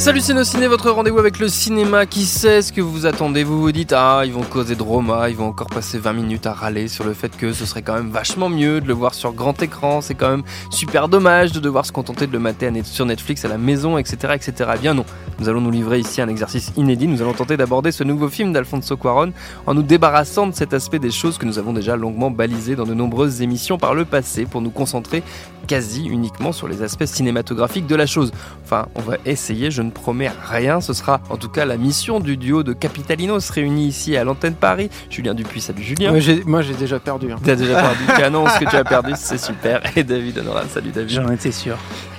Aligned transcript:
Salut 0.00 0.22
Ciné, 0.22 0.66
votre 0.66 0.90
rendez-vous 0.90 1.18
avec 1.18 1.38
le 1.38 1.48
cinéma. 1.48 2.06
Qui 2.06 2.24
sait 2.24 2.62
ce 2.62 2.72
que 2.72 2.80
vous 2.80 3.04
attendez? 3.04 3.44
Vous 3.44 3.60
vous 3.60 3.70
dites, 3.70 3.92
ah, 3.94 4.22
ils 4.24 4.32
vont 4.32 4.40
causer 4.40 4.74
de 4.74 4.82
Roma, 4.82 5.28
ils 5.28 5.36
vont 5.36 5.48
encore 5.48 5.66
passer 5.66 5.98
20 5.98 6.14
minutes 6.14 6.46
à 6.46 6.54
râler 6.54 6.88
sur 6.88 7.04
le 7.04 7.12
fait 7.12 7.36
que 7.36 7.52
ce 7.52 7.66
serait 7.66 7.82
quand 7.82 7.92
même 7.92 8.08
vachement 8.08 8.48
mieux 8.48 8.80
de 8.80 8.88
le 8.88 8.94
voir 8.94 9.12
sur 9.12 9.34
grand 9.34 9.62
écran. 9.62 10.00
C'est 10.00 10.14
quand 10.14 10.30
même 10.30 10.42
super 10.70 11.10
dommage 11.10 11.52
de 11.52 11.60
devoir 11.60 11.84
se 11.84 11.92
contenter 11.92 12.26
de 12.26 12.32
le 12.32 12.38
mater 12.38 12.72
sur 12.82 13.04
Netflix 13.04 13.44
à 13.44 13.48
la 13.48 13.58
maison, 13.58 13.98
etc. 13.98 14.32
etc. 14.36 14.70
Eh 14.74 14.78
bien 14.78 14.94
non, 14.94 15.04
nous 15.38 15.50
allons 15.50 15.60
nous 15.60 15.70
livrer 15.70 15.98
ici 15.98 16.22
un 16.22 16.28
exercice 16.28 16.72
inédit. 16.78 17.06
Nous 17.06 17.20
allons 17.20 17.34
tenter 17.34 17.58
d'aborder 17.58 17.92
ce 17.92 18.02
nouveau 18.02 18.30
film 18.30 18.54
d'Alfonso 18.54 18.96
Cuaron 18.96 19.34
en 19.66 19.74
nous 19.74 19.82
débarrassant 19.82 20.46
de 20.46 20.54
cet 20.54 20.72
aspect 20.72 20.98
des 20.98 21.10
choses 21.10 21.36
que 21.36 21.44
nous 21.44 21.58
avons 21.58 21.74
déjà 21.74 21.94
longuement 21.96 22.30
balisé 22.30 22.74
dans 22.74 22.86
de 22.86 22.94
nombreuses 22.94 23.42
émissions 23.42 23.76
par 23.76 23.94
le 23.94 24.06
passé 24.06 24.46
pour 24.46 24.62
nous 24.62 24.70
concentrer 24.70 25.22
quasi 25.66 26.06
uniquement 26.06 26.52
sur 26.52 26.68
les 26.68 26.82
aspects 26.82 27.04
cinématographiques 27.04 27.86
de 27.86 27.96
la 27.96 28.06
chose. 28.06 28.32
Enfin, 28.64 28.88
on 28.94 29.02
va 29.02 29.18
essayer, 29.26 29.70
je 29.70 29.82
ne 29.82 29.89
promets 29.90 30.30
rien, 30.50 30.80
ce 30.80 30.92
sera 30.92 31.20
en 31.30 31.36
tout 31.36 31.48
cas 31.48 31.64
la 31.64 31.76
mission 31.76 32.20
du 32.20 32.36
duo 32.36 32.62
de 32.62 32.72
Capitalinos 32.72 33.50
réunis 33.50 33.86
ici 33.86 34.16
à 34.16 34.24
l'antenne 34.24 34.54
Paris. 34.54 34.90
Julien 35.08 35.34
Dupuis, 35.34 35.60
salut 35.60 35.82
Julien. 35.82 36.12
moi 36.46 36.62
j'ai 36.62 36.74
déjà 36.74 36.98
perdu. 36.98 37.32
Hein. 37.32 37.36
T'as 37.44 37.56
déjà 37.56 37.80
perdu, 37.80 38.04
tu 38.16 38.22
annonces 38.22 38.58
que 38.58 38.64
tu 38.68 38.76
as 38.76 38.84
perdu, 38.84 39.12
c'est 39.16 39.38
super. 39.38 39.80
Et 39.96 40.04
David 40.04 40.38
Honoran, 40.38 40.62
salut 40.72 40.90
David. 40.90 41.10
J'en 41.10 41.30
étais 41.30 41.52
sûr. 41.52 41.76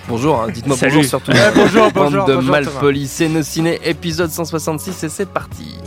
Bonjour, 0.08 0.42
hein, 0.42 0.48
dites-moi 0.52 0.76
bonjour 0.82 1.06
surtout. 1.06 1.32
bonjour, 1.56 1.92
bonjour. 1.94 2.26
Bande 2.26 2.44
de 2.44 2.50
malpolis, 2.50 3.08
c'est 3.08 3.30
nos 3.30 3.44
ciné, 3.44 3.80
épisode 3.84 4.30
166 4.30 5.04
et 5.04 5.10
c'est 5.10 5.30
parti. 5.30 5.78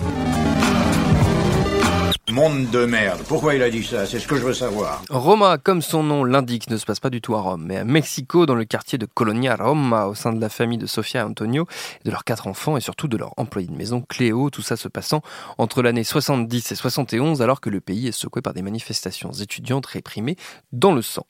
Monde 2.35 2.69
de 2.71 2.85
merde. 2.85 3.21
Pourquoi 3.29 3.55
il 3.55 3.63
a 3.63 3.71
dit 3.71 3.85
ça? 3.85 4.07
C'est 4.07 4.19
ce 4.19 4.27
que 4.27 4.35
je 4.35 4.43
veux 4.43 4.55
savoir. 4.55 5.03
Roma, 5.09 5.57
comme 5.57 5.81
son 5.81 6.03
nom 6.03 6.25
l'indique, 6.25 6.69
ne 6.69 6.77
se 6.77 6.85
passe 6.85 6.99
pas 6.99 7.09
du 7.09 7.21
tout 7.21 7.37
à 7.37 7.41
Rome, 7.41 7.63
mais 7.65 7.77
à 7.77 7.85
Mexico, 7.85 8.45
dans 8.45 8.57
le 8.57 8.65
quartier 8.65 8.99
de 8.99 9.07
Colonia 9.07 9.55
Roma, 9.55 10.07
au 10.07 10.17
sein 10.17 10.33
de 10.33 10.41
la 10.41 10.49
famille 10.49 10.77
de 10.77 10.87
Sofia 10.87 11.25
Antonio, 11.25 11.69
de 12.05 12.11
leurs 12.11 12.25
quatre 12.25 12.49
enfants 12.49 12.77
et 12.77 12.81
surtout 12.81 13.07
de 13.07 13.17
leur 13.17 13.35
employé 13.37 13.69
de 13.69 13.77
maison 13.77 14.01
Cléo, 14.01 14.51
tout 14.51 14.63
ça 14.63 14.77
se 14.77 14.89
passant 14.89 15.23
entre 15.59 15.81
l'année 15.81 16.03
70 16.03 16.73
et 16.73 16.75
71, 16.75 17.41
alors 17.41 17.61
que 17.61 17.71
le 17.71 17.81
pays 17.81 18.09
est 18.09 18.13
secoué 18.13 18.43
par 18.43 18.53
des 18.53 18.63
manifestations 18.63 19.31
étudiantes 19.31 19.87
réprimées 19.87 20.35
dans 20.73 20.93
le 20.93 21.03
sang. 21.03 21.27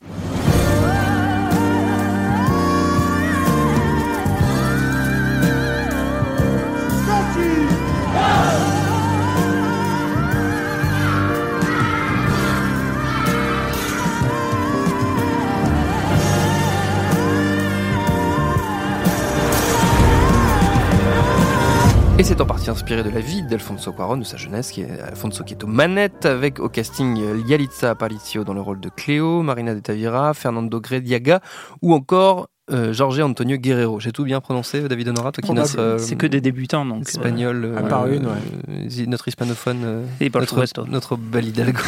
Et 22.25 22.27
c'est 22.27 22.41
en 22.41 22.47
partie 22.47 22.71
inspiré 22.71 23.03
de 23.03 23.11
la 23.11 23.21
vie 23.21 23.43
d'Alfonso 23.43 23.93
Cuarón, 23.93 24.17
de 24.17 24.25
sa 24.25 24.39
jeunesse, 24.39 24.71
qui 24.71 24.81
est 24.81 24.99
Alfonso 24.99 25.45
qui 25.45 25.53
est 25.53 25.63
aux 25.63 25.67
manettes, 25.67 26.25
avec 26.25 26.59
au 26.59 26.71
casting 26.71 27.19
Yalitza 27.47 27.91
Aparicio 27.91 28.45
dans 28.45 28.55
le 28.55 28.63
rôle 28.63 28.81
de 28.81 28.89
Cléo, 28.89 29.43
Marina 29.43 29.75
de 29.75 29.81
Tavira, 29.81 30.33
Fernando 30.33 30.81
Grediaga, 30.81 31.43
ou 31.83 31.93
encore 31.93 32.49
euh, 32.71 32.95
Jorge 32.95 33.21
Antonio 33.21 33.59
Guerrero. 33.59 34.01
J'ai 34.01 34.11
tout 34.11 34.25
bien 34.25 34.41
prononcé, 34.41 34.89
David 34.89 35.09
Honora, 35.09 35.33
toi 35.33 35.43
qui 35.43 35.51
oh, 35.51 35.55
bah, 35.55 35.61
notre, 35.61 35.79
euh, 35.79 35.99
C'est 35.99 36.17
que 36.17 36.27
des 36.27 36.41
débutants, 36.41 36.87
donc. 36.87 37.07
Espagnol. 37.07 37.63
Euh, 37.63 37.77
à 37.77 37.83
part 37.83 38.07
une, 38.07 38.25
ouais. 38.25 39.07
notre 39.07 39.29
hispanophone. 39.29 40.07
Et 40.19 40.31
notre, 40.31 40.85
notre 40.87 41.17
bel 41.17 41.49
Hidalgo. 41.49 41.83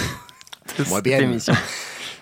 Moi 0.91 1.00
bien. 1.00 1.19
Émission. 1.19 1.55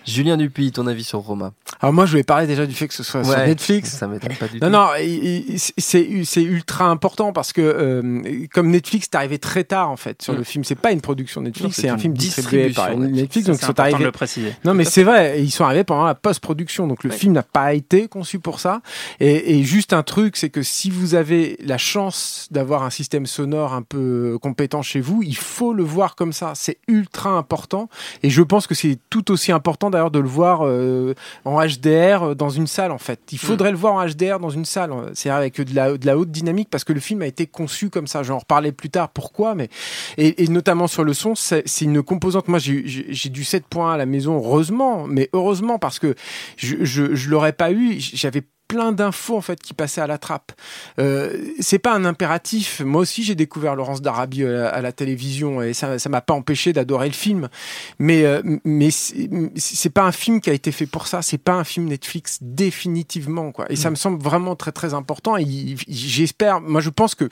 Julien 0.05 0.37
Dupuis, 0.37 0.71
ton 0.71 0.87
avis 0.87 1.03
sur 1.03 1.19
Roma? 1.19 1.51
Alors 1.85 1.93
moi, 1.93 2.07
je 2.07 2.11
voulais 2.13 2.23
parler 2.23 2.47
déjà 2.47 2.65
du 2.65 2.73
fait 2.73 2.87
que 2.87 2.95
ce 2.95 3.03
soit 3.03 3.23
sur 3.23 3.37
Netflix. 3.37 3.91
Ça 3.91 4.07
m'étonne 4.07 4.33
pas 4.37 4.47
du 4.47 4.55
non, 4.59 4.67
tout. 4.67 4.73
Non, 4.73 4.87
non, 4.97 5.57
c'est 5.77 6.41
ultra 6.41 6.85
important 6.85 7.31
parce 7.31 7.53
que 7.53 7.61
euh, 7.61 8.47
comme 8.51 8.71
Netflix, 8.71 9.05
est 9.05 9.15
arrivé 9.15 9.37
très 9.37 9.65
tard 9.65 9.91
en 9.91 9.95
fait 9.95 10.19
sur 10.23 10.33
mm. 10.33 10.37
le 10.37 10.43
film. 10.43 10.63
C'est 10.63 10.73
pas 10.73 10.91
une 10.91 11.01
production 11.01 11.41
Netflix, 11.41 11.75
c'est 11.79 11.89
un 11.89 11.99
film 11.99 12.15
distribué 12.15 12.71
par 12.71 12.97
Netflix. 12.97 13.45
donc 13.45 13.59
ils 13.61 13.65
sont 13.65 13.79
arrivés. 13.79 13.99
De 13.99 14.03
le 14.05 14.11
préciser. 14.11 14.55
Non, 14.65 14.73
mais 14.73 14.83
c'est 14.83 15.03
vrai, 15.03 15.39
ils 15.43 15.51
sont 15.51 15.63
arrivés 15.63 15.83
pendant 15.83 16.05
la 16.05 16.15
post-production, 16.15 16.87
donc 16.87 17.03
le 17.03 17.11
film 17.11 17.33
n'a 17.33 17.43
pas 17.43 17.75
été 17.75 18.07
conçu 18.07 18.39
pour 18.39 18.59
ça. 18.59 18.81
Et, 19.19 19.59
et 19.59 19.63
juste 19.63 19.93
un 19.93 20.01
truc, 20.01 20.37
c'est 20.37 20.49
que 20.49 20.63
si 20.63 20.89
vous 20.89 21.13
avez 21.13 21.55
la 21.63 21.77
chance 21.77 22.47
d'avoir 22.49 22.81
un 22.81 22.89
système 22.89 23.27
sonore 23.27 23.75
un 23.75 23.83
peu 23.83 24.39
compétent 24.41 24.81
chez 24.81 25.01
vous, 25.01 25.21
il 25.21 25.37
faut 25.37 25.71
le 25.71 25.83
voir 25.83 26.15
comme 26.15 26.33
ça. 26.33 26.53
C'est 26.55 26.79
ultra 26.87 27.29
important. 27.29 27.89
Et 28.23 28.31
je 28.31 28.41
pense 28.41 28.65
que 28.65 28.73
c'est 28.73 28.97
tout 29.11 29.29
aussi 29.29 29.51
important 29.51 29.91
d'ailleurs 29.91 30.09
de 30.09 30.17
le 30.19 30.27
voir 30.27 30.61
euh, 30.63 31.13
en 31.43 31.53
HDR 31.77 32.23
euh, 32.23 32.35
dans 32.35 32.49
une 32.49 32.67
salle 32.67 32.91
en 32.91 32.97
fait. 32.97 33.19
Il 33.31 33.35
mm. 33.35 33.39
faudrait 33.39 33.71
le 33.71 33.77
voir 33.77 33.93
en 33.93 34.05
HDR 34.05 34.39
dans 34.39 34.49
une 34.49 34.65
salle, 34.65 34.91
c'est 35.13 35.29
avec 35.29 35.59
de 35.59 35.75
la, 35.75 35.97
de 35.97 36.05
la 36.05 36.17
haute 36.17 36.31
dynamique 36.31 36.69
parce 36.69 36.83
que 36.83 36.93
le 36.93 36.99
film 36.99 37.21
a 37.21 37.27
été 37.27 37.47
conçu 37.47 37.89
comme 37.89 38.07
ça. 38.07 38.23
J'en 38.23 38.39
reparlerai 38.39 38.71
plus 38.71 38.89
tard 38.89 39.09
pourquoi, 39.09 39.55
mais 39.55 39.69
et, 40.17 40.47
notamment 40.47 40.87
sur 40.87 41.03
le 41.03 41.13
son, 41.13 41.35
c'est 41.35 41.63
une 41.81 42.01
composante. 42.03 42.47
Moi, 42.47 42.59
j'ai 42.59 43.29
du 43.29 43.43
7 43.43 43.65
points 43.67 43.93
à 43.93 43.97
la 43.97 44.05
maison, 44.05 44.35
heureusement, 44.35 45.05
mais 45.07 45.29
heureusement 45.33 45.79
parce 45.79 45.99
que 45.99 46.15
je, 46.57 46.77
je, 46.81 47.15
je 47.15 47.29
l'aurais 47.29 47.53
pas 47.53 47.71
eu. 47.71 47.95
J'avais 47.99 48.43
plein 48.67 48.91
d'infos 48.91 49.37
en 49.37 49.41
fait 49.41 49.61
qui 49.61 49.73
passaient 49.73 50.01
à 50.01 50.07
la 50.07 50.17
trappe. 50.17 50.51
Euh, 50.99 51.37
c'est 51.59 51.79
pas 51.79 51.93
un 51.93 52.05
impératif. 52.05 52.81
Moi 52.81 53.01
aussi, 53.01 53.23
j'ai 53.23 53.35
découvert 53.35 53.75
Laurence 53.75 54.01
d'Arabie 54.01 54.43
euh, 54.43 54.69
à, 54.71 54.81
la 54.81 54.91
télévision 54.91 55.61
et 55.61 55.73
ça, 55.73 55.99
ça 55.99 56.09
m'a 56.09 56.21
pas 56.21 56.33
empêché 56.33 56.73
d'adorer 56.73 57.07
le 57.07 57.13
film. 57.13 57.49
Mais 57.99 58.23
euh, 58.25 58.41
mais 58.63 58.89
c'est 58.91 59.89
pas 59.89 60.03
un 60.03 60.11
film 60.11 60.41
qui 60.41 60.49
a 60.49 60.53
été 60.53 60.71
fait 60.71 60.85
pour 60.85 61.07
ça. 61.07 61.21
C'est 61.21 61.37
pas 61.37 61.53
un 61.53 61.63
film 61.63 61.87
Netflix 61.87 62.39
définitivement 62.41 63.51
quoi. 63.51 63.65
Et 63.69 63.75
ça 63.75 63.89
mm. 63.89 63.91
me 63.91 63.95
semble 63.95 64.23
vraiment 64.23 64.55
très 64.55 64.71
très 64.71 64.93
important. 64.93 65.37
Et 65.37 65.75
j'espère. 65.87 66.61
Moi, 66.61 66.81
je 66.81 66.89
pense 66.89 67.15
que 67.15 67.29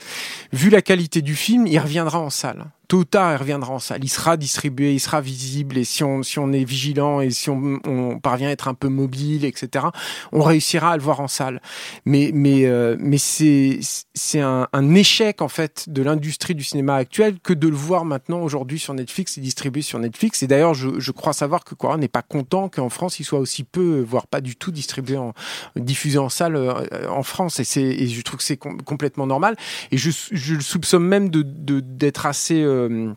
vu 0.52 0.70
la 0.70 0.82
qualité 0.82 1.22
du 1.22 1.34
film, 1.34 1.66
il 1.66 1.78
reviendra 1.78 2.20
en 2.20 2.30
salle 2.30 2.66
tôt 2.88 2.98
ou 2.98 3.04
tard, 3.04 3.32
il 3.32 3.36
reviendra 3.36 3.72
en 3.72 3.78
salle. 3.78 4.02
Il 4.02 4.08
sera 4.08 4.36
distribué, 4.36 4.94
il 4.94 5.00
sera 5.00 5.20
visible. 5.20 5.78
Et 5.78 5.84
si 5.84 6.02
on, 6.04 6.22
si 6.22 6.38
on 6.38 6.52
est 6.52 6.64
vigilant 6.64 7.20
et 7.20 7.30
si 7.30 7.50
on, 7.50 7.80
on 7.84 8.18
parvient 8.18 8.48
à 8.48 8.52
être 8.52 8.68
un 8.68 8.74
peu 8.74 8.88
mobile, 8.88 9.44
etc., 9.44 9.86
on 10.32 10.42
réussira 10.42 10.92
à 10.92 10.96
le 10.96 11.02
voir 11.02 11.20
en 11.20 11.28
salle. 11.28 11.60
Mais, 12.04 12.30
mais, 12.34 12.66
euh, 12.66 12.96
mais 12.98 13.18
c'est, 13.18 13.78
c'est 14.14 14.40
un, 14.40 14.68
un, 14.72 14.94
échec, 14.94 15.42
en 15.42 15.48
fait, 15.48 15.88
de 15.88 16.02
l'industrie 16.02 16.54
du 16.54 16.64
cinéma 16.64 16.96
actuel 16.96 17.38
que 17.42 17.52
de 17.52 17.68
le 17.68 17.76
voir 17.76 18.04
maintenant, 18.04 18.40
aujourd'hui, 18.40 18.78
sur 18.78 18.94
Netflix 18.94 19.38
et 19.38 19.40
distribué 19.40 19.82
sur 19.82 19.98
Netflix. 19.98 20.42
Et 20.42 20.46
d'ailleurs, 20.46 20.74
je, 20.74 20.98
je 20.98 21.12
crois 21.12 21.32
savoir 21.32 21.64
que 21.64 21.74
quoi 21.74 21.96
n'est 21.96 22.08
pas 22.08 22.22
content 22.22 22.68
qu'en 22.68 22.88
France, 22.88 23.20
il 23.20 23.24
soit 23.24 23.38
aussi 23.38 23.64
peu, 23.64 24.00
voire 24.00 24.26
pas 24.26 24.40
du 24.40 24.56
tout 24.56 24.70
distribué 24.70 25.16
en, 25.16 25.32
diffusé 25.76 26.18
en 26.18 26.28
salle 26.28 26.56
euh, 26.56 26.74
en 27.08 27.22
France. 27.22 27.60
Et 27.60 27.64
et 27.82 28.06
je 28.08 28.22
trouve 28.22 28.38
que 28.38 28.44
c'est 28.44 28.56
complètement 28.56 29.26
normal. 29.26 29.56
Et 29.90 29.96
je, 29.96 30.10
je 30.30 30.54
le 30.54 30.60
soupçonne 30.60 31.04
même 31.04 31.28
de, 31.28 31.42
de, 31.42 31.80
d'être 31.80 32.26
assez, 32.26 32.62
euh, 32.62 32.73
euh, 32.74 33.14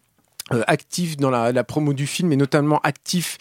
euh, 0.54 0.64
actif 0.68 1.18
dans 1.18 1.30
la, 1.30 1.52
la, 1.52 1.64
promo 1.64 1.94
du 1.94 2.08
film 2.08 2.32
et 2.32 2.38
notamment 2.38 2.80
actif 2.84 3.38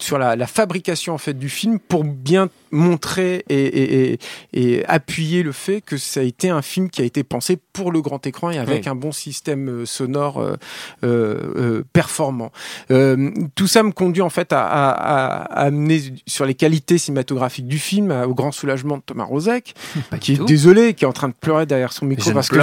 sur 0.00 0.18
la, 0.18 0.36
la, 0.36 0.46
fabrication 0.46 1.14
en 1.14 1.18
fait 1.18 1.34
du 1.34 1.48
film 1.48 1.78
pour 1.78 2.04
bien 2.04 2.48
montrer 2.70 3.44
et, 3.48 3.64
et, 3.64 4.12
et, 4.12 4.18
et, 4.54 4.86
appuyer 4.86 5.42
le 5.42 5.52
fait 5.52 5.80
que 5.80 5.96
ça 5.96 6.20
a 6.20 6.22
été 6.22 6.48
un 6.48 6.62
film 6.62 6.90
qui 6.90 7.02
a 7.02 7.04
été 7.04 7.22
pensé 7.22 7.58
pour 7.72 7.92
le 7.92 8.00
grand 8.00 8.26
écran 8.26 8.50
et 8.50 8.58
avec 8.58 8.86
un 8.86 8.94
bon 8.94 9.12
système 9.12 9.68
euh, 9.68 9.86
sonore 9.86 10.40
euh, 10.40 10.56
euh, 11.04 11.82
performant. 11.92 12.50
Euh, 12.90 13.30
tout 13.54 13.66
ça 13.66 13.82
me 13.82 13.92
conduit 13.92 14.22
en 14.22 14.30
fait 14.30 14.52
à, 14.52 14.64
à, 14.64 14.90
à, 14.90 15.64
amener 15.66 16.02
sur 16.26 16.44
les 16.44 16.54
qualités 16.54 16.98
cinématographiques 16.98 17.68
du 17.68 17.78
film 17.78 18.10
au 18.10 18.34
grand 18.34 18.52
soulagement 18.52 18.96
de 18.96 19.02
Thomas 19.02 19.24
Rozek 19.24 19.74
qui 20.20 20.32
est 20.32 20.44
désolé, 20.44 20.94
qui 20.94 21.04
est 21.04 21.08
en 21.08 21.12
train 21.12 21.28
de 21.28 21.34
pleurer 21.38 21.66
derrière 21.66 21.92
son 21.92 22.06
micro 22.06 22.30
parce 22.32 22.48
que 22.48 22.58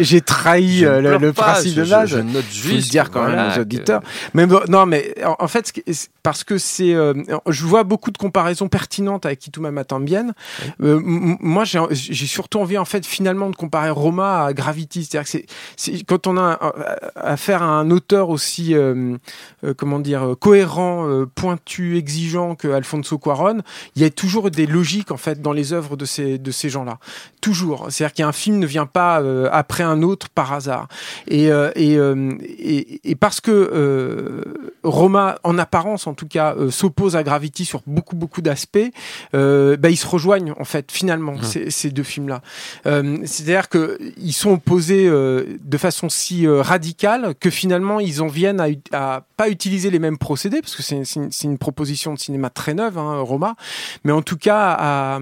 j'ai 0.00 0.20
trahi 0.20 0.80
le, 0.80 1.18
le 1.18 1.32
principe 1.32 1.74
de 1.74 1.82
l'âge. 1.82 2.10
Je, 2.10 2.16
je, 2.16 2.22
note 2.22 2.50
juste 2.50 2.90
dire 2.90 3.10
quand 3.10 3.27
voilà, 3.34 3.60
auditeurs. 3.60 4.00
Mais 4.34 4.46
non, 4.46 4.86
mais 4.86 5.14
en, 5.24 5.48
fait, 5.48 5.72
parce 6.22 6.44
que 6.44 6.58
c'est, 6.58 6.92
euh, 6.92 7.14
je 7.48 7.64
vois 7.64 7.84
beaucoup 7.84 8.10
de 8.10 8.18
comparaisons 8.18 8.68
pertinentes 8.68 9.24
avec 9.24 9.38
Kituma 9.38 9.70
Matambienne. 9.70 10.34
Euh, 10.82 11.00
moi, 11.02 11.64
j'ai 11.64 12.26
surtout 12.26 12.58
envie, 12.58 12.76
en 12.76 12.84
fait, 12.84 13.06
finalement, 13.06 13.48
de 13.48 13.56
comparer 13.56 13.90
Roma 13.90 14.44
à 14.44 14.52
Gravity. 14.52 15.04
C'est-à-dire 15.04 15.32
que 15.32 15.38
c'est 15.76 16.04
quand 16.04 16.26
on 16.26 16.36
a 16.36 16.58
affaire 17.16 17.62
à 17.62 17.66
un 17.66 17.90
auteur 17.90 18.28
aussi, 18.28 18.74
euh, 18.74 19.16
comment 19.76 20.00
dire, 20.00 20.34
cohérent, 20.38 21.08
pointu, 21.34 21.96
exigeant 21.96 22.54
que 22.54 22.68
Alfonso 22.68 23.18
Cuaron, 23.18 23.62
il 23.96 24.02
y 24.02 24.04
a 24.04 24.10
toujours 24.10 24.50
des 24.50 24.66
logiques, 24.66 25.10
en 25.10 25.16
fait, 25.16 25.40
dans 25.40 25.52
les 25.52 25.72
œuvres 25.72 25.96
de 25.96 26.04
ces, 26.04 26.38
de 26.38 26.50
ces 26.50 26.68
gens-là. 26.68 26.98
Toujours. 27.40 27.86
C'est-à-dire 27.88 28.14
qu'un 28.14 28.32
film 28.32 28.58
ne 28.58 28.66
vient 28.66 28.86
pas 28.86 29.22
après 29.50 29.84
un 29.84 30.02
autre 30.02 30.28
par 30.28 30.52
hasard. 30.52 30.88
Et, 31.26 31.46
et, 31.46 31.98
et, 32.58 33.10
et 33.10 33.14
parce 33.20 33.40
que 33.40 33.50
euh, 33.50 34.42
Roma, 34.84 35.38
en 35.44 35.58
apparence 35.58 36.06
en 36.06 36.14
tout 36.14 36.26
cas, 36.28 36.54
euh, 36.56 36.70
s'oppose 36.70 37.16
à 37.16 37.22
Gravity 37.22 37.64
sur 37.64 37.82
beaucoup 37.86 38.16
beaucoup 38.16 38.42
d'aspects. 38.42 38.78
euh, 39.34 39.76
bah, 39.76 39.90
ils 39.90 39.96
se 39.96 40.06
rejoignent 40.06 40.54
en 40.58 40.64
fait 40.64 40.90
finalement 40.92 41.32
Mmh. 41.32 41.42
ces, 41.42 41.70
ces 41.70 41.90
deux 41.90 42.02
films-là. 42.02 42.40
Euh, 42.86 43.18
C'est-à-dire 43.24 43.68
que 43.68 43.98
ils 44.16 44.32
sont 44.32 44.52
opposés 44.52 45.06
euh, 45.06 45.58
de 45.62 45.76
façon 45.78 46.08
si 46.08 46.46
euh, 46.46 46.62
radicale 46.62 47.34
que 47.38 47.50
finalement 47.50 48.00
ils 48.00 48.22
en 48.22 48.26
viennent 48.28 48.60
à, 48.60 48.68
à 48.92 49.22
pas 49.36 49.48
utiliser 49.48 49.90
les 49.90 49.98
mêmes 49.98 50.18
procédés 50.18 50.60
parce 50.60 50.74
que 50.74 50.82
c'est 50.82 50.96
une, 51.16 51.30
une 51.44 51.58
proposition 51.58 52.14
de 52.14 52.18
cinéma 52.18 52.50
très 52.50 52.74
neuve, 52.74 52.98
hein, 52.98 53.20
Roma, 53.20 53.54
mais 54.04 54.12
en 54.12 54.22
tout 54.22 54.36
cas 54.36 54.74
à, 54.78 55.20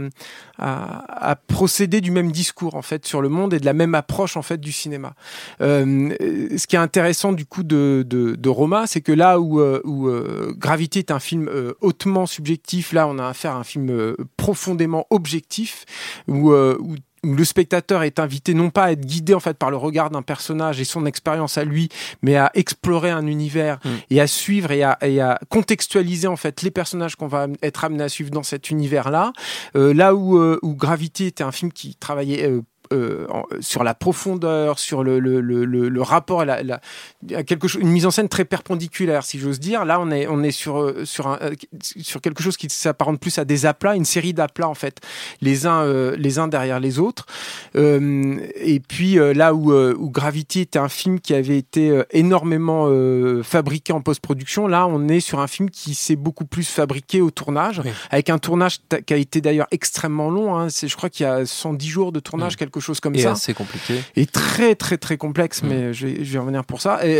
à, 0.58 1.30
à 1.30 1.36
procéder 1.36 2.00
du 2.00 2.10
même 2.10 2.32
discours 2.32 2.74
en 2.74 2.82
fait 2.82 3.06
sur 3.06 3.20
le 3.20 3.28
monde 3.28 3.54
et 3.54 3.60
de 3.60 3.64
la 3.64 3.72
même 3.72 3.94
approche 3.94 4.36
en 4.36 4.42
fait 4.42 4.60
du 4.60 4.72
cinéma. 4.72 5.14
Euh, 5.60 6.14
ce 6.56 6.66
qui 6.66 6.76
est 6.76 6.80
intéressant 6.80 7.32
du 7.32 7.46
coup 7.46 7.62
de, 7.62 8.04
de, 8.06 8.34
de 8.34 8.48
Roma, 8.48 8.86
c'est 8.86 9.00
que 9.00 9.12
là 9.12 9.40
où, 9.40 9.60
euh, 9.60 9.80
où 9.84 10.08
euh, 10.08 10.54
Gravity 10.56 10.98
est 11.00 11.10
un 11.10 11.20
film 11.20 11.48
euh, 11.48 11.74
hautement 11.80 12.26
subjectif, 12.26 12.92
là 12.92 13.06
on 13.08 13.18
a 13.18 13.26
affaire 13.26 13.52
à 13.52 13.58
un 13.58 13.64
film 13.64 13.90
euh, 13.90 14.16
profondément 14.36 15.06
objectif 15.10 15.84
où 16.28 16.52
où 16.52 16.96
le 17.34 17.44
spectateur 17.44 18.02
est 18.02 18.19
invité 18.19 18.55
non 18.55 18.70
pas 18.70 18.84
à 18.84 18.93
être 18.93 19.05
guidé 19.05 19.34
en 19.34 19.40
fait 19.40 19.56
par 19.56 19.70
le 19.70 19.76
regard 19.76 20.11
d'un 20.11 20.23
personnage 20.23 20.81
et 20.81 20.84
son 20.84 21.06
expérience 21.06 21.58
à 21.58 21.64
lui, 21.64 21.88
mais 22.23 22.37
à 22.37 22.50
explorer 22.55 23.11
un 23.11 23.26
univers 23.26 23.78
Mm. 23.84 23.88
et 24.11 24.20
à 24.20 24.26
suivre 24.26 24.70
et 24.70 24.82
à, 24.82 24.99
et 25.02 25.20
à 25.20 25.38
contextualiser 25.49 26.28
en 26.28 26.37
fait 26.37 26.62
les 26.62 26.70
personnages 26.70 27.17
qu'on 27.17 27.26
va 27.26 27.46
être 27.62 27.84
amené 27.84 28.05
à 28.05 28.08
suivre 28.08 28.31
dans 28.31 28.43
cet 28.43 28.70
univers-là. 28.70 29.32
Euh, 29.76 29.94
là 29.94 30.14
où, 30.14 30.38
euh, 30.38 30.58
où 30.62 30.75
Gravity 30.75 31.26
était 31.26 31.44
un 31.44 31.52
film 31.52 31.73
qui 31.73 31.94
travaillait 31.94 32.49
euh, 32.49 32.62
euh, 32.92 33.26
sur 33.60 33.84
la 33.84 33.94
profondeur, 33.94 34.78
sur 34.78 35.02
le, 35.04 35.18
le, 35.18 35.40
le, 35.40 35.64
le, 35.64 36.02
rapport, 36.02 36.40
à 36.40 36.44
la, 36.44 36.62
la- 36.62 36.80
à 37.34 37.42
quelque 37.42 37.68
chose, 37.68 37.80
une 37.82 37.88
mise 37.90 38.06
en 38.06 38.10
scène 38.10 38.28
très 38.28 38.44
perpendiculaire, 38.44 39.24
si 39.24 39.38
j'ose 39.38 39.60
dire. 39.60 39.84
Là, 39.84 39.98
on 40.00 40.10
est, 40.10 40.26
on 40.28 40.42
est 40.42 40.50
sur, 40.50 40.78
euh, 40.80 41.04
sur, 41.04 41.26
un, 41.28 41.38
euh, 41.42 41.54
sur 42.00 42.20
quelque 42.20 42.42
chose 42.42 42.56
qui 42.56 42.68
s'apparente 42.70 43.20
plus 43.20 43.38
à 43.38 43.44
des 43.44 43.66
aplats, 43.66 43.94
une 43.96 44.04
série 44.04 44.32
d'aplats 44.34 44.68
en 44.68 44.74
fait, 44.74 45.00
les 45.40 45.66
uns, 45.66 45.82
euh, 45.82 46.14
les 46.18 46.38
uns 46.38 46.48
derrière 46.48 46.80
les 46.80 46.98
autres. 46.98 47.26
Euh, 47.76 48.36
et 48.56 48.80
puis 48.80 49.14
là 49.34 49.54
où, 49.54 49.72
où 49.72 50.10
Gravity 50.10 50.60
était 50.60 50.78
un 50.78 50.88
film 50.88 51.20
qui 51.20 51.34
avait 51.34 51.58
été 51.58 52.02
énormément 52.10 52.88
fabriqué 53.42 53.92
en 53.92 54.00
post-production, 54.00 54.66
là, 54.66 54.86
on 54.86 55.08
est 55.08 55.20
sur 55.20 55.40
un 55.40 55.46
film 55.46 55.70
qui 55.70 55.94
s'est 55.94 56.16
beaucoup 56.16 56.44
plus 56.44 56.68
fabriqué 56.68 57.20
au 57.20 57.30
tournage, 57.30 57.80
Oui. 57.84 57.90
avec 58.10 58.30
un 58.30 58.38
tournage 58.38 58.78
qui 59.06 59.14
a 59.14 59.16
été 59.16 59.40
d'ailleurs 59.40 59.66
extrêmement 59.70 60.30
long. 60.30 60.56
Hein. 60.56 60.68
Je 60.68 60.94
crois 60.96 61.10
qu'il 61.10 61.24
y 61.24 61.28
a 61.28 61.44
110 61.46 61.88
jours 61.88 62.12
de 62.12 62.20
tournage, 62.20 62.54
Mm. 62.54 62.56
quelque 62.56 62.75
chose 62.81 63.00
comme 63.00 63.14
Et 63.14 63.20
ça 63.23 63.32
assez 63.32 63.55
compliqué. 63.55 64.00
et 64.17 64.26
très 64.26 64.75
très 64.75 64.96
très 64.99 65.17
complexe 65.17 65.62
Mm. 65.62 65.69
mais 65.69 65.94
je 65.94 66.06
vais, 66.06 66.25
je 66.25 66.32
vais 66.32 66.38
revenir 66.38 66.64
pour 66.64 66.81
ça 66.82 67.06
et, 67.06 67.11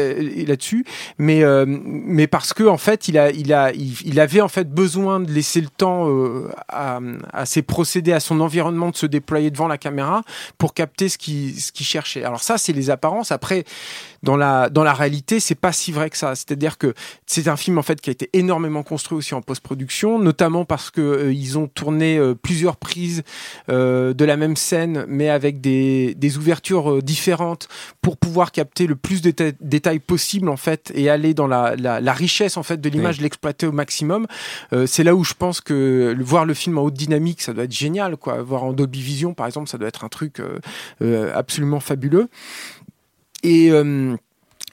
et 0.41 0.47
là-dessus 0.47 0.85
mais 1.19 1.43
euh, 1.43 1.65
mais 1.67 2.27
parce 2.27 2.53
que 2.53 2.65
en 2.65 2.77
fait 2.79 3.09
il 3.09 3.19
a 3.19 3.31
il 3.31 3.53
a 3.53 3.73
il, 3.73 3.95
il 4.05 4.21
avait 4.21 4.41
en 4.41 4.49
fait 4.49 4.69
besoin 4.71 5.21
de 5.21 5.31
laisser 5.33 5.61
le 5.61 5.69
temps 5.69 6.09
euh, 6.11 6.49
à, 6.69 7.01
à 7.33 7.47
ses 7.47 7.63
procédés 7.63 8.13
à 8.13 8.21
son 8.21 8.41
environnement 8.41 8.91
de 8.91 8.97
se 8.97 9.07
déployer 9.07 9.51
devant 9.51 9.69
la 9.69 9.79
caméra 9.79 10.23
pour 10.59 10.75
capter 10.75 11.09
ce 11.09 11.19
qu'il 11.19 11.59
ce 11.61 11.73
qu'il 11.73 11.87
cherchait 11.87 12.25
alors 12.25 12.43
ça 12.43 12.59
c'est 12.59 12.73
les 12.73 12.91
apparences 12.91 13.33
après 13.33 13.65
dans 14.27 14.37
la 14.37 14.69
dans 14.69 14.85
la 14.85 14.93
réalité 14.93 15.41
c'est 15.41 15.55
pas 15.67 15.73
si 15.73 15.93
vrai 15.93 16.11
que 16.11 16.19
ça 16.19 16.35
c'est-à-dire 16.35 16.77
que 16.79 16.93
c'est 17.27 17.47
un 17.49 17.57
film 17.57 17.79
en 17.79 17.83
fait 17.83 18.01
qui 18.01 18.11
a 18.11 18.13
été 18.13 18.29
énormément 18.33 18.83
construit 18.83 19.17
aussi 19.17 19.35
en 19.35 19.41
post-production 19.41 20.19
notamment 20.19 20.65
parce 20.65 20.91
que 20.91 21.01
euh, 21.01 21.33
ils 21.33 21.57
ont 21.59 21.69
tourné 21.69 22.19
euh, 22.19 22.35
plusieurs 22.35 22.77
prises 22.77 23.23
euh, 23.71 24.13
de 24.15 24.25
la 24.25 24.37
même 24.37 24.57
scène, 24.57 25.05
mais 25.09 25.29
avec 25.29 25.61
des, 25.61 26.15
des 26.17 26.37
ouvertures 26.39 26.91
euh, 26.95 27.03
différentes 27.03 27.69
pour 28.03 28.17
pouvoir 28.17 28.51
capter 28.51 28.87
le 28.87 28.97
plus 28.97 29.23
de 29.23 29.31
déta- 29.31 29.55
détails 29.61 30.01
possible 30.01 30.49
en 30.49 30.57
fait 30.57 30.91
et 30.95 31.09
aller 31.09 31.33
dans 31.33 31.47
la, 31.47 31.77
la, 31.77 32.01
la 32.01 32.13
richesse 32.13 32.57
en 32.57 32.63
fait 32.65 32.81
de 32.81 32.89
l'image, 32.89 33.21
l'exploiter 33.21 33.67
au 33.67 33.73
maximum. 33.73 34.27
Euh, 34.73 34.87
c'est 34.87 35.05
là 35.05 35.15
où 35.15 35.23
je 35.25 35.35
pense 35.35 35.61
que 35.61 36.13
le- 36.17 36.25
voir 36.25 36.45
le 36.45 36.55
film 36.55 36.79
en 36.79 36.83
haute 36.83 36.95
dynamique, 36.95 37.41
ça 37.43 37.53
doit 37.53 37.65
être 37.65 37.73
génial, 37.87 38.17
quoi. 38.17 38.43
Voir 38.43 38.65
en 38.65 38.73
Dolby 38.73 39.01
Vision, 39.03 39.35
par 39.35 39.47
exemple, 39.47 39.69
ça 39.69 39.79
doit 39.79 39.89
être 39.89 40.05
un 40.05 40.09
truc 40.09 40.41
euh, 40.41 40.59
euh, 41.03 41.33
absolument 41.35 41.81
fabuleux. 41.81 42.29
Et 43.43 43.71
euh, 43.71 44.17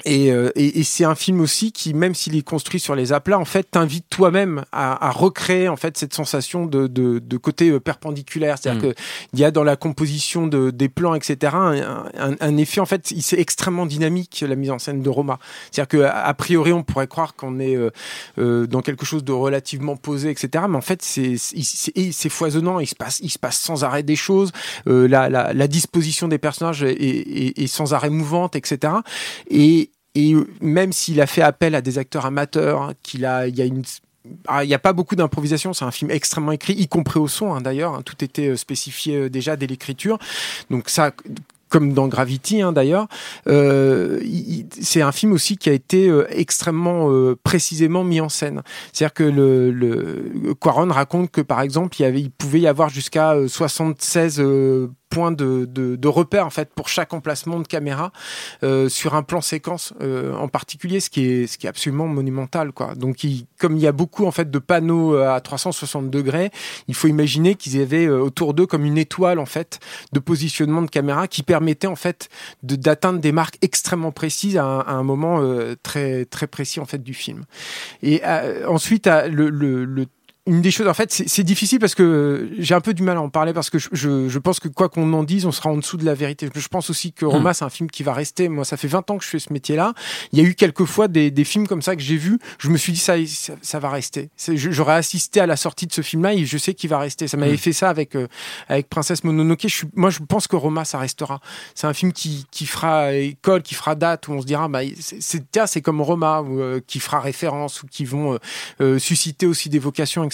et, 0.06 0.32
euh, 0.32 0.52
et, 0.56 0.80
et 0.80 0.84
c'est 0.84 1.06
un 1.06 1.16
film 1.16 1.40
aussi 1.40 1.72
qui, 1.72 1.94
même 1.94 2.14
s'il 2.14 2.36
est 2.36 2.42
construit 2.42 2.80
sur 2.80 2.96
les 2.96 3.14
aplats, 3.14 3.40
en 3.40 3.46
fait, 3.46 3.72
t'invite 3.72 4.06
toi-même 4.10 4.66
à, 4.72 5.08
à 5.08 5.12
recréer 5.12 5.70
en 5.70 5.78
fait 5.78 5.98
cette 5.98 6.14
sensation 6.14 6.66
de, 6.66 6.88
de, 6.88 7.20
de 7.20 7.38
côté 7.38 7.70
euh, 7.70 7.80
perpendiculaire. 7.80 8.58
C'est-à-dire 8.58 8.90
Mm. 8.90 8.94
que 8.94 8.96
il 9.34 9.40
y 9.40 9.46
a 9.46 9.52
dans 9.52 9.64
la 9.64 9.76
composition 9.76 10.48
de, 10.48 10.72
des 10.72 10.90
plans, 10.90 11.16
etc., 11.16 11.54
un, 11.56 12.06
un, 12.18 12.36
un 12.40 12.58
effet 12.58 12.82
en 12.82 12.86
fait, 12.86 13.14
c'est 13.22 13.40
extrêmement 13.40 13.86
dynamique 13.86 14.44
la 14.48 14.56
mise 14.56 14.72
en 14.72 14.80
scène 14.80 15.02
de 15.02 15.10
Roma. 15.10 15.40
C'est-à-dire 15.72 15.88
que 15.88 16.04
a 16.04 16.34
priori, 16.34 16.74
on 16.74 16.84
pourrait 16.84 17.08
croire 17.08 17.36
qu'on 17.36 17.60
est 17.60 17.76
euh, 17.76 17.92
euh, 18.40 18.68
dans 18.68 18.82
quelque 18.82 19.06
chose 19.06 19.24
de 19.24 19.32
relativement 19.32 19.96
posé, 19.96 20.30
etc. 20.30 20.66
Mais 20.70 20.78
en 20.78 20.82
fait, 20.82 21.02
c'est 21.02 22.30
foisonnant. 22.30 22.80
Il 22.80 22.88
se 22.88 22.96
passe, 22.96 23.20
il 23.22 23.30
se 23.30 23.40
passe 23.40 23.60
sans 23.60 23.84
arrêt 23.84 24.04
des 24.04 24.16
choses. 24.16 24.52
Euh, 24.88 25.08
la, 25.08 25.30
la, 25.30 25.54
la 25.54 25.68
disposition 25.68 26.28
des 26.28 26.38
personnages 26.40 26.84
est, 26.84 26.94
est, 26.94 27.60
est 27.60 27.68
sans 27.68 27.94
arrêt 27.94 28.10
mouvante, 28.10 28.56
etc. 28.56 28.94
Et 29.50 29.92
et 30.16 30.36
même 30.62 30.92
s'il 30.94 31.22
a 31.22 31.28
fait 31.28 31.42
appel 31.42 31.76
à 31.76 31.82
des 31.82 31.98
acteurs 31.98 32.26
amateurs, 32.26 32.82
hein, 32.82 32.94
qu'il 33.04 33.26
a, 33.26 33.48
il 33.48 33.58
y 33.58 33.62
a 33.62 33.66
une 33.66 33.84
ah, 34.48 34.64
il 34.64 34.68
n'y 34.68 34.74
a 34.74 34.80
pas 34.80 34.94
beaucoup 34.94 35.18
d'improvisation, 35.18 35.74
c'est 35.74 35.84
un 35.84 35.92
film 35.92 36.10
extrêmement 36.10 36.54
écrit, 36.54 36.74
y 36.74 36.88
compris 36.88 37.20
au 37.20 37.28
son 37.28 37.54
hein, 37.54 37.60
d'ailleurs. 37.60 37.96
hein, 37.96 38.02
tout 38.04 38.24
était 38.24 38.50
euh, 38.50 38.56
spécifié 38.56 39.18
euh, 39.18 39.30
déjà 39.30 39.58
dès 39.58 39.68
l'écriture. 39.68 40.18
Donc 40.70 40.88
ça, 40.90 41.12
comme 41.74 41.94
dans 41.94 42.08
Gravity 42.08 42.62
d'ailleurs, 42.72 43.08
euh, 43.48 44.22
c'est 44.80 45.02
un 45.02 45.12
film 45.12 45.32
aussi 45.34 45.58
qui 45.58 45.72
a 45.72 45.74
été 45.74 46.08
euh, 46.08 46.28
extrêmement 46.30 47.10
précisément 47.44 48.04
mis 48.04 48.22
en 48.22 48.30
scène. 48.30 48.62
C'est-à-dire 48.92 49.14
que 49.16 49.24
le, 49.24 49.72
le 49.72 50.54
Quaron 50.54 50.90
raconte 50.90 51.32
que 51.32 51.42
par 51.42 51.62
exemple, 51.62 52.00
il, 52.00 52.30
pouvait 52.30 52.60
y 52.60 52.68
avoir 52.68 52.90
jusqu'à 52.90 53.34
euh, 53.34 53.48
76 53.48 54.40
points 55.14 55.32
de, 55.32 56.08
repère 56.08 56.46
en 56.46 56.50
fait 56.50 56.74
pour 56.74 56.90
chaque 56.90 57.14
emplacement 57.14 57.60
de 57.60 57.68
caméra 57.68 58.12
euh, 58.64 58.90
sur 58.90 59.16
un 59.16 59.24
plan 59.24 59.42
séquence 59.42 59.94
euh, 60.02 60.34
en 60.36 60.48
particulier, 60.48 61.00
ce 61.00 61.10
qui 61.10 61.26
est 61.26 61.48
ce 61.48 61.58
qui 61.58 61.66
est 61.66 61.70
absolument 61.70 62.08
monumental 62.08 62.72
quoi. 62.72 62.96
Donc 62.96 63.24
il, 63.24 63.46
comme 63.60 63.78
il 63.78 63.82
y 63.82 63.88
a 63.88 63.92
beaucoup 63.92 64.26
en 64.26 64.32
fait 64.32 64.50
de 64.52 64.60
panneaux 64.60 65.16
euh, 65.16 65.34
à 65.34 65.40
360 65.42 66.10
degrés, 66.10 66.52
il 66.88 66.96
faut 66.96 67.08
imaginer 67.08 67.56
qu'ils 67.56 67.82
avaient 67.82 68.08
autour 68.08 68.54
d'eux 68.54 68.66
comme 68.66 68.86
une 68.86 68.98
étoile 68.98 69.40
en 69.40 69.46
fait 69.46 69.80
de 70.12 70.20
positionnement 70.20 70.82
de 70.82 70.90
caméra 70.90 71.28
qui 71.28 71.44
permettait 71.44 71.88
en 71.88 71.96
fait 71.96 72.30
d'atteindre 72.64 73.20
des 73.20 73.32
marques 73.32 73.58
extrêmement 73.62 74.12
précises 74.12 74.58
à 74.58 74.66
un, 74.66 75.04
moment 75.04 75.42
très 75.84 76.26
très 76.26 76.48
précis 76.48 76.80
en 76.80 76.86
fait 76.86 77.04
du 77.04 77.14
film. 77.14 77.44
Et 78.02 78.22
ensuite 78.68 79.08
à 79.08 79.28
le, 79.28 79.50
le, 79.50 79.86
le 79.86 80.06
une 80.46 80.62
des 80.62 80.72
choses, 80.72 80.88
en 80.88 80.94
fait, 80.94 81.12
c'est 81.12 81.44
difficile 81.44 81.80
parce 81.80 81.96
que 81.96 82.50
j'ai 82.60 82.76
un 82.76 82.82
peu 82.82 82.94
du 82.94 83.02
mal 83.02 83.16
à 83.16 83.22
en 83.22 83.30
parler 83.30 83.54
parce 83.54 83.70
que 83.70 83.80
je, 83.80 83.88
je, 83.94 84.28
je 84.28 84.40
pense 84.40 84.60
que 84.60 84.68
quoi 84.68 84.90
qu'on 84.90 85.14
en 85.14 85.24
dise, 85.24 85.46
on 85.46 85.54
sera 85.54 85.70
en 85.70 85.78
dessous 85.78 85.96
de 85.96 86.04
la 86.04 86.14
vérité. 86.14 86.50
Je 86.54 86.68
pense 86.68 86.90
aussi 86.90 87.14
que 87.14 87.24
Roma, 87.26 87.54
c'est 87.54 87.64
un 87.64 87.70
film 87.70 87.90
qui 87.90 88.04
va 88.04 88.14
rester. 88.14 88.50
Moi, 88.50 88.66
ça 88.66 88.76
fait 88.76 88.90
20 88.90 89.10
ans 89.10 89.18
que 89.18 89.24
je 89.24 89.30
fais 89.30 89.40
ce 89.40 89.54
métier-là. 89.54 89.94
Il 90.34 90.40
y 90.40 90.42
a 90.42 90.46
eu 90.46 90.54
quelques 90.54 90.84
fois 90.84 91.08
des, 91.08 91.32
des 91.32 91.46
films 91.46 91.66
comme 91.66 91.82
ça 91.82 91.96
que 91.96 92.02
j'ai 92.02 92.18
vus. 92.18 92.40
Je 92.60 92.68
me 92.70 92.76
suis 92.78 92.92
dit, 92.92 93.00
ça, 93.00 93.14
ça, 93.26 93.54
ça 93.62 93.80
va 93.80 93.90
rester. 93.90 94.32
J'aurais 94.54 94.96
assisté 94.96 95.40
à 95.40 95.46
la 95.46 95.56
sortie 95.56 95.88
de 95.88 95.94
ce 95.94 96.02
film-là 96.02 96.34
et 96.34 96.46
je 96.46 96.58
sais 96.58 96.74
qu'il 96.74 96.90
va 96.90 97.00
rester. 97.00 97.30
Ça 97.30 97.38
m'avait 97.38 97.54
Mm. 97.54 97.58
fait 97.58 97.74
ça 97.74 97.90
avec, 97.90 98.16
euh, 98.16 98.28
avec 98.68 98.90
Princesse 98.90 99.24
Mononoke. 99.24 99.62
Je 99.64 99.68
suis, 99.70 99.88
moi, 99.96 100.10
je 100.10 100.20
pense 100.28 100.48
que 100.48 100.58
Roma, 100.58 100.84
ça 100.84 100.98
restera. 100.98 101.40
C'est 101.74 101.88
un 101.88 101.94
film 101.94 102.12
qui, 102.12 102.46
qui 102.52 102.66
fera 102.66 103.14
école, 103.14 103.62
qui 103.62 103.76
fera 103.76 103.96
date, 103.96 104.28
où 104.28 104.34
on 104.34 104.42
se 104.42 104.46
dira, 104.46 104.68
bah, 104.68 104.82
c'est- 105.00 105.82
comme 105.82 106.02
Roma, 106.02 106.42
ou, 106.42 106.60
euh, 106.60 106.82
qui 106.86 107.00
fera 107.00 107.22
référence 107.22 107.82
ou 107.84 107.88
qui 107.88 108.04
vont 108.04 108.34
euh, 108.34 108.38
euh, 108.82 109.00
susciter 109.00 109.46
aussi 109.46 109.70
des 109.70 109.80
vocations, 109.80 110.24
etc. 110.24 110.33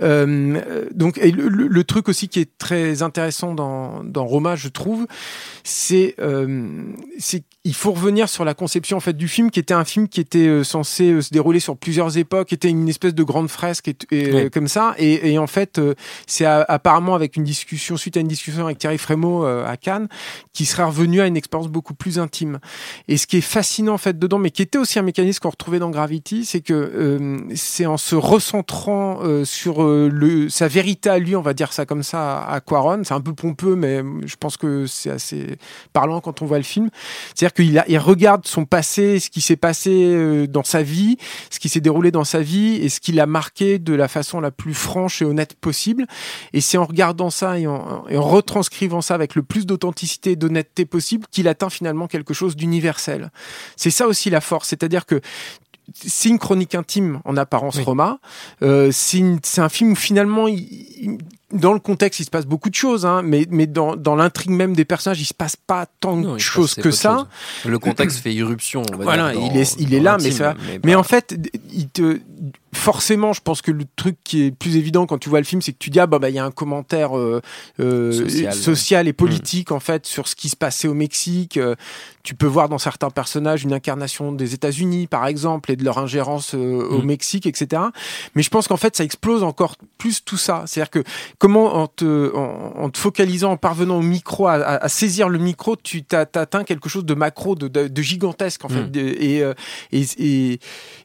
Euh, 0.00 0.84
donc, 0.94 1.18
et 1.18 1.30
le, 1.30 1.84
truc 1.84 2.08
aussi 2.08 2.28
qui 2.28 2.40
est 2.40 2.56
très 2.58 3.02
intéressant 3.02 3.54
dans, 3.54 4.02
dans 4.04 4.24
Roma, 4.24 4.56
je 4.56 4.68
trouve, 4.68 5.06
c'est 5.62 6.14
euh, 6.18 6.82
qu'il 7.62 7.74
faut 7.74 7.92
revenir 7.92 8.28
sur 8.28 8.44
la 8.44 8.54
conception 8.54 8.96
en 8.96 9.00
fait 9.00 9.16
du 9.16 9.28
film, 9.28 9.50
qui 9.50 9.60
était 9.60 9.74
un 9.74 9.84
film 9.84 10.08
qui 10.08 10.20
était 10.20 10.48
euh, 10.48 10.64
censé 10.64 11.10
euh, 11.10 11.20
se 11.20 11.30
dérouler 11.30 11.60
sur 11.60 11.76
plusieurs 11.76 12.16
époques, 12.16 12.52
était 12.52 12.68
une 12.70 12.88
espèce 12.88 13.14
de 13.14 13.22
grande 13.22 13.48
fresque 13.48 13.88
et, 13.88 13.96
et, 14.10 14.32
Oui. 14.34 14.50
comme 14.50 14.68
ça, 14.68 14.94
et, 14.98 15.32
et 15.32 15.38
en 15.38 15.46
fait, 15.46 15.80
c'est 16.26 16.44
a- 16.46 16.64
apparemment 16.68 17.14
avec 17.14 17.36
une 17.36 17.44
discussion 17.44 17.96
suite 17.96 18.16
à 18.16 18.20
une 18.20 18.28
discussion 18.28 18.64
avec 18.64 18.78
Thierry 18.78 18.98
Frémaux 18.98 19.44
à 19.44 19.76
Cannes, 19.76 20.08
qui 20.52 20.64
serait 20.64 20.84
revenu 20.84 21.20
à 21.20 21.26
une 21.26 21.36
expérience 21.36 21.68
beaucoup 21.68 21.94
plus 21.94 22.18
intime. 22.18 22.58
Et 23.08 23.16
ce 23.16 23.26
qui 23.26 23.36
est 23.38 23.40
fascinant 23.42 23.94
en 23.94 23.98
fait 23.98 24.18
dedans, 24.18 24.38
mais 24.38 24.50
qui 24.50 24.62
était 24.62 24.78
aussi 24.78 24.98
un 24.98 25.02
mécanisme 25.02 25.40
qu'on 25.40 25.50
retrouvait 25.50 25.78
dans 25.78 25.90
Gravity, 25.90 26.44
c'est 26.44 26.60
que 26.60 26.72
euh, 26.74 27.38
c'est 27.54 27.86
en 27.86 27.96
se 27.96 28.14
recentrant 28.14 29.03
euh, 29.22 29.44
sur 29.44 29.82
euh, 29.82 30.48
sa 30.48 30.68
vérité 30.68 31.10
à 31.10 31.18
lui, 31.18 31.36
on 31.36 31.42
va 31.42 31.54
dire 31.54 31.72
ça 31.72 31.86
comme 31.86 32.02
ça, 32.02 32.44
à 32.44 32.60
Quaron. 32.60 33.02
C'est 33.04 33.14
un 33.14 33.20
peu 33.20 33.34
pompeux, 33.34 33.76
mais 33.76 34.02
je 34.24 34.36
pense 34.36 34.56
que 34.56 34.86
c'est 34.86 35.10
assez 35.10 35.56
parlant 35.92 36.20
quand 36.20 36.42
on 36.42 36.46
voit 36.46 36.58
le 36.58 36.64
film. 36.64 36.90
C'est-à-dire 37.34 37.54
qu'il 37.54 37.98
regarde 37.98 38.46
son 38.46 38.64
passé, 38.64 39.20
ce 39.20 39.30
qui 39.30 39.40
s'est 39.40 39.56
passé 39.56 39.90
euh, 39.92 40.46
dans 40.46 40.64
sa 40.64 40.82
vie, 40.82 41.16
ce 41.50 41.58
qui 41.58 41.68
s'est 41.68 41.80
déroulé 41.80 42.10
dans 42.10 42.24
sa 42.24 42.40
vie 42.40 42.76
et 42.76 42.88
ce 42.88 43.00
qui 43.00 43.12
l'a 43.12 43.26
marqué 43.26 43.78
de 43.78 43.94
la 43.94 44.08
façon 44.08 44.40
la 44.40 44.50
plus 44.50 44.74
franche 44.74 45.22
et 45.22 45.24
honnête 45.24 45.54
possible. 45.54 46.06
Et 46.52 46.60
c'est 46.60 46.78
en 46.78 46.84
regardant 46.84 47.30
ça 47.30 47.58
et 47.58 47.66
en, 47.66 48.04
et 48.08 48.16
en 48.16 48.22
retranscrivant 48.22 49.00
ça 49.00 49.14
avec 49.14 49.34
le 49.34 49.42
plus 49.42 49.66
d'authenticité 49.66 50.32
et 50.32 50.36
d'honnêteté 50.36 50.84
possible 50.84 51.26
qu'il 51.30 51.48
atteint 51.48 51.70
finalement 51.70 52.06
quelque 52.06 52.34
chose 52.34 52.56
d'universel. 52.56 53.30
C'est 53.76 53.90
ça 53.90 54.06
aussi 54.06 54.30
la 54.30 54.40
force, 54.40 54.68
c'est-à-dire 54.68 55.06
que 55.06 55.20
c'est 55.94 56.28
une 56.28 56.38
chronique 56.38 56.74
intime 56.74 57.20
en 57.24 57.36
apparence, 57.36 57.76
Oui. 57.76 57.82
Roma. 57.82 58.18
Euh, 58.62 58.90
c'est 58.92 59.60
un 59.60 59.68
film 59.68 59.92
où 59.92 59.96
finalement, 59.96 60.48
il- 60.48 60.58
il- 61.00 61.18
dans 61.52 61.72
le 61.72 61.78
contexte, 61.78 62.18
il 62.18 62.24
se 62.24 62.30
passe 62.30 62.46
beaucoup 62.46 62.68
de 62.68 62.74
choses, 62.74 63.06
hein, 63.06 63.22
mais, 63.22 63.46
mais 63.48 63.66
dans, 63.66 63.94
dans 63.94 64.16
l'intrigue 64.16 64.50
même 64.50 64.74
des 64.74 64.84
personnages, 64.84 65.20
il 65.20 65.24
se 65.26 65.34
passe 65.34 65.54
pas 65.54 65.86
tant 66.00 66.16
Non, 66.16 66.32
de 66.34 66.38
choses 66.38 66.74
que 66.74 66.90
ça. 66.90 67.28
Le 67.64 67.78
contexte 67.78 68.18
fait 68.20 68.34
irruption. 68.34 68.82
on 68.92 68.96
va 68.96 69.04
Voilà, 69.04 69.30
dire, 69.30 69.40
dans- 69.40 69.50
il 69.52 69.56
est, 69.60 69.76
il 69.78 69.94
est 69.94 69.98
dans 69.98 70.04
là, 70.04 70.16
mais 70.18 70.24
l'intime, 70.24 70.38
ça. 70.38 70.54
mais 70.66 70.80
Mais 70.84 70.92
pas- 70.94 70.98
en 70.98 71.02
fait, 71.04 71.36
il 71.72 71.88
te 71.88 72.18
forcément, 72.74 73.32
je 73.32 73.40
pense 73.40 73.62
que 73.62 73.70
le 73.70 73.84
truc 73.96 74.16
qui 74.24 74.42
est 74.44 74.50
plus 74.50 74.76
évident 74.76 75.06
quand 75.06 75.18
tu 75.18 75.28
vois 75.28 75.38
le 75.40 75.44
film, 75.44 75.62
c'est 75.62 75.72
que 75.72 75.78
tu 75.78 75.90
dis 75.90 76.00
ah 76.00 76.06
bah 76.06 76.18
bah, 76.18 76.28
il 76.30 76.34
y 76.34 76.38
a 76.38 76.44
un 76.44 76.50
commentaire 76.50 77.16
euh, 77.16 77.40
euh, 77.80 78.12
Social, 78.52 79.08
et 79.08 79.12
politique 79.12 79.72
en 79.72 79.80
fait 79.80 80.06
sur 80.06 80.28
ce 80.28 80.34
qui 80.36 80.48
se 80.48 80.56
passait 80.56 80.88
au 80.88 80.94
Mexique. 80.94 81.56
Euh, 81.56 81.74
tu 82.22 82.34
peux 82.34 82.46
voir 82.46 82.68
dans 82.70 82.78
certains 82.78 83.10
personnages 83.10 83.64
une 83.64 83.72
incarnation 83.74 84.32
des 84.32 84.54
États-Unis 84.54 85.06
par 85.06 85.26
exemple 85.26 85.70
et 85.70 85.76
de 85.76 85.84
leur 85.84 85.98
ingérence 85.98 86.54
euh, 86.54 86.88
au 86.88 87.02
Mm. 87.02 87.06
Mexique, 87.06 87.46
etc. 87.46 87.82
Mais 88.34 88.42
je 88.42 88.48
pense 88.50 88.66
qu'en 88.68 88.76
fait 88.78 88.96
ça 88.96 89.04
explose 89.04 89.42
encore 89.42 89.76
plus 89.98 90.24
tout 90.24 90.36
ça. 90.38 90.64
C'est-à-dire 90.66 90.90
que 90.90 91.04
comment 91.38 91.74
en 91.76 91.86
te, 91.86 92.34
en, 92.34 92.72
en 92.82 92.90
te 92.90 92.98
focalisant, 92.98 93.52
en 93.52 93.56
parvenant 93.56 93.98
au 93.98 94.02
micro, 94.02 94.46
à, 94.46 94.54
à- 94.54 94.84
à 94.84 94.88
saisir 94.88 95.28
le 95.28 95.38
micro, 95.38 95.76
tu 95.76 96.02
t'as- 96.02 96.24
t'atteins 96.26 96.64
quelque 96.64 96.88
chose 96.88 97.04
de 97.04 97.14
macro, 97.14 97.54
de, 97.54 97.68
de, 97.68 97.88
de 97.88 98.02
gigantesque 98.02 98.64
en 98.64 98.68
fait. 98.68 98.84
Mm. 98.84 98.92
Et, 99.20 99.42
euh, 99.42 99.52
et, 99.92 100.00
et, 100.18 100.52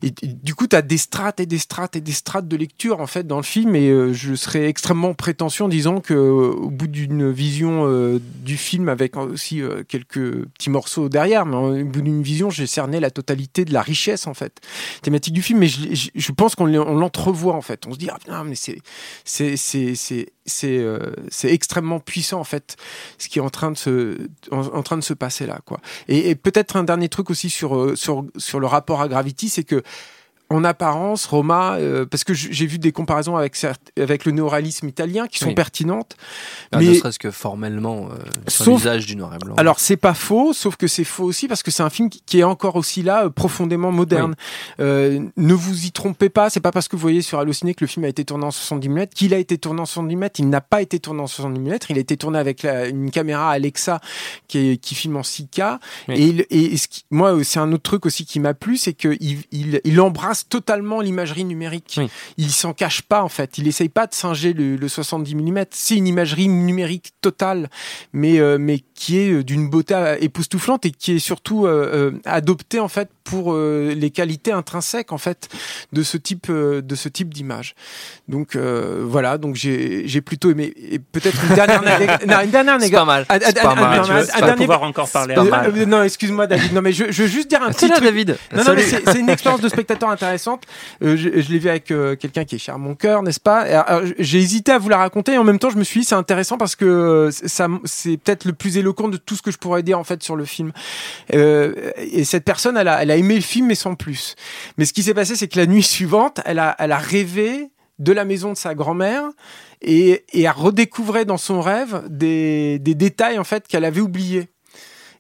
et- 0.01 0.13
et 0.21 0.27
du 0.27 0.55
coup, 0.55 0.67
tu 0.67 0.75
as 0.75 0.81
des 0.81 0.97
strates 0.97 1.39
et 1.41 1.45
des 1.45 1.58
strates 1.59 1.95
et 1.95 2.01
des 2.01 2.11
strates 2.11 2.47
de 2.47 2.57
lecture 2.57 2.99
en 2.99 3.07
fait 3.07 3.25
dans 3.27 3.37
le 3.37 3.43
film. 3.43 3.75
Et 3.75 3.89
euh, 3.89 4.13
je 4.13 4.33
serais 4.35 4.65
extrêmement 4.67 5.13
prétentieux 5.13 5.65
en 5.65 5.67
disant 5.67 6.01
que 6.01 6.13
euh, 6.13 6.51
au 6.51 6.69
bout 6.69 6.87
d'une 6.87 7.31
vision 7.31 7.85
euh, 7.85 8.19
du 8.43 8.57
film 8.57 8.89
avec 8.89 9.15
aussi 9.17 9.61
quelques 9.87 10.45
petits 10.45 10.69
morceaux 10.69 11.09
derrière, 11.09 11.45
mais 11.45 11.55
au 11.55 11.85
bout 11.85 12.01
d'une 12.01 12.23
vision, 12.23 12.49
j'ai 12.49 12.67
cerné 12.67 12.99
la 12.99 13.11
totalité 13.11 13.65
de 13.65 13.73
la 13.73 13.81
richesse 13.81 14.27
en 14.27 14.33
fait 14.33 14.59
thématique 15.01 15.33
du 15.33 15.41
film. 15.41 15.59
Mais 15.59 15.67
je, 15.67 16.31
pense 16.31 16.55
qu'on 16.55 16.65
l'en- 16.65 16.87
on 16.87 16.97
l'entrevoit 16.97 17.55
en 17.55 17.61
fait. 17.61 17.85
On 17.87 17.93
se 17.93 17.97
dit 17.97 18.09
ah 18.11 18.17
putain, 18.19 18.43
mais 18.43 18.55
c'est 18.55 18.79
c'est 19.23 19.57
c'est 19.57 19.95
c'est 19.95 20.85
c'est 21.29 21.53
extrêmement 21.53 21.99
puissant 21.99 22.39
en 22.39 22.43
fait 22.43 22.77
ce 23.17 23.27
qui 23.27 23.39
est 23.39 23.41
en 23.41 23.49
train 23.49 23.71
de 23.71 23.77
se 23.77 24.17
en, 24.51 24.83
train 24.83 24.97
de 24.97 25.03
se 25.03 25.13
passer 25.13 25.45
là 25.45 25.59
quoi. 25.65 25.79
Et, 26.07 26.29
et 26.29 26.35
peut-être 26.35 26.75
un 26.75 26.83
dernier 26.83 27.09
truc 27.09 27.29
aussi 27.29 27.49
sur 27.49 27.97
sur 27.97 28.25
sur 28.37 28.59
le 28.59 28.67
rapport 28.67 29.01
à 29.01 29.07
Gravity, 29.07 29.49
c'est 29.49 29.63
que 29.63 29.83
en 30.51 30.63
apparence, 30.63 31.25
Roma, 31.27 31.75
euh, 31.75 32.05
parce 32.05 32.23
que 32.23 32.33
j'ai 32.33 32.65
vu 32.65 32.79
des 32.79 32.91
comparaisons 32.91 33.35
avec, 33.37 33.55
certes- 33.55 33.91
avec 33.99 34.25
le 34.25 34.31
néoréalisme 34.31 34.87
italien 34.87 35.27
qui 35.27 35.37
sont 35.39 35.49
Oui. 35.49 35.53
pertinentes. 35.53 36.15
Ah, 36.71 36.79
Ne 36.81 36.87
mais- 36.87 36.95
serait-ce 36.95 37.19
que 37.19 37.29
formellement, 37.31 38.09
euh, 38.11 38.15
sur 38.47 38.73
l'usage 38.73 39.05
du 39.05 39.15
noir 39.15 39.35
et 39.35 39.37
blanc. 39.37 39.53
Alors 39.57 39.79
c'est 39.79 39.95
pas 39.97 40.13
faux, 40.15 40.53
sauf 40.53 40.75
que 40.75 40.87
c'est 40.87 41.03
faux 41.03 41.25
aussi 41.25 41.47
parce 41.47 41.61
que 41.61 41.69
c'est 41.71 41.83
un 41.83 41.89
film 41.91 42.09
qui, 42.09 42.39
est 42.39 42.43
encore 42.43 42.75
aussi 42.77 43.03
là, 43.03 43.25
euh, 43.25 43.29
profondément 43.29 43.91
moderne. 43.91 44.35
Euh, 44.79 45.19
ne 45.37 45.53
vous 45.53 45.85
y 45.85 45.91
trompez 45.91 46.29
pas, 46.29 46.49
c'est 46.49 46.59
pas 46.61 46.71
parce 46.71 46.87
que 46.87 46.95
vous 46.95 47.01
voyez 47.01 47.21
sur 47.21 47.39
Allociné 47.39 47.73
que 47.75 47.83
le 47.83 47.87
film 47.87 48.05
a 48.05 48.07
été 48.09 48.25
tourné 48.25 48.45
en 48.45 48.51
70 48.51 48.89
mm 48.89 49.07
qu'il 49.07 49.33
a 49.33 49.37
été 49.37 49.57
tourné 49.57 49.81
en 49.81 49.85
70 49.85 50.15
mm. 50.15 50.29
Il 50.39 50.49
n'a 50.49 50.61
pas 50.61 50.81
été 50.81 50.99
tourné 50.99 51.21
en 51.21 51.27
70 51.27 51.59
mm. 51.59 51.77
Il 51.89 51.97
a 51.97 52.01
été 52.01 52.17
tourné 52.17 52.39
avec 52.39 52.63
la- 52.63 52.87
une 52.87 53.11
caméra 53.11 53.51
Alexa 53.51 53.99
qui, 54.47 54.57
est- 54.71 54.77
qui 54.77 54.95
filme 54.95 55.17
en 55.17 55.23
6K. 55.23 55.79
Oui. 56.07 56.15
Et, 56.15 56.23
il- 56.27 56.45
et 56.73 56.77
ce 56.77 56.87
qui- 56.87 57.05
moi, 57.11 57.35
c'est 57.43 57.59
un 57.59 57.71
autre 57.71 57.83
truc 57.83 58.05
aussi 58.05 58.25
qui 58.25 58.39
m'a 58.39 58.53
plu, 58.53 58.77
c'est 58.77 58.93
que 58.93 59.15
il, 59.19 59.39
il, 59.51 59.81
il 59.83 59.99
totalement 60.47 61.01
l'imagerie 61.01 61.43
numérique. 61.43 61.95
Oui. 61.97 62.09
Il 62.37 62.51
s'en 62.51 62.73
cache 62.73 63.01
pas 63.01 63.23
en 63.23 63.29
fait. 63.29 63.57
Il 63.57 63.67
essaye 63.67 63.89
pas 63.89 64.07
de 64.07 64.13
singer 64.13 64.53
le, 64.53 64.75
le 64.75 64.87
70 64.87 65.35
mm. 65.35 65.65
C'est 65.71 65.95
une 65.95 66.07
imagerie 66.07 66.47
numérique 66.47 67.11
totale 67.21 67.69
mais 68.13 68.39
euh, 68.39 68.57
mais 68.59 68.79
qui 68.95 69.17
est 69.17 69.31
euh, 69.31 69.43
d'une 69.43 69.69
beauté 69.69 70.15
époustouflante 70.21 70.85
et 70.85 70.91
qui 70.91 71.13
est 71.13 71.19
surtout 71.19 71.65
euh, 71.65 72.11
adoptée 72.25 72.79
en 72.79 72.87
fait 72.87 73.09
pour 73.23 73.53
euh, 73.53 73.93
les 73.95 74.09
qualités 74.09 74.51
intrinsèques 74.51 75.11
en 75.11 75.17
fait 75.17 75.49
de 75.93 76.01
ce 76.03 76.17
type 76.17 76.47
euh, 76.49 76.81
de 76.81 76.95
ce 76.95 77.09
type 77.09 77.33
d'image. 77.33 77.75
Donc 78.27 78.55
euh, 78.55 79.03
voilà, 79.07 79.37
donc 79.37 79.55
j'ai 79.55 80.07
j'ai 80.07 80.21
plutôt 80.21 80.49
aimé 80.51 80.73
et 80.75 80.99
peut-être 80.99 81.37
une 81.47 81.55
dernière 81.55 81.81
non, 82.27 82.41
une 82.43 82.49
dernière 82.49 82.77
c'est 82.79 82.91
pas 82.91 83.05
mal. 83.05 83.25
Pas 83.25 83.39
tu 83.39 83.53
tu 83.53 83.61
vas 84.41 84.53
pouvoir 84.55 84.83
encore 84.83 85.09
parler 85.09 85.35
Euh, 85.37 85.43
euh, 85.75 85.85
non, 85.85 86.03
excuse-moi 86.03 86.47
David. 86.47 86.73
Non 86.73 86.81
mais 86.81 86.91
je, 86.91 87.11
je 87.11 87.23
veux 87.23 87.27
juste 87.29 87.49
dire 87.49 87.61
un 87.61 87.71
petit 87.71 87.89
truc. 87.89 88.03
David. 88.03 88.37
Non, 88.51 88.59
non, 88.59 88.63
Salut. 88.63 88.77
mais 88.77 88.83
c'est 88.83 89.09
c'est 89.09 89.19
une 89.19 89.29
expérience 89.29 89.61
de 89.61 89.69
spectateur 89.69 90.09
intéressante. 90.09 90.28
Euh, 91.03 91.15
je 91.17 91.51
l'ai 91.51 91.59
vu 91.59 91.69
avec 91.69 91.91
euh, 91.91 92.15
quelqu'un 92.15 92.45
qui 92.45 92.55
est 92.55 92.59
cher 92.59 92.75
à 92.75 92.77
mon 92.77 92.95
cœur, 92.95 93.23
n'est-ce 93.23 93.39
pas? 93.39 93.59
Alors, 93.59 94.03
J'ai 94.19 94.39
hésité 94.39 94.71
à 94.71 94.77
vous 94.77 94.89
la 94.89 94.97
raconter 94.97 95.33
et 95.33 95.37
en 95.37 95.43
même 95.43 95.59
temps, 95.59 95.69
je 95.69 95.77
me 95.77 95.83
suis 95.83 96.01
dit 96.01 96.05
c'est 96.05 96.15
intéressant 96.15 96.57
parce 96.57 96.75
que 96.75 96.85
euh, 96.85 97.31
c'est 97.85 98.17
peut-être 98.17 98.45
le 98.45 98.53
plus 98.53 98.77
éloquent 98.77 99.07
de 99.07 99.17
tout 99.17 99.35
ce 99.35 99.41
que 99.41 99.51
je 99.51 99.57
pourrais 99.57 99.83
dire 99.83 99.99
en 99.99 100.03
fait 100.03 100.23
sur 100.23 100.35
le 100.35 100.45
film. 100.45 100.71
Euh, 101.33 101.91
et 101.97 102.23
cette 102.23 102.45
personne, 102.45 102.77
elle 102.77 102.87
a, 102.87 103.01
elle 103.01 103.11
a 103.11 103.17
aimé 103.17 103.35
le 103.35 103.41
film 103.41 103.67
mais 103.67 103.75
sans 103.75 103.95
plus. 103.95 104.35
Mais 104.77 104.85
ce 104.85 104.93
qui 104.93 105.03
s'est 105.03 105.13
passé, 105.13 105.35
c'est 105.35 105.47
que 105.47 105.59
la 105.59 105.65
nuit 105.65 105.83
suivante, 105.89 106.41
elle 106.45 106.59
a, 106.59 106.75
elle 106.79 106.91
a 106.91 106.97
rêvé 106.97 107.69
de 107.99 108.13
la 108.13 108.23
maison 108.25 108.51
de 108.53 108.57
sa 108.57 108.75
grand-mère 108.75 109.23
et, 109.81 110.25
et 110.31 110.47
a 110.47 110.51
redécouvert 110.51 111.25
dans 111.25 111.37
son 111.37 111.61
rêve 111.61 112.03
des, 112.07 112.79
des 112.79 112.95
détails 112.95 113.37
en 113.37 113.43
fait 113.43 113.67
qu'elle 113.67 113.85
avait 113.85 114.01
oubliés. 114.01 114.47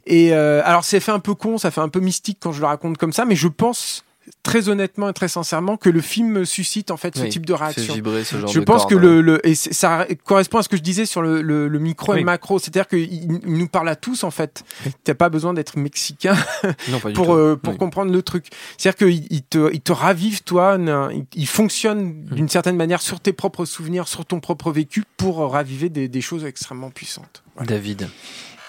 Et 0.05 0.33
euh, 0.33 0.61
alors 0.65 0.83
c'est 0.83 0.99
fait 0.99 1.11
un 1.11 1.19
peu 1.19 1.35
con, 1.35 1.57
ça 1.57 1.71
fait 1.71 1.81
un 1.81 1.89
peu 1.89 1.99
mystique 1.99 2.39
quand 2.41 2.51
je 2.51 2.61
le 2.61 2.65
raconte 2.65 2.97
comme 2.97 3.13
ça, 3.13 3.25
mais 3.25 3.35
je 3.35 3.47
pense 3.47 4.03
très 4.43 4.69
honnêtement 4.69 5.09
et 5.09 5.13
très 5.13 5.27
sincèrement 5.27 5.77
que 5.77 5.89
le 5.89 6.01
film 6.01 6.45
suscite 6.45 6.91
en 6.91 6.97
fait 6.97 7.15
ce 7.15 7.23
Oui, 7.23 7.29
type 7.29 7.45
de 7.45 7.53
réaction. 7.53 7.93
vibrer 7.93 8.23
ce 8.23 8.37
genre 8.37 8.49
Je 8.49 8.59
de 8.59 8.65
pense 8.65 8.85
que 8.85 8.95
le, 8.95 9.21
le 9.21 9.45
et 9.47 9.55
ça 9.55 10.07
correspond 10.25 10.57
à 10.59 10.63
ce 10.63 10.69
que 10.69 10.77
je 10.77 10.81
disais 10.81 11.05
sur 11.05 11.21
le, 11.21 11.41
le, 11.41 11.67
le 11.67 11.79
micro 11.79 12.13
et 12.13 12.19
le 12.19 12.25
macro, 12.25 12.59
c'est-à-dire 12.59 12.87
qu'il 12.87 13.11
il 13.13 13.27
nous 13.45 13.67
parle 13.67 13.89
à 13.89 13.95
tous 13.95 14.23
en 14.23 14.31
fait. 14.31 14.63
T'as 15.03 15.13
pas 15.13 15.29
besoin 15.29 15.53
d'être 15.53 15.77
mexicain 15.77 16.35
Non, 16.89 16.99
pour 17.13 17.33
euh, 17.33 17.55
pour 17.55 17.73
Oui. 17.73 17.79
comprendre 17.79 18.11
le 18.11 18.21
truc. 18.21 18.47
C'est-à-dire 18.77 18.97
qu'il 19.07 19.27
il 19.31 19.43
te 19.43 19.71
il 19.73 19.81
te 19.81 19.91
ravive 19.91 20.43
toi, 20.43 20.77
il, 20.79 21.25
il 21.35 21.47
fonctionne 21.47 21.99
Hmm. 22.29 22.35
d'une 22.35 22.49
certaine 22.49 22.75
manière 22.75 23.01
sur 23.01 23.19
tes 23.19 23.33
propres 23.33 23.65
souvenirs, 23.65 24.07
sur 24.07 24.25
ton 24.25 24.39
propre 24.39 24.71
vécu 24.71 25.03
pour 25.17 25.37
raviver 25.51 25.89
des, 25.89 26.07
des 26.07 26.21
choses 26.21 26.45
extrêmement 26.45 26.89
puissantes. 26.91 27.43
David. 27.65 28.09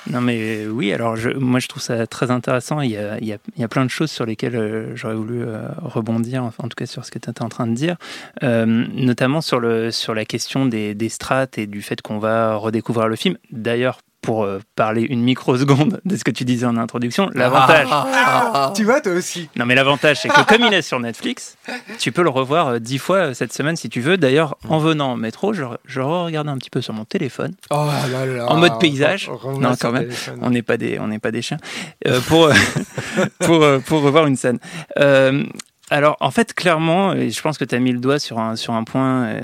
Non 0.09 0.21
mais 0.21 0.67
oui, 0.67 0.93
alors 0.93 1.17
moi 1.37 1.61
je 1.61 1.69
trouve 1.69 1.83
ça 1.83 2.07
très 2.07 2.31
intéressant. 2.31 2.81
Il 2.81 2.91
y 2.91 2.97
a, 2.97 3.19
il 3.19 3.27
y 3.27 3.65
a, 3.65 3.69
plein 3.69 3.85
de 3.85 3.91
choses 3.91 4.11
sur 4.11 4.25
lesquelles 4.25 4.57
euh, 4.57 4.97
j'aurais 4.97 5.15
voulu 5.15 5.43
euh, 5.43 5.69
rebondir, 5.83 6.45
en 6.45 6.51
tout 6.51 6.75
cas 6.77 6.87
sur 6.87 7.05
ce 7.05 7.11
que 7.11 7.19
tu 7.19 7.29
étais 7.29 7.43
en 7.43 7.49
train 7.49 7.67
de 7.67 7.75
dire, 7.75 7.97
Euh, 8.43 8.65
notamment 8.95 9.41
sur, 9.41 9.61
le, 9.61 9.91
sur 9.91 10.15
la 10.15 10.25
question 10.25 10.65
des, 10.67 10.95
des 10.95 11.09
strates 11.09 11.59
et 11.59 11.67
du 11.67 11.83
fait 11.83 12.01
qu'on 12.01 12.19
va 12.19 12.55
redécouvrir 12.55 13.09
le 13.09 13.17
film. 13.17 13.37
D'ailleurs, 13.51 14.01
pour 14.23 14.45
euh, 14.45 14.61
parler 14.77 15.03
une 15.03 15.23
microseconde 15.23 16.01
de 16.05 16.17
ce 16.17 16.25
que 16.25 16.31
tu 16.31 16.45
disais 16.45 16.67
en 16.67 16.77
introduction, 16.77 17.31
l'avantage... 17.35 17.89
Ah. 17.91 18.73
Tu 18.75 18.85
vois 18.85 19.01
toi 19.01 19.13
aussi. 19.13 19.49
Non 19.57 19.67
mais 19.67 19.75
l'avantage 19.75 20.21
c'est 20.21 20.29
que 20.29 20.43
comme 20.45 20.63
il 20.63 20.75
est 20.75 20.83
sur 20.83 21.01
Netflix, 21.01 21.57
tu 21.99 22.13
peux 22.13 22.23
le 22.23 22.31
revoir 22.31 22.69
euh, 22.69 22.79
dix 22.79 22.99
fois 22.99 23.17
euh, 23.17 23.35
cette 23.35 23.53
semaine 23.53 23.77
si 23.77 23.89
tu 23.89 24.01
veux. 24.01 24.17
D'ailleurs, 24.17 24.57
en 24.69 24.79
venant 24.79 25.13
en 25.13 25.17
métro, 25.17 25.53
je, 25.53 25.65
je 25.85 26.01
regardais 26.01 26.51
un 26.51 26.59
petit 26.59 26.71
peu 26.71 26.81
sur 26.81 26.95
mon 26.95 27.05
téléphone. 27.05 27.55
Oh 27.71 27.87
là 28.11 28.27
là. 28.27 28.47
En 28.51 28.57
mode 28.57 28.79
paysage. 28.79 29.31
Non, 29.59 29.75
quand 29.81 29.93
même. 29.93 30.05
téléphone. 30.05 30.39
On 30.43 30.51
n'est 30.51 30.63
pas 30.63 30.77
des, 30.77 30.99
on 30.99 31.09
n'est 31.09 31.19
pas 31.19 31.31
des 31.31 31.43
chiens. 31.43 31.59
Euh, 32.07 32.21
pour, 32.21 32.51
pour, 33.41 33.65
pour 33.87 34.03
revoir 34.03 34.27
une 34.27 34.37
scène. 34.37 34.59
Euh, 34.99 35.45
alors, 35.91 36.17
en 36.21 36.31
fait, 36.31 36.55
clairement, 36.55 37.13
et 37.15 37.31
je 37.31 37.43
pense 37.43 37.59
que 37.59 37.65
tu 37.65 37.75
as 37.75 37.81
mis 37.81 37.91
le 37.93 37.99
doigt 37.99 38.21
sur 38.21 38.39
un, 38.39 38.55
sur 38.55 38.75
un 38.75 38.85
point 38.85 39.25
euh, 39.25 39.41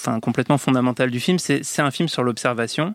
enfin, 0.00 0.18
complètement 0.20 0.58
fondamental 0.58 1.10
du 1.10 1.20
film, 1.20 1.38
c'est 1.38 1.62
un 1.82 1.90
film 1.90 2.08
sur 2.08 2.22
l'observation 2.22 2.94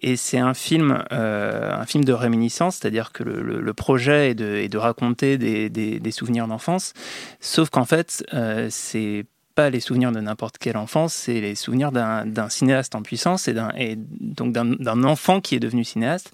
et 0.00 0.16
c'est 0.16 0.38
un 0.38 0.54
film, 0.54 1.04
euh, 1.12 1.74
un 1.74 1.86
film 1.86 2.04
de 2.04 2.12
réminiscence, 2.12 2.76
c'est-à-dire 2.76 3.12
que 3.12 3.22
le, 3.24 3.42
le- 3.60 3.74
projet 3.74 4.30
est 4.30 4.34
de, 4.34 4.54
est 4.56 4.68
de 4.68 4.78
raconter 4.78 5.36
des, 5.38 5.68
des- 5.68 6.00
des 6.00 6.10
souvenirs 6.10 6.46
d'enfance, 6.48 6.92
sauf 7.40 7.70
qu'en 7.70 7.84
fait, 7.84 8.24
euh, 8.34 8.68
c'est 8.70 9.26
pas 9.54 9.70
les 9.70 9.80
souvenirs 9.80 10.12
de 10.12 10.20
n'importe 10.20 10.58
quelle 10.58 10.76
enfance, 10.76 11.12
c'est 11.14 11.40
les 11.40 11.54
souvenirs 11.54 11.92
d'un 11.92 12.48
cinéaste 12.48 12.94
en 12.94 13.02
puissance 13.02 13.48
et, 13.48 13.54
donc 13.96 14.52
d'un 14.52 15.04
enfant 15.04 15.40
qui 15.40 15.54
est 15.54 15.60
devenu 15.60 15.84
cinéaste. 15.84 16.32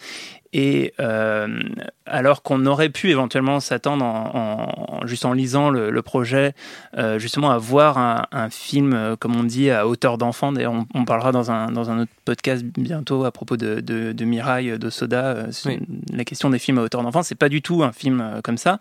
Et 0.52 0.94
euh, 0.98 1.60
alors 2.06 2.42
qu'on 2.42 2.66
aurait 2.66 2.88
pu 2.88 3.10
éventuellement 3.10 3.60
s'attendre, 3.60 4.04
en, 4.04 4.34
en- 4.34 4.96
en- 5.02 5.06
juste 5.06 5.24
en 5.24 5.32
lisant 5.32 5.70
le, 5.70 5.90
le 5.90 6.02
projet, 6.02 6.54
euh, 6.98 7.20
justement 7.20 7.52
à 7.52 7.58
voir 7.58 7.98
un, 7.98 8.26
un 8.32 8.50
film, 8.50 8.92
euh, 8.92 9.14
comme 9.14 9.36
on 9.36 9.44
dit, 9.44 9.70
à 9.70 9.86
hauteur 9.86 10.18
d'enfant. 10.18 10.50
D'ailleurs, 10.50 10.72
on, 10.72 10.86
on 10.92 11.04
parlera 11.04 11.30
dans 11.30 11.52
un, 11.52 11.70
dans 11.70 11.90
un 11.90 12.00
autre 12.00 12.10
podcast 12.24 12.64
bientôt 12.64 13.24
à 13.24 13.30
propos 13.30 13.56
de, 13.56 13.78
de, 13.80 14.10
de 14.10 14.24
Mirai, 14.24 14.76
de 14.76 14.90
Soda. 14.90 15.24
euh, 15.26 15.52
Oui. 15.66 15.78
La 16.12 16.24
question 16.24 16.50
des 16.50 16.58
films 16.58 16.78
à 16.78 16.82
hauteur 16.82 17.04
d'enfant, 17.04 17.22
c'est 17.22 17.36
pas 17.36 17.48
du 17.48 17.62
tout 17.62 17.84
un 17.84 17.92
film 17.92 18.40
comme 18.42 18.58
ça. 18.58 18.80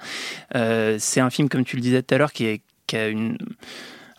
C'est 0.56 1.20
un 1.20 1.30
film, 1.30 1.50
comme 1.50 1.66
tu 1.66 1.76
le 1.76 1.84
disais 1.84 2.02
tout 2.02 2.16
à 2.16 2.18
l'heure, 2.18 2.34
qui, 2.34 2.46
est, 2.46 2.62
qui 2.88 2.98
a 2.98 3.10
une 3.10 3.38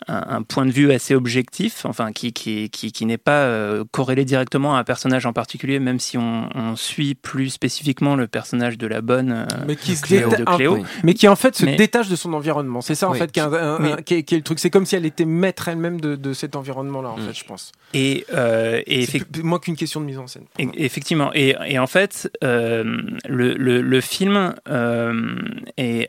un, 0.08 0.36
un 0.36 0.42
point 0.42 0.66
de 0.66 0.70
vue 0.70 0.90
assez 0.92 1.14
objectif, 1.14 1.84
enfin 1.84 2.12
qui, 2.12 2.32
qui, 2.32 2.70
qui, 2.70 2.92
qui 2.92 3.06
n'est 3.06 3.18
pas 3.18 3.42
euh, 3.44 3.84
corrélé 3.90 4.24
directement 4.24 4.76
à 4.76 4.80
un 4.80 4.84
personnage 4.84 5.26
en 5.26 5.32
particulier, 5.32 5.78
même 5.78 5.98
si 5.98 6.16
on, 6.18 6.48
on 6.54 6.76
suit 6.76 7.14
plus 7.14 7.50
spécifiquement 7.50 8.16
le 8.16 8.26
personnage 8.26 8.78
de 8.78 8.86
la 8.86 9.00
bonne 9.02 9.32
euh, 9.32 9.46
mais 9.66 9.76
qui 9.76 9.96
se 9.96 10.02
Cléo, 10.02 10.28
déta- 10.30 10.38
de 10.38 10.44
Cléo. 10.56 10.74
Oui. 10.74 10.82
mais 11.04 11.14
qui 11.14 11.28
en 11.28 11.36
fait 11.36 11.54
se 11.56 11.64
Mais- 11.64 11.76
détache 11.76 12.08
de 12.08 12.16
son 12.16 12.32
environnement. 12.32 12.80
C'est 12.80 12.94
ça 12.94 13.08
en 13.08 13.12
Oui. 13.12 13.18
fait 13.18 13.30
qui 13.32 13.40
est, 13.40 13.42
un- 13.42 13.52
un- 13.52 13.80
Oui. 13.82 13.92
un- 13.92 13.96
qui 14.02 14.14
est- 14.14 14.22
qui 14.22 14.34
est 14.34 14.38
le 14.38 14.44
truc. 14.44 14.58
C'est 14.58 14.70
comme 14.70 14.86
si 14.86 14.96
elle 14.96 15.06
était 15.06 15.24
maître 15.24 15.68
elle-même 15.68 16.00
de, 16.00 16.16
de 16.16 16.32
cet 16.32 16.56
environnement-là 16.56 17.10
en 17.10 17.18
Mm. 17.18 17.26
fait, 17.26 17.38
je 17.38 17.44
pense. 17.44 17.72
Et, 17.94 18.24
euh, 18.34 18.80
et 18.86 19.06
plus- 19.06 19.42
moins 19.42 19.58
qu'une 19.58 19.76
question 19.76 20.00
de 20.00 20.06
mise 20.06 20.18
en 20.18 20.26
scène. 20.26 20.44
Effectivement. 20.74 21.30
Et, 21.34 21.54
et 21.66 21.78
en 21.78 21.86
fait, 21.86 22.30
euh, 22.44 22.84
le, 23.28 23.54
le, 23.54 23.80
le 23.82 24.00
film 24.00 24.54
euh, 24.68 25.36
est 25.76 26.08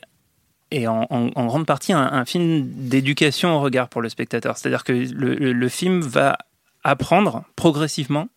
est 0.71 0.87
en, 0.87 1.05
grande 1.35 1.65
partie 1.65 1.93
un, 1.93 2.25
film 2.25 2.63
d'éducation 2.65 3.55
au 3.55 3.59
regard 3.61 3.89
pour 3.89 4.01
le 4.01 4.09
spectateur. 4.09 4.57
C'est-à-dire 4.57 4.83
que 4.83 4.93
le, 4.93 5.69
film 5.69 6.01
va 6.01 6.37
apprendre 6.83 7.43
progressivement 7.55 8.27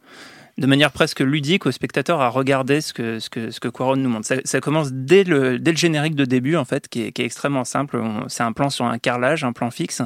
de 0.56 0.66
manière 0.66 0.92
presque 0.92 1.20
ludique 1.20 1.66
au 1.66 1.72
spectateur 1.72 2.20
à 2.20 2.28
regarder 2.28 2.80
ce 2.80 2.92
que, 2.92 3.18
ce 3.18 3.28
que, 3.28 3.50
ce 3.50 3.58
que 3.58 3.66
Quaron 3.68 3.96
nous 3.96 4.08
montre. 4.08 4.28
Ça, 4.44 4.60
commence 4.60 4.92
dès 4.92 5.24
le, 5.24 5.58
dès 5.58 5.72
le 5.72 5.76
générique 5.76 6.14
de 6.14 6.24
début, 6.24 6.54
en 6.54 6.64
fait, 6.64 6.86
qui 6.88 7.02
est, 7.02 7.12
qui 7.12 7.22
est 7.22 7.24
extrêmement 7.24 7.64
simple. 7.64 8.00
C'est 8.28 8.44
un 8.44 8.52
plan 8.52 8.70
sur 8.70 8.84
un 8.84 8.98
carrelage, 8.98 9.42
un 9.42 9.52
plan 9.52 9.72
fixe, 9.72 10.02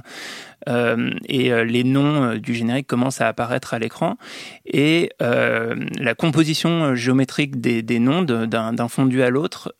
euh, 0.68 1.10
et 1.26 1.52
euh, 1.52 1.64
les 1.64 1.84
noms 1.84 2.24
euh, 2.24 2.38
du 2.38 2.54
générique 2.54 2.86
commencent 2.86 3.20
à 3.20 3.28
apparaître 3.28 3.74
à 3.74 3.78
l'écran. 3.78 4.16
Et 4.64 5.10
la 5.20 6.14
composition 6.16 6.94
géométrique 6.94 7.60
des, 7.60 7.82
des 7.82 7.98
noms 7.98 8.22
d'un 8.22 8.88
fondu 8.88 9.22
à 9.22 9.30
l'autre 9.30 9.74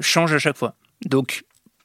change 0.00 0.32
à 0.32 0.38
chaque 0.38 0.56
fois. 0.56 0.74
Donc, 1.04 1.44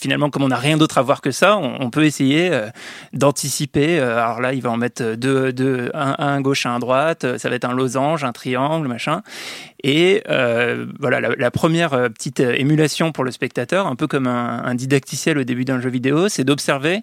finalement, 0.00 0.30
comme 0.30 0.42
on 0.42 0.48
n'a 0.48 0.56
rien 0.56 0.76
d'autre 0.76 0.98
à 0.98 1.02
voir 1.02 1.20
que 1.20 1.30
ça, 1.30 1.56
on, 1.56 1.90
peut 1.90 2.04
essayer 2.04 2.50
euh, 2.50 2.68
d'anticiper. 3.12 4.00
Euh, 4.00 4.18
alors 4.18 4.40
là, 4.40 4.52
il 4.52 4.60
va 4.60 4.70
en 4.70 4.76
mettre 4.76 5.14
deux, 5.14 5.52
deux 5.52 5.90
un, 5.94 6.16
un, 6.18 6.40
gauche, 6.40 6.66
un 6.66 6.76
à 6.76 6.78
droite. 6.80 7.38
Ça 7.38 7.48
va 7.48 7.54
être 7.54 7.64
un 7.64 7.72
losange, 7.72 8.24
un 8.24 8.32
triangle, 8.32 8.88
machin. 8.88 9.22
Et 9.84 10.22
euh, 10.28 10.86
voilà, 11.00 11.20
la, 11.20 11.50
première 11.50 11.90
petite 12.12 12.38
émulation 12.40 13.10
pour 13.10 13.24
le 13.24 13.32
spectateur, 13.32 13.86
un 13.86 13.96
peu 13.96 14.06
comme 14.06 14.28
un, 14.28 14.62
un 14.64 14.74
didacticiel 14.76 15.38
au 15.38 15.44
début 15.44 15.64
d'un 15.64 15.80
jeu 15.80 15.90
vidéo, 15.90 16.28
c'est 16.28 16.44
d'observer 16.44 17.00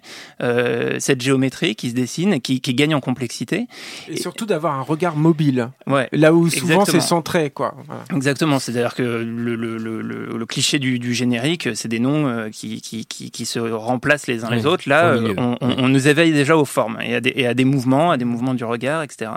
cette 0.98 1.20
géométrie 1.20 1.76
qui 1.76 1.90
se 1.90 1.94
dessine 1.94 2.32
et 2.32 2.40
qui, 2.40 2.60
qui 2.60 2.74
gagne 2.74 2.94
en 2.94 3.00
complexité. 3.00 3.66
Et, 4.08 4.16
surtout 4.16 4.46
d'avoir 4.46 4.74
un 4.74 4.82
regard 4.82 5.14
mobile. 5.14 5.68
Ouais, 5.86 6.08
là 6.12 6.32
où 6.32 6.48
souvent 6.48 6.86
c'est 6.86 7.00
centré, 7.00 7.50
quoi. 7.50 7.74
Exactement. 8.14 8.58
C'est-à-dire 8.58 8.94
que 8.94 9.02
le, 9.02 9.56
le, 9.56 9.76
le, 9.76 10.00
le, 10.02 10.46
cliché 10.46 10.78
du, 10.78 10.98
du 10.98 11.12
générique, 11.12 11.68
c'est 11.74 11.88
des 11.88 12.00
noms 12.00 12.48
qui 12.50 12.79
qui, 12.80 13.46
se 13.46 13.58
remplacent 13.58 14.26
les 14.26 14.44
uns 14.44 14.50
les 14.50 14.66
autres. 14.66 14.88
Là, 14.88 15.14
euh, 15.14 15.34
on, 15.60 15.88
nous 15.88 16.08
éveille 16.08 16.32
déjà 16.32 16.56
aux 16.56 16.64
formes 16.64 16.98
et 17.00 17.14
à, 17.14 17.20
des, 17.20 17.46
à 17.46 17.54
des 17.54 17.64
mouvements, 17.64 18.10
à 18.10 18.16
des 18.16 18.24
mouvements 18.24 18.54
du 18.54 18.64
regard, 18.64 19.02
etc. 19.02 19.32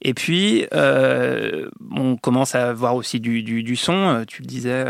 Et 0.00 0.14
puis, 0.14 0.66
euh, 0.74 1.68
on 1.90 2.16
commence 2.16 2.54
à 2.54 2.72
voir 2.72 2.94
aussi 2.96 3.20
du, 3.20 3.42
du, 3.42 3.76
son. 3.76 3.92
Euh, 3.92 4.24
tu 4.26 4.42
le 4.42 4.46
disais, 4.46 4.84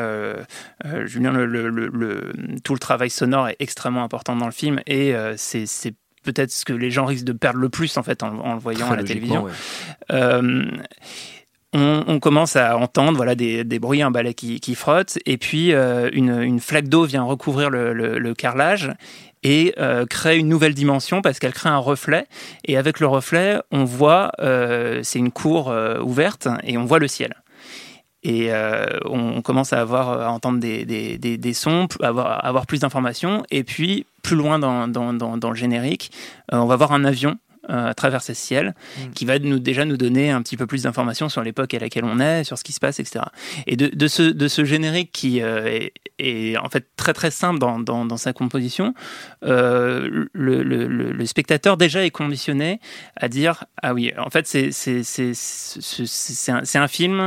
Julien, 1.04 1.32
le, 1.32 2.32
tout 2.64 2.74
le 2.74 2.78
travail 2.78 3.10
sonore 3.10 3.48
est 3.48 3.56
extrêmement 3.58 4.04
important 4.04 4.36
dans 4.36 4.46
le 4.46 4.52
film 4.52 4.80
et 4.86 5.14
c'est 5.36 5.94
peut-être 6.22 6.52
ce 6.52 6.64
que 6.64 6.72
les 6.72 6.90
gens 6.90 7.04
risquent 7.04 7.24
de 7.24 7.32
perdre 7.32 7.58
le 7.58 7.68
plus 7.68 7.96
en 7.96 8.02
fait 8.02 8.22
en, 8.22 8.54
le 8.54 8.60
voyant 8.60 8.90
à 8.90 8.96
la 8.96 9.04
télévision 9.04 9.46
on, 11.74 12.20
commence 12.20 12.56
à 12.56 12.76
entendre 12.76 13.16
voilà 13.16 13.34
des, 13.34 13.78
bruits, 13.78 14.02
un 14.02 14.10
balai 14.10 14.34
qui, 14.34 14.74
frotte, 14.74 15.18
et 15.26 15.38
puis 15.38 15.72
euh, 15.72 16.10
une, 16.12 16.60
flaque 16.60 16.88
d'eau 16.88 17.04
vient 17.04 17.22
recouvrir 17.22 17.70
le, 17.70 18.34
carrelage 18.34 18.92
et 19.42 19.74
euh, 19.78 20.06
crée 20.06 20.38
une 20.38 20.48
nouvelle 20.48 20.74
dimension 20.74 21.20
parce 21.20 21.38
qu'elle 21.38 21.52
crée 21.52 21.68
un 21.68 21.78
reflet. 21.78 22.26
Et 22.64 22.76
avec 22.76 23.00
le 23.00 23.06
reflet, 23.06 23.58
on 23.70 23.84
voit, 23.84 24.32
euh, 24.40 25.00
c'est 25.02 25.18
une 25.18 25.32
cour 25.32 25.74
ouverte, 26.02 26.48
et 26.62 26.76
on 26.76 26.84
voit 26.84 26.98
le 26.98 27.08
ciel. 27.08 27.34
Et 28.24 28.50
on 29.04 29.42
commence 29.42 29.72
à 29.72 29.80
avoir 29.80 30.20
à 30.20 30.30
entendre 30.30 30.60
des, 30.60 31.54
sons, 31.54 31.88
à 32.02 32.08
avoir, 32.08 32.44
avoir 32.44 32.66
plus 32.66 32.80
d'informations. 32.80 33.42
Et 33.50 33.64
puis, 33.64 34.06
plus 34.22 34.36
loin 34.36 34.58
dans, 34.58 34.86
dans 34.88 35.50
le 35.50 35.56
générique, 35.56 36.12
on 36.52 36.66
va 36.66 36.76
voir 36.76 36.92
un 36.92 37.04
avion 37.04 37.38
à 37.68 37.94
travers 37.94 38.22
ce 38.22 38.34
ciel, 38.34 38.74
mm. 38.98 39.10
qui 39.14 39.24
va 39.24 39.38
nous, 39.38 39.58
déjà 39.58 39.84
nous 39.84 39.96
donner 39.96 40.30
un 40.30 40.42
petit 40.42 40.56
peu 40.56 40.66
plus 40.66 40.82
d'informations 40.82 41.28
sur 41.28 41.42
l'époque 41.42 41.74
à 41.74 41.78
laquelle 41.78 42.04
on 42.04 42.18
est, 42.18 42.44
sur 42.44 42.58
ce 42.58 42.64
qui 42.64 42.72
se 42.72 42.80
passe, 42.80 42.98
etc. 43.00 43.24
Et 43.66 43.76
de, 43.76 43.88
de, 43.88 44.08
ce, 44.08 44.22
de 44.22 44.48
ce 44.48 44.64
générique 44.64 45.12
qui 45.12 45.42
euh, 45.42 45.88
est, 46.18 46.56
en 46.56 46.68
fait 46.68 46.86
très 46.96 47.12
très 47.12 47.30
simple 47.30 47.58
dans, 47.58 47.78
dans, 47.78 48.04
dans 48.04 48.16
sa 48.16 48.32
composition, 48.32 48.94
euh, 49.44 50.26
le, 50.32 50.62
le, 50.62 50.86
le, 50.86 51.26
spectateur 51.26 51.76
déjà 51.76 52.04
est 52.04 52.10
conditionné 52.10 52.80
à 53.16 53.28
dire 53.28 53.64
ah 53.82 53.94
oui, 53.94 54.12
en 54.18 54.30
fait 54.30 54.46
c'est 54.46 54.72
c'est 54.72 56.52
un, 56.52 56.82
un, 56.82 56.88
film 56.88 57.20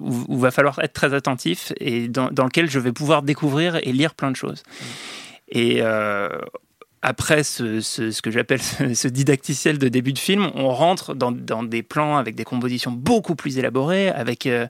où, 0.00 0.34
il 0.34 0.40
va 0.40 0.50
falloir 0.50 0.78
être 0.80 0.92
très 0.92 1.14
attentif 1.14 1.72
et 1.78 2.08
dans, 2.08 2.30
dans, 2.30 2.44
lequel 2.44 2.70
je 2.70 2.78
vais 2.78 2.92
pouvoir 2.92 3.22
découvrir 3.22 3.76
et 3.76 3.92
lire 3.92 4.14
plein 4.14 4.30
de 4.30 4.36
choses. 4.36 4.62
Mm. 4.62 4.84
Et 5.52 5.82
après 7.02 7.44
ce, 7.44 7.80
ce, 7.80 8.20
que 8.20 8.30
j'appelle 8.30 8.60
ce 8.62 9.08
didacticiel 9.08 9.78
de 9.78 9.88
début 9.88 10.12
de 10.12 10.18
film, 10.18 10.50
on 10.54 10.68
rentre 10.68 11.14
dans, 11.14 11.32
dans 11.32 11.62
des 11.62 11.82
plans 11.82 12.18
avec 12.18 12.34
des 12.34 12.44
compositions 12.44 12.92
beaucoup 12.92 13.34
plus 13.34 13.58
élaborées. 13.58 14.08
Avec, 14.08 14.46
euh, 14.46 14.66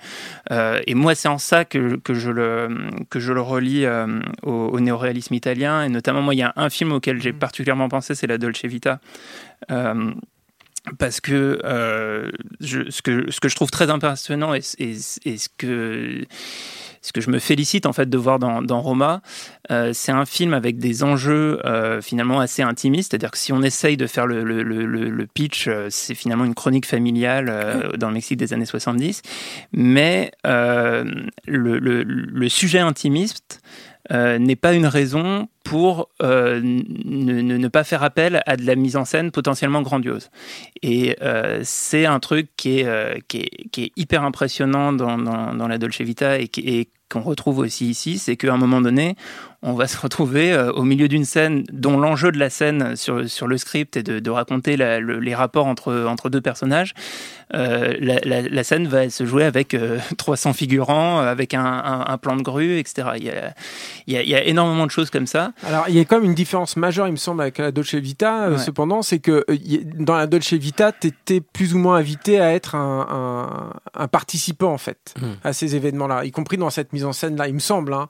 euh, 0.53 0.81
et 0.87 0.95
moi, 0.95 1.15
c'est 1.15 1.29
en 1.29 1.39
ça 1.39 1.65
que, 1.65 1.97
que, 1.97 2.15
je 2.15 2.31
le, 2.31 2.69
que 3.11 3.19
je 3.19 3.33
le 3.33 3.41
relie 3.41 3.85
euh, 3.85 4.21
au, 4.43 4.79
néoréalisme 4.79 5.35
italien. 5.35 5.83
Et 5.83 5.89
notamment, 5.89 6.23
moi, 6.23 6.35
il 6.35 6.39
y 6.39 6.43
a 6.43 6.53
un 6.57 6.71
film 6.71 6.93
auquel 6.93 7.21
j'ai 7.21 7.33
mmh. 7.33 7.39
particulièrement 7.39 7.89
pensé, 7.89 8.15
c'est 8.15 8.27
La 8.27 8.39
Dolce 8.39 8.65
Vita. 8.65 9.01
Parce 10.99 11.21
que, 11.21 11.61
je, 12.61 12.91
ce 12.91 13.03
que 13.03 13.31
ce 13.31 13.41
que 13.41 13.49
je 13.49 13.57
trouve 13.57 13.71
très 13.71 13.91
impressionnant 13.91 14.55
et, 14.55 14.61
et, 14.79 14.97
et 15.25 15.39
ce 15.39 15.49
que 15.57 16.25
ce 17.03 17.13
que 17.13 17.21
je 17.21 17.31
me 17.31 17.39
félicite 17.39 17.87
en 17.87 17.93
fait 17.93 18.09
de 18.09 18.19
voir 18.19 18.39
dans, 18.39 18.63
dans 18.63 18.81
Roma, 18.81 19.23
euh, 19.71 19.93
c'est 19.95 20.13
un 20.13 20.27
film 20.27 20.53
avec 20.53 20.79
des 20.79 21.03
enjeux 21.03 21.61
euh, 21.65 22.03
finalement 22.03 22.41
assez 22.41 22.63
intimistes. 22.63 23.11
C'est-à-dire 23.11 23.31
que 23.31 23.39
si 23.39 23.53
on 23.53 23.63
essaye 23.63 23.97
de 23.97 24.07
faire 24.07 24.27
le, 24.27 24.45
le, 24.45 24.63
le, 24.63 24.85
le 24.85 25.27
pitch, 25.27 25.67
euh, 25.67 25.87
c'est 25.91 26.15
finalement 26.15 26.45
une 26.45 26.55
chronique 26.55 26.87
familiale 26.87 27.47
euh, 27.49 27.93
dans 27.97 28.09
le 28.09 28.15
Mexique 28.15 28.39
des 28.39 28.53
années 28.53 28.67
70. 28.67 29.23
Mais 29.73 30.31
euh, 30.47 31.05
le, 31.47 32.49
sujet 32.49 32.81
intimiste 32.81 33.61
n'est 34.11 34.57
pas 34.57 34.73
une 34.73 34.87
raison 34.87 35.49
pour 35.71 36.09
ne, 36.21 37.43
ne, 37.43 37.69
pas 37.69 37.85
faire 37.85 38.03
appel 38.03 38.43
à 38.45 38.57
de 38.57 38.67
la 38.67 38.75
mise 38.75 38.97
en 38.97 39.05
scène 39.05 39.31
potentiellement 39.31 39.83
grandiose. 39.83 40.31
Et 40.83 41.17
c'est 41.63 42.07
un 42.07 42.19
truc 42.19 42.49
qui 42.57 42.81
est, 42.81 43.23
est, 43.35 43.93
hyper 43.95 44.25
impressionnant 44.25 44.93
dans, 44.93 45.69
la 45.69 45.79
Dolce 45.79 46.01
Vita 46.01 46.41
et 46.41 46.49
qu'on 47.11 47.21
retrouve 47.21 47.59
aussi 47.59 47.89
ici, 47.89 48.19
c'est 48.19 48.37
qu'à 48.37 48.55
un 48.55 48.57
moment 48.57 48.81
donné, 48.81 49.17
on 49.63 49.75
va 49.75 49.87
se 49.87 49.99
retrouver 49.99 50.53
euh, 50.53 50.73
au 50.73 50.85
milieu 50.85 51.09
d'une 51.09 51.25
scène 51.25 51.65
dont 51.73 51.99
l'enjeu 51.99 52.31
de 52.33 52.39
la 52.39 52.49
scène 52.49 52.95
sur, 52.97 53.47
le 53.47 53.59
script 53.59 53.97
est 53.97 54.03
de, 54.03 54.31
raconter 54.31 54.77
les 54.77 55.35
rapports 55.35 55.67
entre 55.67 56.31
deux 56.31 56.41
personnages. 56.41 56.95
Euh, 57.55 57.95
la, 58.01 58.65
scène 58.65 58.87
va 58.87 59.09
se 59.11 59.25
jouer 59.25 59.45
avec 59.45 59.77
300 60.17 60.51
euh, 60.51 60.53
figurants, 60.55 61.19
avec 61.19 61.55
un, 61.55 62.19
plan 62.21 62.37
de 62.37 62.43
grue, 62.43 62.79
etc. 62.79 63.09
Il 63.17 63.25
y, 63.25 63.31
a, 63.31 63.55
il, 64.07 64.29
y 64.29 64.35
a, 64.35 64.45
énormément 64.45 64.87
de 64.87 64.91
choses 64.91 65.11
comme 65.11 65.27
ça. 65.27 65.53
Alors, 65.67 65.85
il 65.89 65.97
y 65.97 66.01
a 66.01 66.05
quand 66.05 66.17
même 66.17 66.27
une 66.27 66.35
différence 66.35 66.77
majeure, 66.77 67.09
il 67.09 67.13
me 67.13 67.17
semble, 67.17 67.43
avec 67.43 67.59
la 67.59 67.73
Dolce 67.73 67.95
Vita. 67.95 68.57
cependant, 68.59 69.03
c'est 69.03 69.19
que 69.19 69.45
dans 69.99 70.17
la 70.17 70.27
Dolce 70.27 70.53
Vita, 70.53 70.93
tu 70.93 71.09
étais 71.09 71.41
plus 71.41 71.75
ou 71.75 71.79
moins 71.79 71.97
invité 71.97 72.41
à 72.41 72.53
être 72.53 72.75
un, 72.75 73.73
un, 73.95 74.09
participant, 74.09 74.73
en 74.73 74.79
fait, 74.79 75.15
hmm. 75.21 75.27
à 75.45 75.53
ces 75.53 75.77
événements-là, 75.77 76.25
y 76.25 76.31
compris 76.31 76.57
dans 76.57 76.71
cette 76.71 76.93
mise 76.93 77.05
en 77.05 77.13
scène-là, 77.13 77.49
il 77.49 77.55
me 77.55 77.61
semble. 77.61 77.95
Hein. 77.95 78.09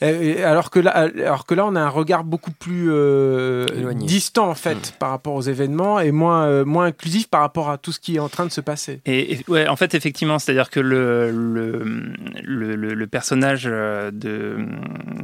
alors 0.00 0.70
que 0.70 0.80
alors 0.86 1.46
que 1.46 1.54
là, 1.54 1.66
on 1.66 1.74
a 1.74 1.80
un 1.80 1.88
regard 1.88 2.24
beaucoup 2.24 2.50
plus 2.50 2.90
euh, 2.90 3.66
distant 3.94 4.48
en 4.48 4.54
fait 4.54 4.74
hmm. 4.74 4.98
par 4.98 5.10
rapport 5.10 5.34
aux 5.34 5.42
événements 5.42 6.00
et 6.00 6.12
moins 6.12 6.46
euh, 6.46 6.64
moins 6.64 6.86
inclusif 6.86 7.28
par 7.28 7.40
rapport 7.40 7.70
à 7.70 7.78
tout 7.78 7.92
ce 7.92 8.00
qui 8.00 8.16
est 8.16 8.18
en 8.18 8.28
train 8.28 8.46
de 8.46 8.52
se 8.52 8.60
passer. 8.60 8.75
Et, 9.06 9.38
ouais, 9.48 9.68
en 9.68 9.76
fait, 9.76 9.94
effectivement, 9.94 10.38
c'est-à-dire 10.38 10.70
que 10.70 10.80
le 10.80 11.30
le, 11.30 12.76
le, 12.76 13.06
personnage 13.06 13.64
euh, 13.66 14.10
de 14.10 14.56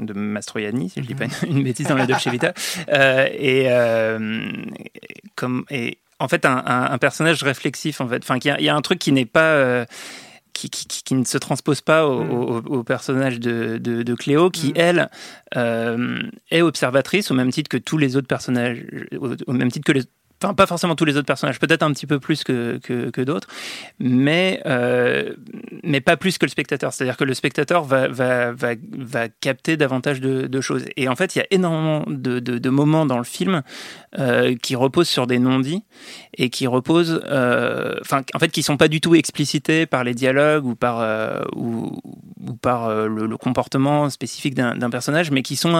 de 0.00 0.12
Mastroianni, 0.12 0.90
si 0.90 1.02
je 1.02 1.06
dis 1.06 1.14
pas 1.14 1.24
une, 1.24 1.56
une 1.56 1.62
bêtise 1.62 1.86
dans 1.86 1.96
la 1.96 2.06
Dolce 2.06 2.28
Vita, 2.28 2.52
et 2.88 3.68
comme 5.36 5.64
et 5.70 5.98
en 6.18 6.28
fait 6.28 6.44
un, 6.46 6.62
un, 6.64 6.98
personnage 6.98 7.42
réflexif 7.42 8.00
en 8.00 8.08
fait, 8.08 8.22
enfin 8.22 8.38
il 8.42 8.64
y, 8.64 8.68
a 8.68 8.74
un 8.74 8.82
truc 8.82 8.98
qui 8.98 9.12
n'est 9.12 9.26
pas 9.26 9.86
qui, 10.52 10.70
qui, 10.70 11.14
ne 11.14 11.24
se 11.24 11.38
transpose 11.38 11.80
pas 11.80 12.06
au, 12.06 12.60
mm. 12.60 12.84
personnage 12.84 13.40
de, 13.40 13.78
de, 13.78 14.14
Cléo, 14.14 14.50
qui, 14.50 14.68
mm. 14.68 14.76
elle, 14.76 15.10
euh, 15.56 16.22
est 16.50 16.62
observatrice 16.62 17.30
au 17.30 17.34
même 17.34 17.50
titre 17.50 17.68
que 17.68 17.76
tous 17.76 17.98
les 17.98 18.16
autres 18.16 18.28
personnages, 18.28 18.84
au 19.46 19.52
même 19.52 19.70
titre 19.70 19.86
que 19.86 19.92
les 19.92 20.02
Enfin, 20.42 20.54
pas 20.54 20.66
forcément 20.66 20.94
tous 20.94 21.04
les 21.04 21.16
autres 21.16 21.26
personnages, 21.26 21.60
peut-être 21.60 21.82
un 21.82 21.92
petit 21.92 22.06
peu 22.06 22.18
plus 22.18 22.42
que, 22.42 22.78
que, 22.78 23.20
d'autres, 23.20 23.46
mais, 24.00 24.60
euh, 24.66 25.34
mais 25.84 26.00
pas 26.00 26.16
plus 26.16 26.38
que 26.38 26.46
le 26.46 26.50
spectateur. 26.50 26.92
C'est-à-dire 26.92 27.16
que 27.16 27.24
le 27.24 27.34
spectateur 27.34 27.84
va, 27.84 28.08
va, 28.08 28.52
va, 28.52 28.72
va 28.96 29.28
capter 29.28 29.76
davantage 29.76 30.20
de, 30.20 30.46
de, 30.46 30.60
choses. 30.60 30.84
Et 30.96 31.08
en 31.08 31.14
fait, 31.14 31.36
il 31.36 31.38
y 31.38 31.42
a 31.42 31.46
énormément 31.50 32.04
de, 32.08 32.40
de, 32.40 32.70
moments 32.70 33.06
dans 33.06 33.18
le 33.18 33.24
film 33.24 33.62
euh, 34.18 34.56
qui 34.60 34.74
reposent 34.74 35.08
sur 35.08 35.26
des 35.26 35.38
non-dits 35.38 35.84
et 36.36 36.50
qui 36.50 36.66
reposent, 36.66 37.22
euh, 37.26 37.94
enfin, 38.00 38.22
en 38.34 38.38
fait, 38.38 38.48
qui 38.48 38.62
sont 38.62 38.76
pas 38.76 38.88
du 38.88 39.00
tout 39.00 39.14
explicités 39.14 39.86
par 39.86 40.02
les 40.02 40.14
dialogues 40.14 40.64
ou 40.64 40.74
par, 40.74 41.00
euh, 41.00 41.42
ou, 41.54 42.00
par 42.60 42.86
euh, 42.86 43.06
le, 43.06 43.36
comportement 43.36 44.08
spécifique 44.08 44.54
d'un 44.54 44.90
personnage, 44.90 45.30
mais 45.30 45.42
qui 45.42 45.56
sont 45.56 45.72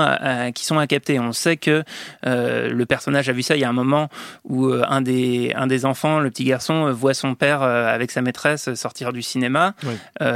qui 0.55 0.65
sont 0.65 0.79
à 0.79 0.87
capter. 0.87 1.19
On 1.21 1.33
sait 1.33 1.57
que 1.57 1.85
le 2.25 2.85
personnage 2.85 3.29
a 3.29 3.33
vu 3.33 3.43
ça 3.43 3.57
il 3.57 3.61
y 3.61 3.65
a 3.65 3.69
un 3.69 3.75
moment 3.75 4.09
où 4.45 4.52
où 4.53 4.67
euh, 4.67 4.85
un, 4.87 5.01
des, 5.01 5.53
un 5.57 5.67
des 5.67 5.87
enfants, 5.87 6.21
le 6.21 6.31
petit 6.31 6.45
garçon, 6.45 6.87
euh, 6.87 6.93
voit 6.93 7.15
son 7.15 7.35
père 7.35 7.63
avec 7.63 8.11
sa 8.11 8.21
maîtresse 8.21 8.75
sortir 8.75 9.13
du 9.15 9.23
cinéma. 9.23 9.75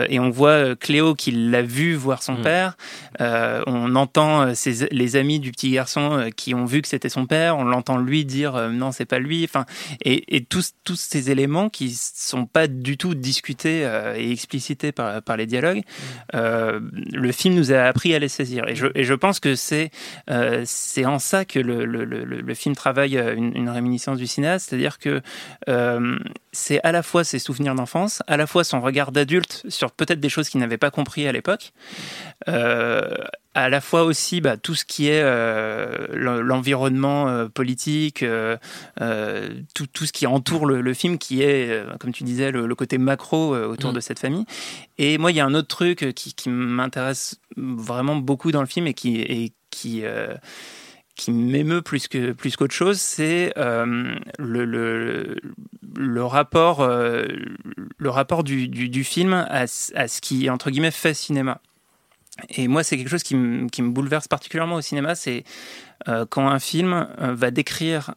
et 0.08 0.18
on 0.18 0.30
voit 0.30 0.74
Cléo 0.74 1.14
qui 1.14 1.32
l'a 1.32 1.60
vu 1.60 1.94
voir 1.94 2.22
son 2.22 2.34
mm. 2.34 2.42
père. 2.42 2.76
on 3.20 3.94
entend 3.94 4.46
les 4.90 5.16
amis 5.16 5.38
du 5.38 5.52
petit 5.52 5.70
garçon 5.70 6.30
qui 6.34 6.54
ont 6.54 6.64
vu 6.64 6.80
que 6.80 6.88
c'était 6.88 7.10
son 7.10 7.26
père. 7.26 7.58
On 7.58 7.64
l'entend 7.64 7.98
lui 7.98 8.24
dire 8.24 8.70
non, 8.70 8.90
c'est 8.90 9.04
pas 9.04 9.18
lui. 9.18 9.44
Enfin, 9.44 9.66
et, 10.02 10.36
et 10.36 10.44
tous, 10.44 10.72
tous 10.84 10.96
ces 10.96 11.30
éléments 11.30 11.68
qui 11.68 11.90
sont 11.92 12.46
pas 12.46 12.68
du 12.68 12.96
tout 12.96 13.14
discutés 13.14 13.80
et 14.16 14.32
explicités 14.32 14.92
par, 14.92 15.20
par 15.22 15.36
les 15.36 15.46
dialogues, 15.46 15.82
mm. 16.32 16.38
le 17.12 17.32
film 17.32 17.54
nous 17.54 17.72
a 17.72 17.82
appris 17.82 18.14
à 18.14 18.18
les 18.18 18.28
saisir. 18.28 18.66
Et 18.66 18.76
je, 18.76 18.86
et 18.94 19.04
je 19.04 19.14
pense 19.14 19.40
que 19.40 19.54
c'est 19.54 19.90
c'est 20.64 21.04
en 21.04 21.18
ça 21.18 21.44
que 21.44 21.58
le, 21.58 21.84
le, 21.84 22.04
le, 22.04 22.24
le 22.24 22.54
film 22.54 22.74
travaille 22.74 23.18
une, 23.18 23.54
une 23.54 23.68
réminiscence 23.68 24.05
du 24.14 24.26
cinéaste, 24.26 24.68
c'est-à-dire 24.68 24.98
que 24.98 25.20
euh, 25.68 26.18
c'est 26.52 26.80
à 26.82 26.92
la 26.92 27.02
fois 27.02 27.24
ses 27.24 27.38
souvenirs 27.38 27.74
d'enfance, 27.74 28.22
à 28.26 28.36
la 28.36 28.46
fois 28.46 28.64
son 28.64 28.80
regard 28.80 29.12
d'adulte 29.12 29.64
sur 29.68 29.90
peut-être 29.90 30.20
des 30.20 30.28
choses 30.28 30.48
qu'il 30.48 30.60
n'avait 30.60 30.78
pas 30.78 30.90
compris 30.90 31.26
à 31.26 31.32
l'époque, 31.32 31.72
euh, 32.48 33.08
à 33.54 33.68
la 33.68 33.80
fois 33.80 34.04
aussi 34.04 34.40
bah, 34.40 34.56
tout 34.56 34.74
ce 34.74 34.84
qui 34.84 35.08
est 35.08 35.22
euh, 35.22 36.06
l'environnement 36.12 37.48
politique, 37.48 38.24
tout, 39.74 39.86
tout, 39.86 40.06
ce 40.06 40.12
qui 40.12 40.26
entoure 40.26 40.66
le, 40.66 40.94
film, 40.94 41.18
qui 41.18 41.42
est, 41.42 41.84
comme 41.98 42.12
tu 42.12 42.24
disais, 42.24 42.50
le, 42.50 42.74
côté 42.74 42.98
macro 42.98 43.56
autour 43.56 43.92
mm. 43.92 43.94
de 43.94 44.00
cette 44.00 44.18
famille. 44.18 44.44
Et 44.98 45.16
moi, 45.16 45.32
il 45.32 45.36
y 45.36 45.40
a 45.40 45.46
un 45.46 45.54
autre 45.54 45.68
truc 45.68 46.12
qui, 46.14 46.34
qui 46.34 46.50
m'intéresse 46.50 47.40
vraiment 47.56 48.16
beaucoup 48.16 48.52
dans 48.52 48.60
le 48.60 48.66
film 48.66 48.86
et 48.86 48.94
qui, 48.94 49.20
et 49.20 49.52
qui 49.70 50.04
qui 51.16 51.32
m'émeut 51.32 51.82
plus 51.82 52.08
que 52.08 52.32
plus 52.32 52.56
qu'autre 52.56 52.74
chose, 52.74 53.00
c'est 53.00 53.52
euh, 53.56 54.14
le, 54.38 54.64
le, 54.64 55.36
le, 55.96 56.24
rapport 56.24 56.82
euh, 56.82 57.26
le 57.96 58.10
rapport 58.10 58.44
du, 58.44 58.68
du, 58.68 59.02
film 59.04 59.32
à, 59.32 59.62
à, 59.62 59.66
ce 59.66 60.20
qui 60.20 60.48
entre 60.50 60.70
guillemets 60.70 60.90
fait 60.90 61.14
cinéma. 61.14 61.60
Et 62.50 62.68
moi, 62.68 62.84
c'est 62.84 62.98
quelque 62.98 63.08
chose 63.08 63.22
qui, 63.22 63.34
qui, 63.72 63.80
me 63.80 63.90
bouleverse 63.90 64.28
particulièrement 64.28 64.76
au 64.76 64.82
cinéma, 64.82 65.14
c'est 65.14 65.44
euh, 66.06 66.26
quand 66.28 66.46
un 66.46 66.58
film 66.58 67.08
va 67.18 67.50
décrire 67.50 68.14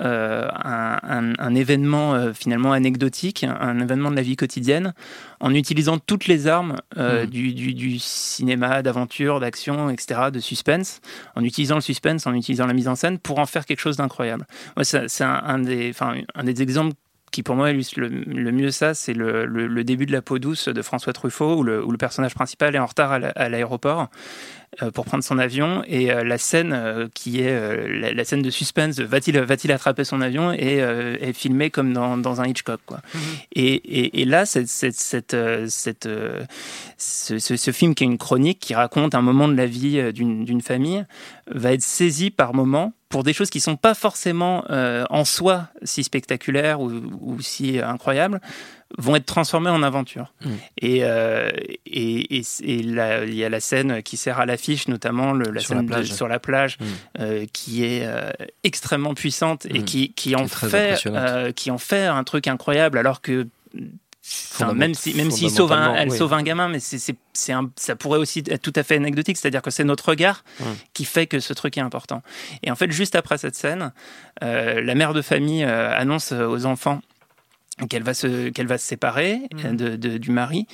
euh, 0.00 0.48
un, 0.52 1.54
événement 1.54 2.14
euh, 2.14 2.32
finalement 2.32 2.72
anecdotique, 2.72 3.44
un, 3.44 3.80
événement 3.80 4.10
de 4.10 4.16
la 4.16 4.22
vie 4.22 4.36
quotidienne, 4.36 4.94
en 5.40 5.54
utilisant 5.54 5.98
toutes 5.98 6.26
les 6.26 6.46
armes 6.46 6.76
euh, 6.96 7.26
mmh. 7.26 7.28
du, 7.28 7.98
cinéma, 7.98 8.82
d'aventure, 8.82 9.40
d'action, 9.40 9.90
etc., 9.90 10.30
de 10.32 10.40
suspense, 10.40 11.00
en 11.36 11.44
utilisant 11.44 11.74
le 11.74 11.80
suspense, 11.80 12.26
en 12.26 12.34
utilisant 12.34 12.66
la 12.66 12.72
mise 12.72 12.88
en 12.88 12.94
scène 12.94 13.18
pour 13.18 13.38
en 13.38 13.46
faire 13.46 13.66
quelque 13.66 13.80
chose 13.80 13.96
d'incroyable. 13.96 14.46
c'est 14.82 15.24
un, 15.24 15.58
des, 15.58 15.92
un 16.34 16.44
des 16.44 16.62
exemples 16.62 16.94
qui 17.30 17.42
pour 17.42 17.56
moi 17.56 17.70
illustre 17.70 18.00
le, 18.00 18.52
mieux 18.52 18.70
ça, 18.70 18.94
c'est 18.94 19.14
le, 19.14 19.82
début 19.84 20.06
de 20.06 20.12
La 20.12 20.22
peau 20.22 20.38
douce 20.38 20.68
de 20.68 20.82
François 20.82 21.12
Truffaut, 21.12 21.56
où 21.56 21.62
le, 21.62 21.96
personnage 21.98 22.34
principal 22.34 22.74
est 22.74 22.78
en 22.78 22.86
retard 22.86 23.12
à 23.12 23.48
l'aéroport. 23.48 24.08
Euh, 24.82 24.92
pour 24.92 25.04
prendre 25.04 25.24
son 25.24 25.36
avion 25.40 25.82
et 25.88 26.12
euh, 26.12 26.22
la 26.22 26.38
scène 26.38 26.72
euh, 26.72 27.08
qui 27.12 27.40
est 27.40 28.14
la, 28.14 28.24
scène 28.24 28.40
de 28.40 28.50
suspense 28.50 29.00
va-t-il 29.00 29.36
va-t-il 29.40 29.72
attraper 29.72 30.04
son 30.04 30.20
avion 30.20 30.52
et 30.52 30.76
est 30.76 31.32
filmée 31.32 31.70
comme 31.70 31.92
dans, 31.92 32.16
dans 32.16 32.40
un 32.40 32.46
Hitchcock 32.46 32.80
quoi. 32.86 33.00
Mhm. 33.12 33.20
et, 33.56 34.20
et, 34.20 34.24
là 34.24 34.46
cette, 34.46 34.68
cette, 34.68 34.94
cette, 34.94 35.36
cette 35.66 36.08
ce, 36.98 37.38
ce, 37.38 37.70
film 37.72 37.96
qui 37.96 38.04
est 38.04 38.06
une 38.06 38.16
chronique 38.16 38.60
qui 38.60 38.74
raconte 38.74 39.16
un 39.16 39.22
moment 39.22 39.48
de 39.48 39.56
la 39.56 39.66
vie 39.66 40.12
d'une 40.12 40.60
famille 40.60 41.04
va 41.48 41.72
être 41.72 41.82
saisi 41.82 42.30
par 42.30 42.54
moments 42.54 42.92
pour 43.10 43.22
des 43.24 43.34
choses 43.34 43.50
qui 43.50 43.60
sont 43.60 43.76
pas 43.76 43.94
forcément 43.94 44.64
en 44.70 45.24
soi 45.26 45.68
si 45.82 46.02
spectaculaires 46.04 46.80
ou, 46.80 46.90
ou 47.20 47.40
si 47.40 47.78
incroyables 47.78 48.40
vont 48.98 49.16
être 49.16 49.26
transformés 49.26 49.70
en 49.70 49.82
aventure. 49.82 50.32
Mm. 50.44 50.50
Et, 50.78 51.04
euh, 51.04 51.50
et, 51.86 52.38
et, 52.38 52.44
il 52.62 53.34
y 53.34 53.44
a 53.44 53.48
la 53.48 53.60
scène 53.60 54.02
qui 54.02 54.16
sert 54.16 54.40
à 54.40 54.46
l'affiche, 54.46 54.88
notamment 54.88 55.32
le, 55.32 55.50
la 55.50 55.60
sur 55.60 55.74
scène 55.74 55.88
la 55.88 56.04
sur 56.04 56.28
la 56.28 56.38
plage, 56.38 56.78
mm. 56.78 56.84
euh, 57.20 57.46
qui 57.52 57.84
est 57.84 58.04
euh, 58.04 58.30
extrêmement 58.64 59.14
puissante 59.14 59.66
et 59.66 59.80
mm. 59.80 59.84
qui, 59.84 60.12
qui 60.12 60.34
en 60.36 60.48
fait, 60.48 61.08
qui 61.54 61.70
en 61.70 61.78
fait 61.78 62.06
un 62.06 62.24
truc 62.24 62.46
incroyable, 62.46 62.98
alors 62.98 63.20
que 63.20 63.46
même 64.74 64.94
si 64.94 65.14
même 65.14 65.30
s'il 65.30 65.50
sauve 65.50 65.72
un, 65.72 65.94
elle 65.94 66.12
sauve 66.12 66.32
un 66.32 66.42
gamin, 66.42 66.68
mais 66.68 66.80
c'est 66.80 67.16
ça 67.32 67.96
pourrait 67.96 68.18
aussi 68.18 68.42
être 68.48 68.62
tout 68.62 68.72
à 68.76 68.82
fait 68.82 68.96
anecdotique, 68.96 69.36
c'est-à-dire 69.36 69.62
que 69.62 69.70
c'est 69.70 69.84
notre 69.84 70.10
regard 70.10 70.44
qui 70.92 71.04
fait 71.04 71.26
que 71.26 71.40
ce 71.40 71.52
truc 71.52 71.76
est 71.78 71.80
important. 71.80 72.22
Et 72.62 72.70
en 72.70 72.76
fait, 72.76 72.90
juste 72.90 73.14
après 73.14 73.38
cette 73.38 73.54
scène, 73.56 73.92
la 74.40 74.94
mère 74.94 75.14
de 75.14 75.22
famille 75.22 75.64
annonce 75.64 76.32
aux 76.32 76.66
enfants 76.66 77.00
qu'elle 77.88 78.02
va 78.02 78.14
se 78.14 78.48
qu'elle 78.50 78.66
va 78.66 78.78
se 78.78 78.86
séparer 78.86 79.40
mmh. 79.52 79.76
de, 79.76 80.18
du 80.18 80.30
mari 80.30 80.66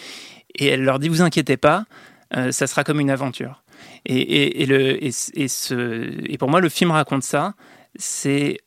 et 0.54 0.66
elle 0.66 0.82
leur 0.82 0.98
dit 0.98 1.08
vous 1.08 1.22
inquiétez 1.22 1.56
pas 1.56 1.84
euh, 2.36 2.52
ça 2.52 2.66
sera 2.66 2.84
comme 2.84 3.00
une 3.00 3.10
aventure 3.10 3.62
et, 4.04 4.62
et, 4.62 4.66
le 4.66 5.02
et, 5.04 5.10
ce, 5.12 6.24
et 6.28 6.38
pour 6.38 6.48
moi 6.48 6.60
le 6.60 6.68
film 6.68 6.90
raconte 6.90 7.22
ça 7.22 7.54
c'est 7.96 8.58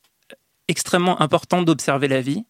extrêmement 0.68 1.22
important 1.22 1.64
d'observer 1.64 2.08
la 2.08 2.22
vie 2.22 2.46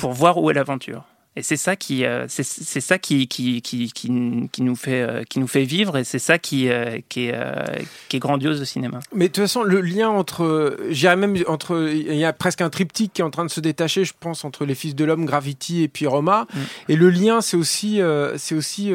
pour 0.00 0.12
voir 0.12 0.38
où 0.38 0.50
est 0.50 0.54
l'aventure 0.54 1.04
et 1.36 1.42
c'est 1.42 1.56
ça 1.56 1.76
qui, 1.76 2.04
euh, 2.04 2.26
c'est 2.28 2.80
ça 2.80 2.98
qui 2.98 3.28
qui, 3.28 3.62
qui, 3.62 3.92
qui, 3.92 4.10
nous 4.10 4.74
fait, 4.74 5.02
euh, 5.02 5.22
qui 5.22 5.38
nous 5.38 5.46
fait 5.46 5.62
vivre 5.62 5.96
et 5.96 6.02
c'est 6.02 6.18
ça 6.18 6.38
qui, 6.38 6.68
euh, 6.68 6.98
qui, 7.08 7.26
est, 7.26 7.86
qui 8.08 8.16
est 8.16 8.20
grandiose 8.20 8.60
au 8.60 8.64
cinéma. 8.64 8.98
Mais 9.14 9.28
de 9.28 9.32
toute 9.32 9.44
façon, 9.44 9.62
le 9.62 9.80
lien 9.80 10.08
entre, 10.08 10.76
j'irais 10.90 11.14
même 11.14 11.36
entre, 11.46 11.88
il 11.88 12.16
y 12.16 12.24
a 12.24 12.32
presque 12.32 12.62
un 12.62 12.68
triptyque 12.68 13.12
qui 13.12 13.20
est 13.20 13.24
en 13.24 13.30
train 13.30 13.44
de 13.44 13.50
se 13.50 13.60
détacher, 13.60 14.04
je 14.04 14.12
pense, 14.18 14.44
entre 14.44 14.64
les 14.64 14.74
Fils 14.74 14.96
de 14.96 15.04
l'homme, 15.04 15.24
Gravity 15.24 15.84
et 15.84 15.88
puis 15.88 16.08
Roma. 16.08 16.48
Mm. 16.52 16.58
Et 16.88 16.96
le 16.96 17.10
lien, 17.10 17.40
c'est 17.40 17.56
aussi, 17.56 18.00
c'est 18.36 18.56
aussi 18.56 18.92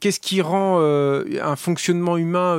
qu'est-ce 0.00 0.20
qui 0.20 0.40
rend 0.40 0.80
un 0.80 1.56
fonctionnement 1.56 2.16
humain 2.16 2.58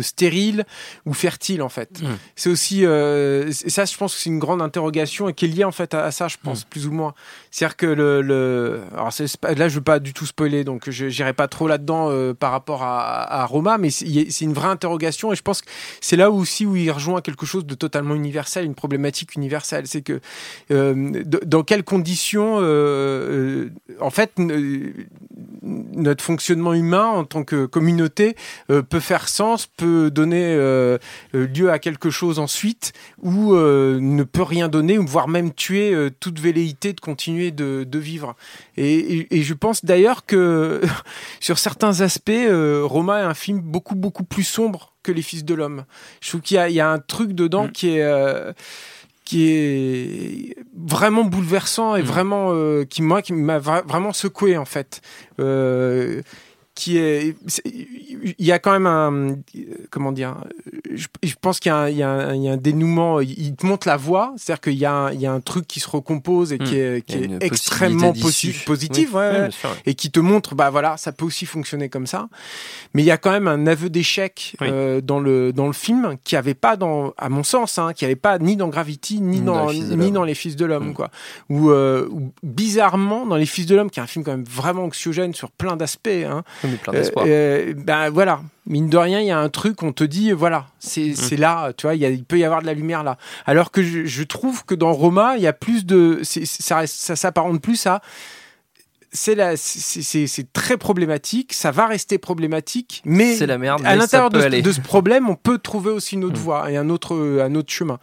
stérile 0.00 0.64
ou 1.06 1.12
fertile 1.12 1.60
en 1.60 1.68
fait. 1.68 2.00
Mm. 2.00 2.06
C'est 2.36 2.50
aussi, 2.50 2.82
ça, 2.82 3.84
je 3.84 3.96
pense 3.96 4.14
que 4.14 4.20
c'est 4.20 4.30
une 4.30 4.38
grande 4.38 4.62
interrogation 4.62 5.28
et 5.28 5.34
qui 5.34 5.46
est 5.46 5.48
liée 5.48 5.64
en 5.64 5.72
fait 5.72 5.92
à, 5.92 6.12
ça, 6.12 6.28
je 6.28 6.36
pense, 6.40 6.64
mm. 6.64 6.68
plus 6.70 6.86
ou 6.86 6.92
moins. 6.92 7.14
C'est-à-dire 7.56 7.76
que 7.78 7.86
le, 7.86 8.82
alors 8.92 9.10
là 9.56 9.68
je 9.70 9.76
veux 9.76 9.80
pas 9.80 9.98
du 9.98 10.12
tout 10.12 10.26
spoiler 10.26 10.62
donc 10.62 10.90
je 10.90 11.06
n'irai 11.06 11.32
pas 11.32 11.48
trop 11.48 11.66
là-dedans 11.66 12.10
euh, 12.10 12.34
par 12.34 12.50
rapport 12.50 12.82
à, 12.82 13.46
Roma 13.46 13.78
mais 13.78 13.88
c'est 13.88 14.42
une 14.42 14.52
vraie 14.52 14.68
interrogation 14.68 15.32
et 15.32 15.36
je 15.36 15.40
pense 15.40 15.62
que 15.62 15.68
c'est 16.02 16.16
là 16.16 16.30
aussi 16.30 16.66
où 16.66 16.76
il 16.76 16.90
rejoint 16.90 17.22
quelque 17.22 17.46
chose 17.46 17.64
de 17.64 17.74
totalement 17.74 18.14
universel 18.14 18.66
une 18.66 18.74
problématique 18.74 19.36
universelle. 19.36 19.86
C'est 19.86 20.02
que 20.02 20.20
euh, 20.70 21.22
dans 21.24 21.62
quelles 21.62 21.82
conditions 21.82 22.58
euh, 22.60 23.70
en 24.00 24.10
fait 24.10 24.32
notre 24.38 26.22
fonctionnement 26.22 26.74
humain 26.74 27.06
en 27.06 27.24
tant 27.24 27.42
que 27.42 27.64
communauté 27.64 28.36
peut 28.68 29.00
faire 29.00 29.28
sens 29.28 29.66
peut 29.66 30.10
donner 30.10 30.54
lieu 31.32 31.70
à 31.70 31.78
quelque 31.78 32.10
chose 32.10 32.38
ensuite 32.38 32.92
ou 33.22 33.54
ne 33.54 34.22
peut 34.24 34.42
rien 34.42 34.68
donner 34.68 34.98
voire 34.98 35.28
même 35.28 35.54
tuer 35.54 36.10
toute 36.20 36.38
velléité 36.38 36.92
de 36.92 37.00
continuer 37.00 37.45
de 37.50 37.84
de 37.84 37.98
vivre. 37.98 38.36
Et, 38.76 39.26
je 39.30 39.54
pense 39.54 39.84
d'ailleurs 39.84 40.26
que 40.26 40.80
sur 41.40 41.58
certains 41.58 42.00
aspects, 42.00 42.30
euh, 42.30 42.82
Roma 42.84 43.20
est 43.20 43.24
un 43.24 43.34
film 43.34 43.60
beaucoup, 43.60 43.94
beaucoup 43.94 44.24
plus 44.24 44.44
sombre 44.44 44.94
que 45.02 45.12
Les 45.12 45.22
Fils 45.22 45.44
de 45.44 45.54
l'Homme. 45.54 45.84
Je 46.20 46.28
trouve 46.30 46.40
qu'il 46.40 46.56
y, 46.56 46.80
a 46.80 46.90
un 46.90 46.98
truc 46.98 47.32
dedans 47.32 47.64
mm. 47.64 47.72
qui 47.72 47.90
est... 47.96 48.02
Euh, 48.02 48.52
qui 49.24 49.50
est 49.50 50.56
vraiment 50.72 51.24
bouleversant 51.24 51.96
et 51.96 52.02
mm. 52.02 52.04
vraiment 52.04 52.52
euh, 52.52 52.84
qui 52.84 53.02
moi 53.02 53.22
qui 53.22 53.32
m'a 53.32 53.58
vraiment 53.58 54.12
secoué 54.12 54.56
en 54.56 54.64
fait 54.64 55.00
qui 56.76 56.98
est, 56.98 57.34
il 58.38 58.46
y 58.46 58.52
a 58.52 58.58
quand 58.58 58.70
même 58.70 58.86
un, 58.86 59.36
comment 59.90 60.12
dire, 60.12 60.36
je, 60.92 61.34
pense 61.40 61.58
qu'il 61.58 61.72
y, 61.72 61.94
y, 61.94 62.02
a 62.02 62.08
un 62.10 62.56
dénouement, 62.58 63.20
il 63.20 63.56
te 63.56 63.64
montre 63.64 63.88
la 63.88 63.96
voie, 63.96 64.34
c'est-à-dire 64.36 64.60
qu'il 64.60 64.74
y, 64.74 64.84
a 64.84 64.92
un, 64.92 65.12
il 65.12 65.20
y 65.20 65.26
a 65.26 65.32
un 65.32 65.40
truc 65.40 65.66
qui 65.66 65.80
se 65.80 65.88
recompose 65.88 66.52
et 66.52 66.58
qui 66.58 66.74
hmm. 66.74 66.96
est, 66.96 67.02
qui 67.02 67.16
est 67.16 67.30
extrêmement 67.42 68.12
positif, 68.12 69.14
ouais, 69.14 69.48
et 69.86 69.94
qui 69.94 70.10
te 70.10 70.20
montre, 70.20 70.54
bah 70.54 70.68
voilà, 70.68 70.98
ça 70.98 71.12
peut 71.12 71.24
aussi 71.24 71.46
fonctionner 71.46 71.88
comme 71.88 72.06
ça. 72.06 72.28
Mais 72.92 73.02
il 73.02 73.06
y 73.06 73.10
a 73.10 73.16
quand 73.16 73.30
même 73.30 73.48
un 73.48 73.66
aveu 73.66 73.88
d'échec 73.88 74.54
euh, 74.60 75.00
dans 75.00 75.18
le 75.18 75.54
dans 75.54 75.66
le 75.66 75.72
film 75.72 76.16
qui 76.24 76.36
avait 76.36 76.54
pas 76.54 76.76
dans, 76.76 77.14
à 77.16 77.30
mon 77.30 77.42
sens, 77.42 77.78
hein, 77.78 77.94
qui 77.94 78.04
avait 78.04 78.16
pas 78.16 78.38
ni 78.38 78.56
dans 78.56 78.68
Gravity 78.68 79.22
ni, 79.22 79.40
dans, 79.40 79.72
ni 79.72 80.12
dans 80.12 80.24
les 80.24 80.34
Fils 80.34 80.56
de 80.56 80.66
l'homme, 80.66 80.90
hmm. 80.90 80.94
quoi. 80.94 81.10
Ou 81.48 81.70
euh, 81.70 82.06
bizarrement 82.42 83.24
dans 83.24 83.36
les 83.36 83.46
Fils 83.46 83.64
de 83.64 83.74
l'homme, 83.74 83.90
qui 83.90 83.98
est 83.98 84.02
un 84.02 84.06
film 84.06 84.26
quand 84.26 84.32
même 84.32 84.44
vraiment 84.44 84.84
anxiogène 84.84 85.32
sur 85.32 85.50
plein 85.50 85.76
d'aspects. 85.76 86.08
Hein, 86.08 86.44
euh, 86.88 87.04
euh, 87.18 87.74
ben 87.76 88.10
voilà, 88.10 88.40
mine 88.66 88.88
de 88.88 88.96
rien, 88.96 89.20
il 89.20 89.26
y 89.26 89.30
a 89.30 89.38
un 89.38 89.48
truc, 89.48 89.82
on 89.82 89.92
te 89.92 90.04
dit, 90.04 90.32
voilà, 90.32 90.66
c'est 90.78 91.08
mmh. 91.08 91.36
là, 91.36 91.72
tu 91.72 91.86
vois, 91.86 91.94
il 91.94 92.24
peut 92.24 92.38
y 92.38 92.44
avoir 92.44 92.62
de 92.62 92.66
la 92.66 92.74
lumière 92.74 93.02
là. 93.04 93.18
Alors 93.46 93.70
que 93.70 93.82
je, 93.82 94.22
trouve 94.22 94.64
que 94.64 94.74
dans 94.74 94.92
Roma, 94.92 95.34
il 95.36 95.42
y 95.42 95.46
a 95.46 95.52
plus 95.52 95.86
de. 95.86 96.20
Ça, 96.22 96.86
ça 96.86 97.16
s'apparente 97.16 97.60
plus 97.60 97.86
à 97.86 98.00
c'est 99.16 100.52
très 100.52 100.76
problématique, 100.76 101.52
ça 101.52 101.70
va 101.70 101.86
rester 101.86 102.18
problématique, 102.18 103.02
mais 103.04 103.34
C'est 103.34 103.46
la 103.46 103.58
merde. 103.58 103.82
à 103.84 103.96
l'intérieur 103.96 104.30
de, 104.30 104.40
ce- 104.40 104.44
aller. 104.44 104.62
de 104.62 104.72
ce 104.72 104.80
problème, 104.80 105.28
on 105.28 105.34
peut 105.34 105.58
trouver 105.58 105.90
aussi 105.90 106.14
une 106.14 106.24
autre 106.24 106.38
Mm. 106.38 106.42
voie 106.42 106.70
et 106.70 106.76
un 106.76 106.88
autre, 106.90 107.16
un 107.42 107.54
autre 107.54 107.72
chemin. 107.72 107.98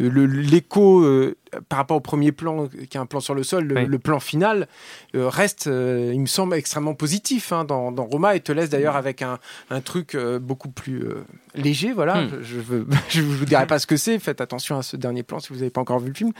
Euh, 0.00 0.26
L'écho 0.26 1.00
euh, 1.00 1.36
par 1.68 1.78
rapport 1.78 1.96
au 1.96 2.00
premier 2.00 2.32
plan, 2.32 2.64
euh, 2.64 2.68
qui 2.88 2.96
est 2.96 3.00
un 3.00 3.06
plan 3.06 3.20
sur 3.20 3.34
le 3.34 3.42
sol, 3.42 3.64
le, 3.64 3.74
Oui. 3.76 3.86
le 3.86 3.98
plan 3.98 4.20
final 4.20 4.68
euh, 5.14 5.28
reste, 5.28 5.66
euh, 5.66 6.10
il 6.12 6.20
me 6.20 6.26
semble, 6.26 6.54
extrêmement 6.56 6.94
positif 6.94 7.52
hein, 7.52 7.64
dans, 7.64 7.92
dans 7.92 8.04
Roma 8.04 8.36
et 8.36 8.40
te 8.40 8.52
laisse 8.52 8.70
d'ailleurs 8.70 8.96
avec 8.96 9.22
un, 9.22 9.38
un 9.70 9.80
truc 9.80 10.14
euh, 10.14 10.38
beaucoup 10.38 10.68
plus 10.68 11.02
euh, 11.02 11.24
léger. 11.54 11.92
Voilà, 11.92 12.22
Mm. 12.22 12.30
je, 12.42 12.58
veux, 12.60 12.86
je 13.08 13.20
vous 13.22 13.44
dirai 13.44 13.66
pas 13.66 13.78
ce 13.78 13.86
que 13.86 13.96
c'est. 13.96 14.18
Faites 14.18 14.40
attention 14.40 14.78
à 14.78 14.82
ce 14.82 14.96
dernier 14.96 15.22
plan 15.22 15.38
si 15.40 15.48
vous 15.50 15.56
n'avez 15.60 15.70
pas 15.70 15.80
encore 15.80 15.98
vu 16.00 16.08
le 16.08 16.14
film. 16.14 16.32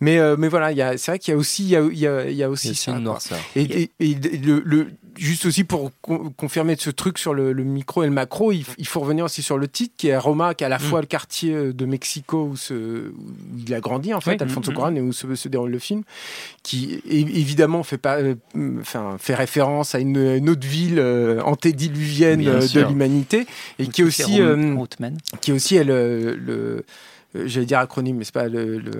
Mais, 0.00 0.18
euh, 0.18 0.36
mais 0.38 0.48
voilà, 0.48 0.70
c'est 0.96 1.10
vrai 1.12 1.18
qu'il 1.18 1.32
y 1.32 1.34
a 1.34 1.38
aussi, 1.38 1.64
il 1.64 1.70
y 1.70 1.76
a, 1.76 1.82
y 1.92 2.06
a- 2.06 2.30
il 2.30 2.36
y 2.36 2.42
a 2.42 2.50
aussi 2.50 2.74
ça, 2.74 2.90
une 2.92 2.98
quoi. 2.98 3.04
noirceur. 3.04 3.38
Et, 3.56 3.62
et- 3.82 3.90
et 4.00 4.14
le, 4.14 4.62
le- 4.64 4.88
juste 5.16 5.46
aussi 5.46 5.64
pour 5.64 5.90
con- 6.00 6.32
confirmer 6.36 6.76
ce 6.78 6.90
truc 6.90 7.18
sur 7.18 7.34
le, 7.34 7.52
le 7.52 7.64
micro 7.64 8.02
et 8.02 8.06
le 8.06 8.12
macro, 8.12 8.52
il, 8.52 8.64
il 8.78 8.86
faut 8.86 9.00
revenir 9.00 9.24
aussi 9.24 9.42
sur 9.42 9.58
le 9.58 9.68
titre 9.68 9.94
qui 9.96 10.08
est 10.08 10.16
Roma, 10.16 10.54
qui 10.54 10.64
est 10.64 10.66
à 10.66 10.70
la 10.70 10.76
Mm. 10.78 10.80
fois 10.80 11.00
le 11.00 11.06
quartier 11.06 11.52
euh, 11.54 11.72
de 11.72 11.84
Mexico 11.86 12.44
où, 12.52 12.56
se- 12.56 13.08
où 13.10 13.58
il 13.66 13.72
a 13.74 13.80
grandi 13.80 14.12
en 14.14 14.20
fait, 14.20 14.32
Oui. 14.32 14.36
Alfonso 14.40 14.70
Mm, 14.70 14.74
mm. 14.74 14.76
Cuarón, 14.76 14.94
et 14.96 15.00
où 15.00 15.12
se, 15.12 15.34
se 15.34 15.48
déroule 15.48 15.70
le 15.70 15.78
film, 15.78 16.02
qui 16.62 17.00
évidemment 17.08 17.82
fait 17.82 17.98
pas, 17.98 18.18
euh, 18.18 18.34
enfin 18.80 19.16
fait 19.18 19.34
référence 19.34 19.94
à 19.94 20.00
une, 20.00 20.16
une 20.16 20.48
autre 20.50 20.66
ville 20.66 20.98
euh, 20.98 21.40
antédiluvienne 21.42 22.40
de 22.42 22.80
l'humanité 22.88 23.46
et 23.78 23.86
qui 23.88 24.00
est 24.00 24.04
aussi, 24.04 24.40
euh, 24.40 24.76
qui 25.40 25.50
est 25.50 25.54
aussi 25.54 25.82
le, 25.82 26.34
le- 26.36 26.84
j'allais 27.46 27.66
dire 27.66 27.78
acronyme, 27.78 28.16
mais 28.18 28.24
c'est 28.24 28.34
pas 28.34 28.48
le, 28.48 28.78
le- 28.78 28.90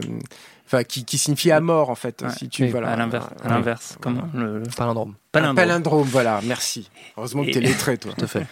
enfin 0.66 0.82
qui, 0.84 1.04
qui 1.04 1.18
signifie 1.18 1.50
à 1.50 1.60
mort 1.60 1.90
en 1.90 1.94
fait. 1.94 2.22
Ouais. 2.22 2.28
Si 2.36 2.48
tu 2.48 2.66
voilà, 2.68 2.90
à 2.90 2.96
l'inverse. 2.96 3.26
Ouais. 3.26 3.46
À 3.46 3.48
l'inverse. 3.50 3.96
Comment 4.00 4.28
le, 4.34 4.58
le 4.60 4.64
Palindrome. 4.76 5.14
Un 5.34 5.54
palindrome. 5.54 5.56
palindrome, 5.56 6.06
voilà, 6.08 6.40
merci. 6.44 6.90
Heureusement 7.16 7.42
que 7.44 7.48
Et- 7.48 7.52
t'es 7.52 7.60
lettré, 7.60 7.98
toi. 7.98 8.12
Tout 8.18 8.24
à 8.24 8.28
fait. 8.28 8.46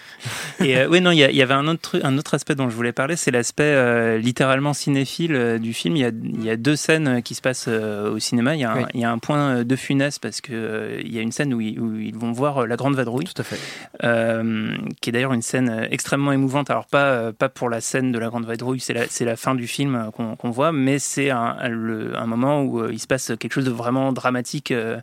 Et 0.61 0.77
euh, 0.79 0.89
oui, 0.89 1.01
non, 1.01 1.11
il 1.11 1.19
y, 1.19 1.43
avait 1.43 1.55
un 1.55 1.67
autre, 1.69 1.81
truc- 1.81 2.05
un 2.05 2.17
autre 2.19 2.35
aspect 2.35 2.55
dont 2.55 2.69
je 2.71 2.75
voulais 2.77 2.93
parler, 2.93 3.17
c'est 3.17 3.31
l'aspect 3.31 3.63
euh, 3.65 4.19
littéralement 4.19 4.73
cinéphile 4.73 5.35
euh, 5.35 5.59
du 5.59 5.73
film. 5.73 5.97
Il 5.97 6.01
y, 6.01 6.05
a, 6.05 6.09
il 6.09 6.45
y 6.45 6.51
a 6.51 6.57
deux 6.57 6.77
scènes 6.77 7.23
qui 7.23 7.35
se 7.35 7.41
passent 7.41 7.67
euh, 7.69 8.11
au 8.13 8.19
cinéma. 8.19 8.55
Il 8.55 8.61
y, 8.61 8.65
a 8.65 8.73
un, 8.73 8.77
Oui. 8.79 8.85
il 8.95 9.01
y 9.01 9.05
a 9.05 9.11
un 9.11 9.19
point 9.19 9.65
de 9.65 9.77
funeste 9.77 10.21
parce 10.21 10.41
que 10.41 10.53
euh, 10.53 11.01
il 11.05 11.13
y 11.15 11.19
a 11.19 11.23
une 11.23 11.33
scène 11.33 11.53
où 11.55 11.61
ils, 11.61 11.79
où 11.81 11.97
ils 11.99 12.15
vont 12.17 12.33
voir 12.33 12.67
la 12.67 12.77
Grande 12.77 12.95
Vadrouille, 12.95 13.25
Tout 13.25 13.41
à 13.41 13.45
fait. 13.45 13.59
euh, 14.05 14.77
qui 15.01 15.11
est 15.11 15.13
d'ailleurs 15.13 15.33
une 15.33 15.43
scène 15.43 15.87
extrêmement 15.91 16.33
émouvante. 16.33 16.71
Alors 16.71 16.87
pas 16.87 17.05
euh, 17.07 17.33
pas 17.33 17.49
pour 17.49 17.69
la 17.69 17.81
scène 17.81 18.13
de 18.13 18.19
la 18.19 18.29
Grande 18.29 18.47
Vadrouille, 18.47 18.81
c'est 18.81 19.25
la, 19.25 19.37
fin 19.37 19.55
du 19.55 19.67
film 19.67 20.11
qu'on 20.13 20.51
voit, 20.51 20.73
mais 20.73 20.99
c'est 20.99 21.31
un, 21.31 21.57
un 21.61 22.27
moment 22.27 22.63
où 22.63 22.81
euh, 22.81 22.91
il 22.93 22.99
se 22.99 23.07
passe 23.07 23.33
quelque 23.39 23.53
chose 23.53 23.65
de 23.65 23.71
vraiment 23.71 24.13
dramatique 24.13 24.71
euh, 24.71 25.01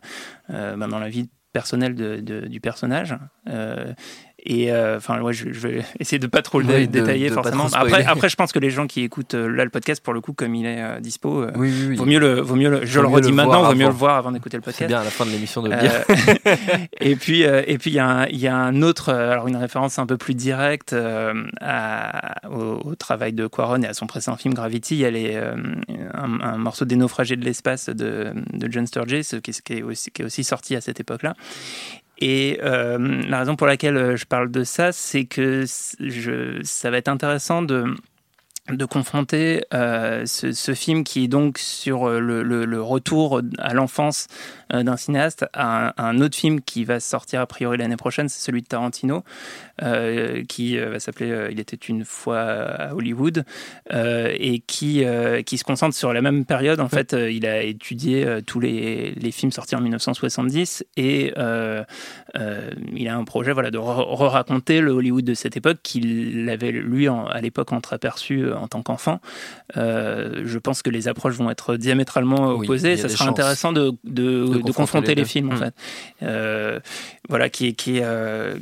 euh, 0.50 0.76
ben, 0.76 0.88
dans 0.88 0.98
la 0.98 1.08
vie 1.08 1.28
personnelle 1.52 1.94
de- 1.94 2.20
de- 2.20 2.46
du 2.46 2.60
personnage. 2.60 3.16
Euh, 3.48 3.92
et 4.44 4.72
euh, 4.72 4.96
enfin, 4.98 5.20
ouais, 5.20 5.32
je, 5.32 5.52
je 5.52 5.68
vais 5.68 5.84
essayer 6.00 6.18
de 6.18 6.26
pas 6.26 6.42
trop 6.42 6.60
le 6.60 6.66
Oui, 6.66 6.72
dé- 6.72 6.86
de- 6.86 6.92
détailler 7.00 7.28
de 7.28 7.34
forcément. 7.34 7.66
Après, 7.72 8.04
après, 8.04 8.28
je 8.28 8.36
pense 8.36 8.52
que 8.52 8.58
les 8.58 8.70
gens 8.70 8.86
qui 8.86 9.02
écoutent 9.02 9.34
euh, 9.34 9.48
là 9.48 9.64
le 9.64 9.70
podcast, 9.70 10.02
pour 10.02 10.14
le 10.14 10.20
coup, 10.20 10.32
comme 10.32 10.54
il 10.54 10.66
est 10.66 10.80
euh, 10.82 11.00
dispo, 11.00 11.46
Oui, 11.56 11.96
vaut 11.96 12.04
mieux 12.06 12.18
le, 12.18 12.40
vaut 12.40 12.54
mieux 12.56 12.70
le, 12.70 12.86
je 12.86 12.98
Vaut 12.98 13.02
le 13.08 13.14
redis 13.14 13.32
maintenant, 13.32 13.64
vaut 13.64 13.74
mieux 13.74 13.86
le 13.86 13.90
voir 13.92 14.16
avant 14.16 14.32
d'écouter 14.32 14.56
le 14.56 14.62
C'est 14.64 14.70
podcast. 14.72 14.88
bien 14.88 15.00
à 15.00 15.04
la 15.04 15.10
fin 15.10 15.24
de 15.26 15.30
l'émission 15.30 15.62
de 15.62 15.70
le 15.70 15.76
dire. 15.76 15.92
Et 17.00 17.16
puis, 17.16 17.44
euh, 17.44 17.62
et 17.66 17.78
puis 17.78 17.90
il 17.90 17.94
y, 17.94 17.98
a 17.98 18.06
un- 18.06 18.26
il 18.26 18.38
y 18.38 18.46
a 18.48 18.56
un 18.56 18.82
autre, 18.82 19.10
alors 19.12 19.48
une 19.48 19.56
référence 19.56 19.98
un 19.98 20.06
peu 20.06 20.16
plus 20.16 20.34
directe 20.34 20.92
euh, 20.92 21.32
à- 21.60 22.46
au, 22.50 22.80
au 22.90 22.94
travail 22.94 23.32
de 23.32 23.46
Quaron 23.46 23.82
et 23.82 23.86
à 23.86 23.94
son 23.94 24.06
précédent 24.06 24.36
film 24.36 24.54
Gravity. 24.54 24.96
Il 24.96 25.00
y 25.00 25.04
a 25.04 25.10
les, 25.10 25.30
euh, 25.34 25.54
un, 26.14 26.40
un 26.40 26.56
morceau 26.58 26.84
des 26.84 26.96
naufragés 26.96 27.36
de 27.36 27.44
l'espace 27.44 27.88
de, 27.88 28.32
de 28.52 28.72
John 28.72 28.86
Sturges, 28.86 29.22
qui, 29.42 29.52
qui 29.52 29.72
est 29.74 29.82
aussi, 29.82 30.10
qui 30.10 30.22
est 30.22 30.24
aussi 30.24 30.44
sorti 30.44 30.76
à 30.76 30.80
cette 30.80 31.00
époque-là. 31.00 31.34
Et 32.20 32.58
euh, 32.62 33.22
la 33.28 33.38
raison 33.38 33.56
pour 33.56 33.66
laquelle 33.66 33.96
euh, 33.96 34.16
je 34.16 34.26
parle 34.26 34.50
de 34.50 34.64
ça, 34.64 34.92
c'est 34.92 35.24
que 35.24 35.64
ça 35.66 36.90
va 36.90 36.98
être 36.98 37.08
intéressant 37.08 37.62
de 37.62 37.84
de 38.68 38.84
confronter 38.84 39.64
euh, 39.74 40.24
ce, 40.26 40.74
film 40.74 41.02
qui 41.02 41.24
est 41.24 41.28
donc 41.28 41.58
sur 41.58 42.08
le, 42.08 42.44
le- 42.44 42.82
retour 42.82 43.40
à 43.58 43.74
l'enfance 43.74 44.28
d'un 44.72 44.96
cinéaste 44.96 45.44
à 45.54 45.88
un, 45.88 45.92
à 45.96 46.04
un 46.04 46.20
autre 46.20 46.36
film 46.36 46.60
qui 46.60 46.84
va 46.84 47.00
sortir 47.00 47.40
a 47.40 47.46
priori 47.46 47.78
l'année 47.78 47.96
prochaine, 47.96 48.28
c'est 48.28 48.40
celui 48.40 48.62
de 48.62 48.68
Tarantino, 48.68 49.24
euh, 49.82 50.44
qui 50.48 50.78
euh, 50.78 50.90
va 50.90 51.00
s'appeler 51.00 51.30
euh, 51.30 51.48
Il 51.50 51.60
était 51.60 51.76
une 51.76 52.04
fois 52.04 52.40
à 52.40 52.94
Hollywood, 52.94 53.44
et 53.92 54.60
qui, 54.66 55.04
qui 55.46 55.58
se 55.58 55.64
concentre 55.64 55.94
sur 55.96 56.12
la 56.12 56.22
même 56.22 56.44
période. 56.44 56.80
En 56.80 56.88
fait, 56.88 57.12
il 57.12 57.46
a 57.46 57.62
étudié 57.62 58.26
tous 58.46 58.60
les, 58.60 59.12
les 59.12 59.30
films 59.32 59.52
sortis 59.52 59.74
en 59.76 59.80
1970 59.80 60.84
et 60.96 61.32
il 61.36 63.08
a 63.08 63.16
un 63.16 63.24
projet 63.24 63.52
voilà, 63.52 63.70
de 63.70 63.78
re- 63.78 64.04
re-raconter 64.14 64.80
le 64.80 64.92
Hollywood 64.92 65.24
de 65.24 65.34
cette 65.34 65.56
époque 65.56 65.78
qu'il 65.82 66.48
avait, 66.48 66.72
lui, 66.72 67.08
en- 67.08 67.26
à 67.26 67.40
l'époque, 67.40 67.72
entreaperçu 67.72 68.52
en 68.52 68.68
tant 68.68 68.82
qu'enfant. 68.82 69.20
Je 69.76 70.58
pense 70.58 70.82
que 70.82 70.90
les 70.90 71.08
approches 71.08 71.34
vont 71.36 71.50
être 71.50 71.76
diamétralement 71.76 72.54
Oui, 72.54 72.66
opposées. 72.66 72.92
a 72.92 72.96
Ça 72.96 73.08
sera 73.08 73.24
chances 73.26 73.28
intéressant 73.28 73.72
de, 73.72 73.92
de, 74.04 74.44
de 74.44 74.46
confronter 74.58 74.72
confronter 74.72 75.14
les 75.14 75.24
films, 75.24 75.50
en 75.50 75.54
Mm. 75.54 75.58
fait. 75.58 75.74
Euh, 76.22 76.80
voilà, 77.30 77.48
qui 77.48 77.68
est, 77.68 77.72
qui 77.74 77.98
est, 77.98 78.04
euh, 78.04 78.58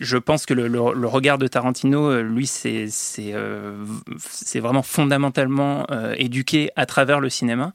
je 0.00 0.16
pense 0.18 0.44
que 0.44 0.52
le, 0.52 1.06
regard 1.06 1.38
de 1.38 1.46
Tarantino, 1.48 2.10
euh, 2.10 2.20
lui, 2.22 2.48
euh, 2.66 3.84
c'est 4.18 4.60
vraiment 4.60 4.82
fondamentalement 4.82 5.86
euh, 5.90 6.14
éduqué 6.18 6.70
à 6.76 6.84
travers 6.84 7.20
le 7.20 7.30
cinéma. 7.30 7.72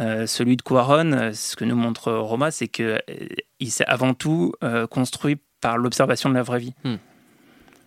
Euh, 0.00 0.26
celui 0.26 0.58
de 0.58 0.62
Cuaron, 0.62 1.12
euh, 1.12 1.32
ce 1.32 1.56
que 1.56 1.64
nous 1.64 1.76
montre 1.76 2.12
Roma, 2.12 2.50
c'est 2.50 2.68
que 2.68 2.98
euh, 3.08 3.26
il 3.58 3.70
s'est 3.70 3.86
avant 3.86 4.12
tout 4.12 4.52
euh, 4.62 4.86
construit 4.86 5.38
par 5.62 5.78
l'observation 5.78 6.28
de 6.28 6.34
la 6.34 6.42
vraie 6.42 6.58
vie. 6.58 6.74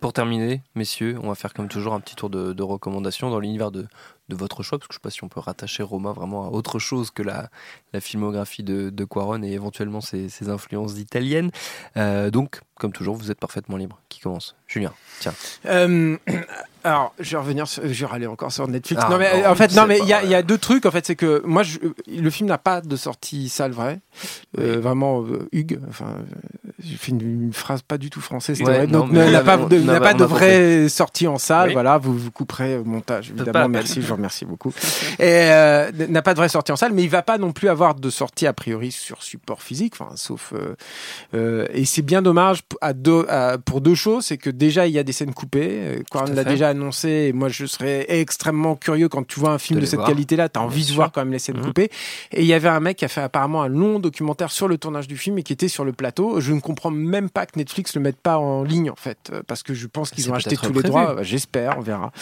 Pour 0.00 0.12
terminer, 0.12 0.62
messieurs, 0.76 1.18
on 1.22 1.28
va 1.28 1.34
faire 1.34 1.52
comme 1.52 1.66
toujours 1.68 1.92
un 1.92 1.98
petit 2.00 2.14
tour 2.14 2.30
de, 2.30 2.52
de 2.52 2.62
recommandations 2.62 3.30
dans 3.30 3.40
l'univers 3.40 3.72
de, 3.72 3.86
de 4.28 4.36
votre 4.36 4.62
choix, 4.62 4.78
parce 4.78 4.86
que 4.86 4.94
je 4.94 4.98
ne 4.98 5.00
sais 5.00 5.02
pas 5.02 5.10
si 5.10 5.24
on 5.24 5.28
peut 5.28 5.40
rattacher 5.40 5.82
Roma 5.82 6.12
vraiment 6.12 6.46
à 6.46 6.50
autre 6.50 6.78
chose 6.78 7.10
que 7.10 7.22
la, 7.24 7.50
la 7.92 8.00
filmographie 8.00 8.62
de, 8.62 8.90
de 8.90 9.04
Quaron 9.04 9.42
et 9.42 9.50
éventuellement 9.50 10.00
ses, 10.00 10.28
ses 10.28 10.50
influences 10.50 10.98
italiennes. 10.98 11.50
Euh, 11.96 12.30
donc, 12.30 12.60
comme 12.76 12.92
toujours, 12.92 13.16
vous 13.16 13.32
êtes 13.32 13.40
parfaitement 13.40 13.76
libre. 13.76 13.98
Qui 14.08 14.20
commence? 14.20 14.54
Julien, 14.68 14.92
tiens. 15.18 15.34
Euh, 15.66 16.16
alors, 16.84 17.12
je 17.18 17.32
vais 17.32 17.38
revenir, 17.42 17.66
sur- 17.66 17.82
je 17.82 17.88
vais 17.88 18.06
râler 18.06 18.28
encore 18.28 18.52
sur 18.52 18.68
Netflix. 18.68 19.02
Ah, 19.04 19.10
non, 19.10 19.18
mais 19.18 19.42
non, 19.42 19.48
en 19.50 19.54
fait, 19.56 19.74
non, 19.74 19.86
mais 19.86 19.98
il 19.98 20.06
y, 20.06 20.12
a- 20.12 20.22
y 20.40 20.44
deux 20.44 20.58
trucs. 20.58 20.86
En 20.86 20.92
fait, 20.92 21.04
c'est 21.06 21.16
que 21.16 21.42
moi, 21.44 21.64
je- 21.64 21.80
le 22.06 22.30
film 22.30 22.48
n'a 22.48 22.58
pas 22.58 22.80
de 22.82 22.94
sortie 22.94 23.48
salle 23.48 23.72
vraie. 23.72 23.98
Euh, 24.58 24.78
Vraiment, 24.80 25.24
Hugues. 25.50 25.80
Enfin, 25.88 26.18
j'ai 26.82 26.96
fait 26.96 27.10
une, 27.12 27.20
une 27.46 27.52
phrase 27.52 27.82
pas 27.82 27.98
du 27.98 28.08
tout 28.10 28.20
française. 28.20 28.60
Ouais, 28.62 28.86
Donc, 28.86 29.10
mais 29.10 29.30
n'a 29.30 29.40
on 29.40 29.44
pas 29.44 29.52
a- 29.54 29.56
de, 29.66 29.90
a- 29.90 30.00
pas 30.00 30.14
de 30.14 30.22
a 30.22 30.26
vraie 30.26 30.88
sortie 30.88 31.26
en 31.26 31.38
salle. 31.38 31.68
Oui. 31.68 31.72
Voilà, 31.72 31.98
vous 31.98 32.16
vous 32.16 32.30
couperez 32.30 32.76
au 32.76 32.84
montage, 32.84 33.30
évidemment. 33.30 33.68
Merci, 33.68 34.00
je 34.02 34.06
vous 34.06 34.14
remercie 34.14 34.44
beaucoup. 34.44 34.72
Et 35.18 35.24
euh, 35.50 35.90
n'a 36.08 36.22
pas 36.22 36.34
de 36.34 36.38
vraie 36.38 36.48
sortie 36.48 36.70
en 36.72 36.76
salle, 36.76 36.92
mais 36.92 37.02
il 37.02 37.08
va 37.10 37.22
pas 37.22 37.38
non 37.38 37.52
plus 37.52 37.68
avoir 37.68 37.94
de 37.94 38.10
sortie 38.10 38.46
a 38.46 38.52
priori 38.52 38.92
sur 38.92 39.22
support 39.22 39.62
physique. 39.62 39.94
Enfin, 39.98 40.12
sauf. 40.16 40.52
euh, 40.54 40.74
euh, 41.34 41.66
et 41.72 41.84
c'est 41.84 42.02
bien 42.02 42.22
dommage 42.22 42.60
à 42.80 42.92
deux, 42.92 43.26
à- 43.28 43.58
pour 43.58 43.80
deux 43.80 43.94
choses. 43.94 44.26
C'est 44.26 44.38
que 44.38 44.50
déjà, 44.50 44.86
il 44.86 44.92
y 44.92 44.98
a 44.98 45.02
des 45.02 45.12
scènes 45.12 45.34
coupées. 45.34 45.68
Euh, 45.70 46.02
Tout 46.10 46.18
à 46.18 46.26
l'a 46.26 46.44
déjà 46.44 46.68
annoncé. 46.68 47.08
Et 47.28 47.32
moi, 47.32 47.48
je 47.48 47.66
serais 47.66 48.06
extrêmement 48.08 48.76
curieux 48.76 49.08
quand 49.08 49.26
tu 49.26 49.40
vois 49.40 49.50
un 49.50 49.58
film 49.58 49.80
De 49.80 49.86
cette 49.86 50.04
qualité-là. 50.04 50.48
Tu 50.48 50.58
as 50.58 50.62
envie 50.62 50.86
de 50.86 50.92
voir 50.92 51.12
quand 51.12 51.20
même 51.22 51.32
les 51.32 51.38
scènes 51.38 51.56
Mhm. 51.58 51.64
coupées. 51.64 51.90
Et 52.32 52.42
il 52.42 52.46
y 52.46 52.54
avait 52.54 52.68
un 52.68 52.80
mec 52.80 52.96
qui 52.98 53.04
a 53.04 53.08
fait 53.08 53.20
apparemment 53.20 53.62
un 53.62 53.68
long 53.68 53.98
documentaire 53.98 54.50
sur 54.50 54.68
le 54.68 54.78
tournage 54.78 55.08
du 55.08 55.16
film 55.16 55.38
et 55.38 55.42
qui 55.42 55.52
était 55.52 55.68
sur 55.68 55.84
le 55.84 55.92
plateau. 55.92 56.40
Je 56.40 56.52
ne 56.52 56.60
comprends 56.68 56.90
même 56.90 57.28
pas 57.30 57.44
que 57.46 57.58
Netflix 57.58 57.94
le 57.96 58.00
mette 58.00 58.16
pas 58.18 58.38
en 58.38 58.62
ligne, 58.62 58.90
en 58.90 58.96
fait. 58.96 59.18
euh, 59.32 59.42
Parce 59.46 59.62
que 59.62 59.74
je 59.74 59.86
pense 59.86 60.10
qu'ils 60.10 60.30
ont 60.30 60.34
acheté 60.34 60.56
tous 60.56 60.66
les 60.66 60.72
prévu. 60.72 60.88
droits. 60.88 61.14
Bah, 61.14 61.22
J'espère, 61.22 61.76
on 61.78 61.80
verra. 61.80 62.12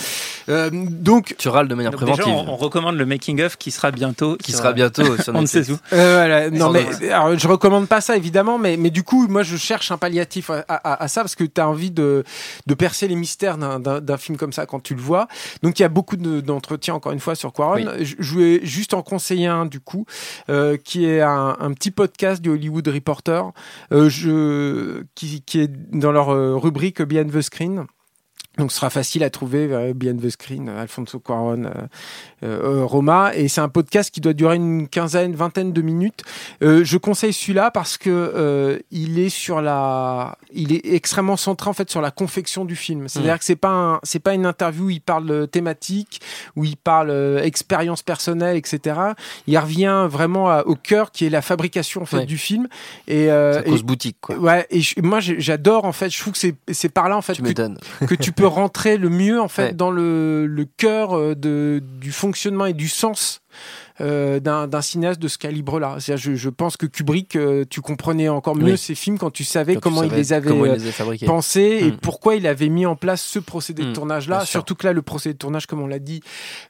Euh, 0.49 0.71
donc, 0.73 1.35
Tu 1.39 1.49
râles 1.49 1.69
de 1.69 1.75
manière 1.75 1.91
Donc 1.93 2.01
déjà, 2.01 2.15
préventive. 2.23 2.49
on, 2.49 2.53
on 2.53 2.57
recommande 2.57 2.97
le 2.97 3.05
making-of 3.07 3.57
qui 3.57 3.71
sera 3.71 3.91
bientôt. 3.91 4.37
qui 4.37 4.53
sur- 4.53 4.61
sera 4.61 4.73
bientôt 4.73 5.17
sur 5.23 5.35
On 5.35 5.43
ne 5.43 5.47
sait 5.47 5.71
où. 5.71 5.77
Euh, 5.93 6.15
voilà. 6.17 6.51
Non, 6.51 6.71
mais 6.71 6.87
alors, 7.11 7.39
je 7.39 7.49
recommande 7.49 7.87
pas 7.89 8.01
ça 8.01 8.17
évidemment, 8.17 8.59
mais, 8.59 8.77
mais 8.77 8.91
du 8.91 9.03
coup, 9.03 9.27
moi, 9.29 9.43
je 9.43 9.57
cherche 9.57 9.91
un 9.93 9.99
palliatif 9.99 10.51
à, 10.51 10.65
à- 10.69 11.03
à 11.05 11.09
ça 11.09 11.21
parce 11.23 11.35
que 11.35 11.45
tu 11.45 11.61
as 11.61 11.69
envie 11.69 11.91
de, 11.91 12.25
de 12.67 12.75
percer 12.75 13.09
les 13.09 13.17
mystères 13.17 13.59
d'un- 13.59 14.17
film 14.17 14.39
comme 14.39 14.53
ça 14.53 14.65
quand 14.67 14.81
tu 14.81 14.95
le 14.95 15.01
vois. 15.03 15.29
Donc, 15.63 15.79
il 15.79 15.83
y 15.83 15.85
a 15.85 15.89
beaucoup 15.91 16.17
de- 16.17 16.41
d'entretiens, 16.41 16.95
encore 16.95 17.13
une 17.13 17.21
fois, 17.21 17.35
sur 17.35 17.53
Quaron. 17.53 17.75
Oui. 17.77 17.87
Je, 18.01 18.15
je 18.19 18.39
vais 18.39 18.61
juste 18.65 18.95
en 18.95 19.03
conseiller 19.03 19.47
un, 19.47 19.67
du 19.67 19.81
coup, 19.81 20.07
euh, 20.49 20.77
qui 20.83 21.05
est 21.05 21.21
un, 21.21 21.57
un 21.61 21.73
petit 21.73 21.91
podcast 21.91 22.41
du 22.41 22.49
Hollywood 22.51 22.87
Reporter, 22.89 23.51
euh, 23.93 24.09
qui, 25.15 25.43
qui 25.43 25.61
est 25.61 25.69
dans 25.69 26.13
leur 26.13 26.31
euh, 26.31 26.57
rubrique 26.57 27.03
Behind 27.03 27.33
the 27.33 27.41
Screen. 27.41 27.87
Donc 28.59 28.73
ce 28.73 28.77
sera 28.79 28.91
facile 28.91 29.23
à 29.23 29.31
trouver 29.31 29.69
euh, 29.71 29.93
Behind 29.95 30.21
the 30.21 30.31
Screen, 30.31 30.69
Alfonso 30.69 31.19
Cuaron, 31.19 31.65
euh, 31.65 31.71
euh, 32.43 32.85
Roma. 32.85 33.33
Et 33.35 33.49
c'est 33.49 33.61
un 33.61 33.69
podcast 33.69 34.11
qui 34.11 34.21
doit 34.21 34.33
durer 34.33 34.57
une 34.57 34.89
quinzaine, 34.89 35.35
vingtaine 35.35 35.73
de 35.73 35.83
minutes. 35.83 36.23
Euh, 36.63 36.83
je 36.85 36.97
conseille 36.97 37.33
celui-là 37.33 37.71
parce 37.71 37.99
que 37.99 38.09
euh, 38.11 38.79
il 38.91 39.19
est 39.19 39.29
sur 39.29 39.61
la, 39.61 40.39
il 40.53 40.73
est 40.73 40.87
extrêmement 40.95 41.37
centré 41.37 41.69
en 41.69 41.73
fait 41.75 41.91
sur 41.91 42.01
la 42.01 42.11
confection 42.11 42.65
du 42.65 42.77
film. 42.77 43.09
C'est-à-dire 43.09 43.35
Mm. 43.35 43.39
que 43.39 43.45
c'est 43.45 43.57
pas 43.57 43.69
un, 43.71 44.01
c'est 44.03 44.21
pas 44.21 44.33
une 44.35 44.47
interview 44.47 44.87
où 44.87 44.91
il 44.91 45.01
parle 45.01 45.49
thématique, 45.49 46.21
où 46.57 46.65
il 46.65 46.77
parle 46.77 47.11
euh, 47.11 47.43
expérience 47.43 48.03
personnelle, 48.03 48.57
etc. 48.57 48.99
Il 49.47 49.59
revient 49.59 50.07
vraiment 50.09 50.49
à- 50.49 50.63
au 50.65 50.77
cœur 50.77 51.11
qui 51.13 51.27
est 51.27 51.31
la 51.31 51.43
fabrication 51.43 52.03
en 52.03 52.07
fait 52.07 52.17
Ouais. 52.19 52.27
du 52.27 52.39
film. 52.39 52.69
Et, 53.09 53.31
euh, 53.31 53.55
Ça 53.55 53.61
et- 53.61 53.65
cause 53.71 53.83
boutique, 53.83 54.17
quoi. 54.21 54.37
Ouais, 54.37 54.67
et 54.71 54.81
moi 55.03 55.21
j'adore 55.21 55.85
en 55.85 55.93
fait, 55.93 56.09
je 56.11 56.19
trouve 56.19 56.33
que 56.33 56.39
c'est 56.39 56.55
c'est 56.73 56.89
par 56.89 57.09
là 57.09 57.17
en 57.17 57.23
fait 57.23 57.35
Tu 57.35 57.43
que, 57.43 57.49
m'étonnes. 57.49 57.79
que 58.07 58.15
tu 58.15 58.33
peux 58.33 58.46
rentrer 58.47 58.97
le 58.97 59.09
mieux 59.11 59.41
en 59.41 59.49
fait 59.49 59.63
Ouais. 59.67 59.73
dans 59.75 59.91
le, 59.91 60.47
le 60.47 60.65
cœur 60.65 61.17
euh, 61.17 61.35
de, 61.35 61.83
du 62.01 62.13
fonctionnement 62.13 62.67
et 62.67 62.73
du 62.73 62.89
sens 62.89 63.41
euh, 64.03 64.41
d'un 64.41 64.83
cinéaste 64.83 65.19
de 65.21 65.29
ce 65.29 65.39
calibre-là. 65.39 65.97
Je, 65.99 66.35
je 66.35 66.49
pense 66.51 66.77
que 66.77 66.85
Kubrick, 66.85 67.35
euh, 67.37 67.65
tu 67.69 67.81
comprenais 67.81 68.29
encore 68.29 68.55
mieux 68.55 68.73
Oui. 68.73 68.79
ses 68.79 68.95
films 68.95 69.17
quand 69.19 69.31
tu 69.31 69.45
savais 69.45 69.75
Quand 69.75 69.81
tu 69.81 69.85
comment 69.85 70.03
il 70.03 70.13
les 70.13 70.33
avait 70.35 70.49
comment 70.51 70.67
il 70.67 70.73
les 71.21 71.27
pensés 71.27 71.79
et 71.83 71.91
Mm. 71.93 71.97
pourquoi 71.97 72.35
il 72.37 72.47
avait 72.47 72.69
mis 72.69 72.85
en 72.85 72.97
place 72.97 73.23
ce 73.23 73.39
procédé 73.39 73.83
de 73.85 73.91
Mm, 73.91 73.95
tournage-là. 73.95 74.45
Surtout 74.45 74.75
que 74.75 74.87
là, 74.87 74.93
le 74.93 75.01
procédé 75.03 75.33
de 75.33 75.39
tournage, 75.39 75.67
comme 75.67 75.81
on 75.81 75.87
l'a 75.87 75.99
dit 75.99 76.21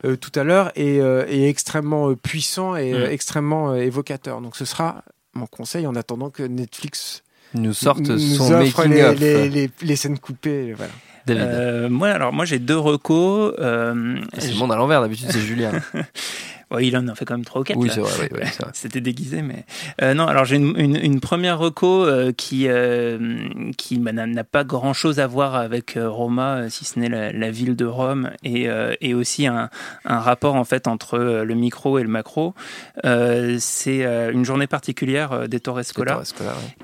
euh, 0.04 0.14
tout 0.16 0.30
à 0.38 0.44
l'heure, 0.44 0.70
est, 0.76 0.98
est 0.98 1.48
extrêmement 1.48 2.14
puissant 2.14 2.76
et 2.76 2.92
Mm. 2.92 3.10
extrêmement 3.10 3.74
évocateur. 3.74 4.40
Donc 4.40 4.54
ce 4.56 4.64
sera 4.64 5.02
mon 5.34 5.46
conseil 5.46 5.86
en 5.88 5.96
attendant 5.96 6.30
que 6.30 6.44
Netflix 6.44 7.22
Nous 7.54 7.74
sortent 7.74 8.00
nous 8.08 8.18
son 8.18 8.50
making 8.50 8.92
les, 9.18 9.48
les- 9.48 9.70
les 9.82 9.96
scènes 9.96 10.18
coupées. 10.18 10.72
Voilà. 10.74 10.92
David. 11.26 11.42
Euh, 11.42 11.88
moi, 11.88 12.08
alors 12.08 12.32
moi 12.32 12.44
j'ai 12.44 12.58
deux 12.58 12.78
recos. 12.78 13.54
Euh, 13.58 14.18
c'est 14.38 14.52
le 14.52 14.58
monde 14.58 14.72
à 14.72 14.76
l'envers, 14.76 15.00
d'habitude 15.00 15.28
c'est 15.30 15.40
Julien. 15.40 15.72
ouais, 16.70 16.86
il 16.86 16.96
en 16.96 17.06
a 17.08 17.14
fait 17.14 17.24
quand 17.24 17.34
même 17.34 17.44
trois 17.44 17.60
ou 17.60 17.64
quatre. 17.64 17.78
oui, 17.78 17.88
là. 17.88 17.94
c'est 17.94 18.00
vrai, 18.00 18.28
oui. 18.32 18.40
C'était 18.72 19.00
déguisé, 19.00 19.42
mais 19.42 19.64
euh, 20.02 20.14
non. 20.14 20.26
Alors 20.26 20.44
j'ai 20.44 20.56
une, 20.56 20.74
une- 20.78 20.96
une 20.96 21.20
première 21.20 21.58
reco 21.58 22.04
euh, 22.04 22.32
qui 22.32 22.68
euh, 22.68 23.48
qui 23.76 23.98
bah, 23.98 24.12
n'a 24.12 24.44
pas 24.44 24.64
grand 24.64 24.92
chose 24.92 25.20
à 25.20 25.26
voir 25.26 25.54
avec 25.56 25.98
Roma, 26.00 26.68
si 26.70 26.84
ce 26.84 26.98
n'est 26.98 27.08
la, 27.08 27.32
la 27.32 27.50
ville 27.50 27.76
de 27.76 27.84
Rome, 27.84 28.30
et, 28.44 28.68
et 29.00 29.14
aussi 29.14 29.46
un, 29.46 29.70
un 30.04 30.18
rapport 30.20 30.54
en 30.56 30.64
fait 30.64 30.88
entre 30.88 31.18
le 31.18 31.54
micro 31.54 31.98
et 31.98 32.02
le 32.02 32.08
macro. 32.08 32.54
C'est 33.58 34.02
une 34.32 34.44
journée 34.44 34.66
particulière 34.66 35.32
euh, 35.32 35.46
d'Ettore 35.46 35.84
Scola 35.84 36.18
ouais. 36.18 36.24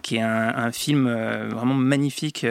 qui 0.03 0.17
est 0.17 0.21
un, 0.23 0.53
un 0.57 0.73
film 0.73 1.09
vraiment 1.51 1.75
magnifique 1.75 2.47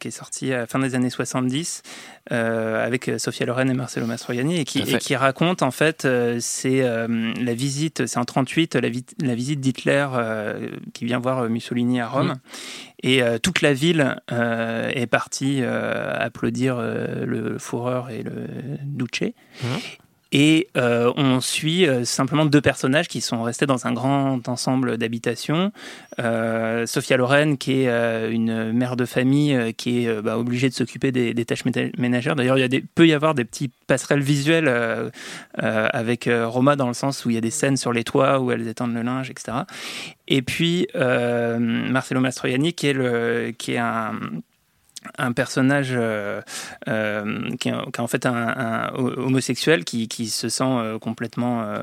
qui 0.00 0.08
est 0.08 0.10
sorti 0.10 0.52
à 0.52 0.58
la 0.58 0.66
fin 0.66 0.78
des 0.78 0.94
années 0.94 1.10
70 1.10 1.82
euh, 2.30 2.84
avec 2.86 3.10
Sofia 3.18 3.46
Loren 3.46 3.70
et 3.70 3.74
Marcello 3.74 4.06
Mastroianni 4.06 4.60
et 4.60 4.64
qui, 4.64 4.80
et 4.80 4.98
qui 4.98 5.16
raconte 5.16 5.62
en 5.62 5.70
fait 5.70 6.06
c'est 6.40 6.82
euh, 6.82 7.32
la 7.40 7.54
visite 7.54 8.06
c'est 8.06 8.18
en 8.18 8.24
38 8.24 8.74
la, 8.76 8.88
vi- 8.88 9.04
la 9.22 9.34
visite 9.34 9.60
d'Hitler 9.60 10.06
euh, 10.14 10.68
qui 10.94 11.04
vient 11.04 11.18
voir 11.18 11.38
euh, 11.40 11.48
Mussolini 11.48 12.00
à 12.00 12.08
Rome 12.08 12.28
Mhm. 12.28 12.34
et 13.02 13.22
euh, 13.22 13.38
toute 13.38 13.62
la 13.62 13.72
ville 13.72 14.16
euh, 14.30 14.90
est 14.94 15.06
partie 15.06 15.58
euh, 15.62 16.14
applaudir 16.18 16.76
euh, 16.78 17.24
le 17.26 17.58
Führer 17.58 18.18
et 18.18 18.22
le 18.22 18.46
Duce 18.84 19.32
Mhm. 19.62 19.78
Et 20.32 20.68
euh, 20.78 21.12
on 21.16 21.40
suit 21.42 21.86
euh, 21.86 22.04
simplement 22.06 22.46
deux 22.46 22.62
personnages 22.62 23.06
qui 23.06 23.20
sont 23.20 23.42
restés 23.42 23.66
dans 23.66 23.86
un 23.86 23.92
grand 23.92 24.48
ensemble 24.48 24.96
d'habitations. 24.96 25.72
Euh, 26.18 26.86
Sophia 26.86 27.18
Loren, 27.18 27.58
qui 27.58 27.82
est 27.82 28.30
une 28.30 28.72
mère 28.72 28.96
de 28.96 29.04
famille, 29.04 29.74
qui 29.74 30.06
est 30.06 30.22
bah, 30.22 30.38
obligée 30.38 30.70
de 30.70 30.74
s'occuper 30.74 31.12
des, 31.12 31.44
tâches 31.44 31.64
ménagères. 31.98 32.34
D'ailleurs, 32.34 32.58
il 32.58 32.86
peut 32.86 33.06
y 33.06 33.12
avoir 33.12 33.34
des 33.34 33.44
petits 33.44 33.70
passerelles 33.86 34.22
visuelles 34.22 34.72
avec 35.54 36.28
Roma 36.30 36.76
dans 36.76 36.88
le 36.88 36.94
sens 36.94 37.24
où 37.24 37.30
il 37.30 37.34
y 37.34 37.38
a 37.38 37.40
des 37.40 37.50
scènes 37.50 37.76
sur 37.76 37.92
les 37.92 38.04
toits 38.04 38.40
où 38.40 38.52
elles 38.52 38.68
étendent 38.68 38.94
le 38.94 39.02
linge, 39.02 39.30
etc. 39.30 39.58
Et 40.28 40.42
puis 40.42 40.86
Marcello 40.94 42.20
Mastroianni, 42.20 42.72
qui 42.72 42.86
est 42.88 43.78
un 43.78 44.14
un 45.18 45.32
personnage 45.32 45.90
euh, 45.92 46.40
euh, 46.88 47.48
qui, 47.60 47.68
est, 47.68 47.72
qui 47.72 47.76
est 47.96 48.00
en 48.00 48.06
fait 48.06 48.26
un, 48.26 48.32
un 48.34 48.90
homosexuel 48.94 49.84
qui, 49.84 50.08
qui 50.08 50.28
se 50.28 50.48
sent 50.48 50.62
euh, 50.64 50.98
complètement, 50.98 51.62
euh, 51.62 51.82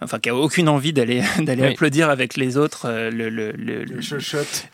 enfin 0.00 0.18
qui 0.18 0.28
a 0.28 0.34
aucune 0.34 0.68
envie 0.68 0.92
d'aller 0.92 1.22
d'aller 1.40 1.62
Oui. 1.62 1.68
applaudir 1.72 2.10
avec 2.10 2.36
les 2.36 2.56
autres 2.56 2.86
euh, 2.88 3.10
le, 3.10 3.28
le, 3.28 3.52
le- 3.52 3.84
le- 3.84 4.00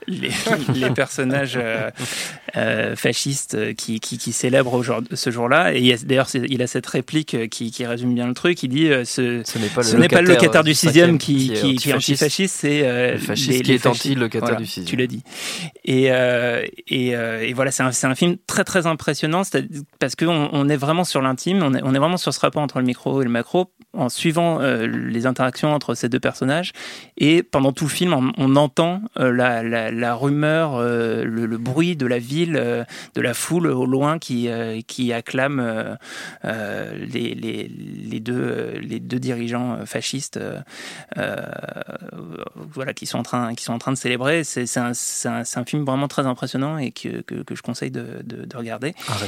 les, 0.06 0.30
les 0.74 0.90
personnages 0.90 1.58
euh, 1.60 1.90
euh, 2.56 2.96
fascistes 2.96 3.74
qui, 3.76 4.00
qui, 4.00 4.18
qui 4.18 4.32
célèbrent 4.32 4.82
ce 5.12 5.30
jour-là. 5.30 5.74
Et 5.74 5.94
d'ailleurs, 6.04 6.28
il 6.34 6.62
a 6.62 6.66
cette 6.66 6.86
réplique 6.86 7.48
qui, 7.50 7.70
qui 7.70 7.86
résume 7.86 8.14
bien 8.14 8.26
le 8.26 8.34
truc. 8.34 8.62
Il 8.62 8.68
dit 8.68 8.88
euh, 8.88 9.04
ce, 9.04 9.42
Ce 9.44 9.58
n'est 9.58 9.68
pas 9.68 9.80
le 9.82 9.86
ce 9.86 9.96
n'est 9.96 10.08
pas 10.08 10.22
le 10.22 10.28
locataire 10.28 10.64
du 10.64 10.74
sixième 10.74 11.18
qui, 11.18 11.52
qui, 11.52 11.76
qui 11.76 11.90
est 11.90 11.92
antifasciste. 11.94 12.22
antifasciste, 12.22 12.56
c'est 12.60 12.80
euh, 12.84 13.12
Le 13.12 13.18
fasciste 13.18 13.50
les- 13.50 13.60
qui 13.62 13.70
les 13.72 13.74
est 13.76 13.86
anti-locataire 13.86 14.40
Voilà, 14.48 14.56
du 14.56 14.66
sixième. 14.66 14.84
Tu 14.86 14.96
l'as 14.96 15.06
dit. 15.06 15.22
Et, 15.84 16.06
euh, 16.10 16.64
et, 16.88 17.14
euh, 17.16 17.40
et 17.42 17.52
voilà, 17.52 17.70
c'est 17.70 17.82
un, 17.86 18.10
un 18.10 18.14
film 18.14 18.36
très 18.46 18.64
très 18.64 18.86
impressionnant 18.86 19.42
parce 19.98 20.16
qu'on 20.16 20.48
on 20.52 20.68
est 20.68 20.76
vraiment 20.76 21.04
sur 21.04 21.22
l'intime, 21.22 21.62
on 21.62 21.74
est, 21.74 21.98
vraiment 21.98 22.16
sur 22.16 22.32
ce 22.32 22.40
rapport 22.40 22.62
entre 22.62 22.78
le 22.78 22.84
micro 22.84 23.22
et 23.22 23.24
le 23.24 23.30
macro 23.30 23.72
en 23.92 24.08
suivant 24.08 24.60
euh, 24.60 24.86
les 24.86 25.26
interactions 25.26 25.72
entre 25.72 25.94
ces 25.94 26.08
deux 26.08 26.20
personnages. 26.20 26.72
Et 27.16 27.42
pendant 27.42 27.72
tout 27.72 27.84
le 27.84 27.90
film, 27.90 28.32
on, 28.36 28.56
entend 28.56 29.02
euh, 29.18 29.32
la, 29.32 30.14
rumeur, 30.14 30.76
euh, 30.76 31.24
le, 31.24 31.58
bruit 31.58 31.96
de 31.96 32.06
la 32.06 32.18
ville, 32.18 32.54
de 33.14 33.20
la 33.20 33.34
foule 33.34 33.66
au 33.68 33.86
loin 33.86 34.18
qui, 34.18 34.48
acclame 35.12 35.96
les, 36.44 38.20
deux, 38.20 39.18
dirigeants 39.18 39.78
fascistes 39.86 40.40
voilà, 41.14 42.92
qui, 42.94 43.06
sont 43.06 43.18
en 43.18 43.22
train, 43.22 43.92
de 43.92 43.96
célébrer. 43.96 44.44
C'est 44.44 44.76
un, 44.76 44.92
film 45.66 45.84
vraiment 45.84 46.08
très 46.08 46.26
impressionnant 46.26 46.78
et 46.78 46.92
que, 46.92 47.22
que, 47.22 47.36
que 47.42 47.54
je 47.54 47.62
conseille 47.62 47.75
de, 47.80 48.22
de, 48.24 48.46
de 48.46 48.56
regarder. 48.56 48.94
Ah. 49.08 49.18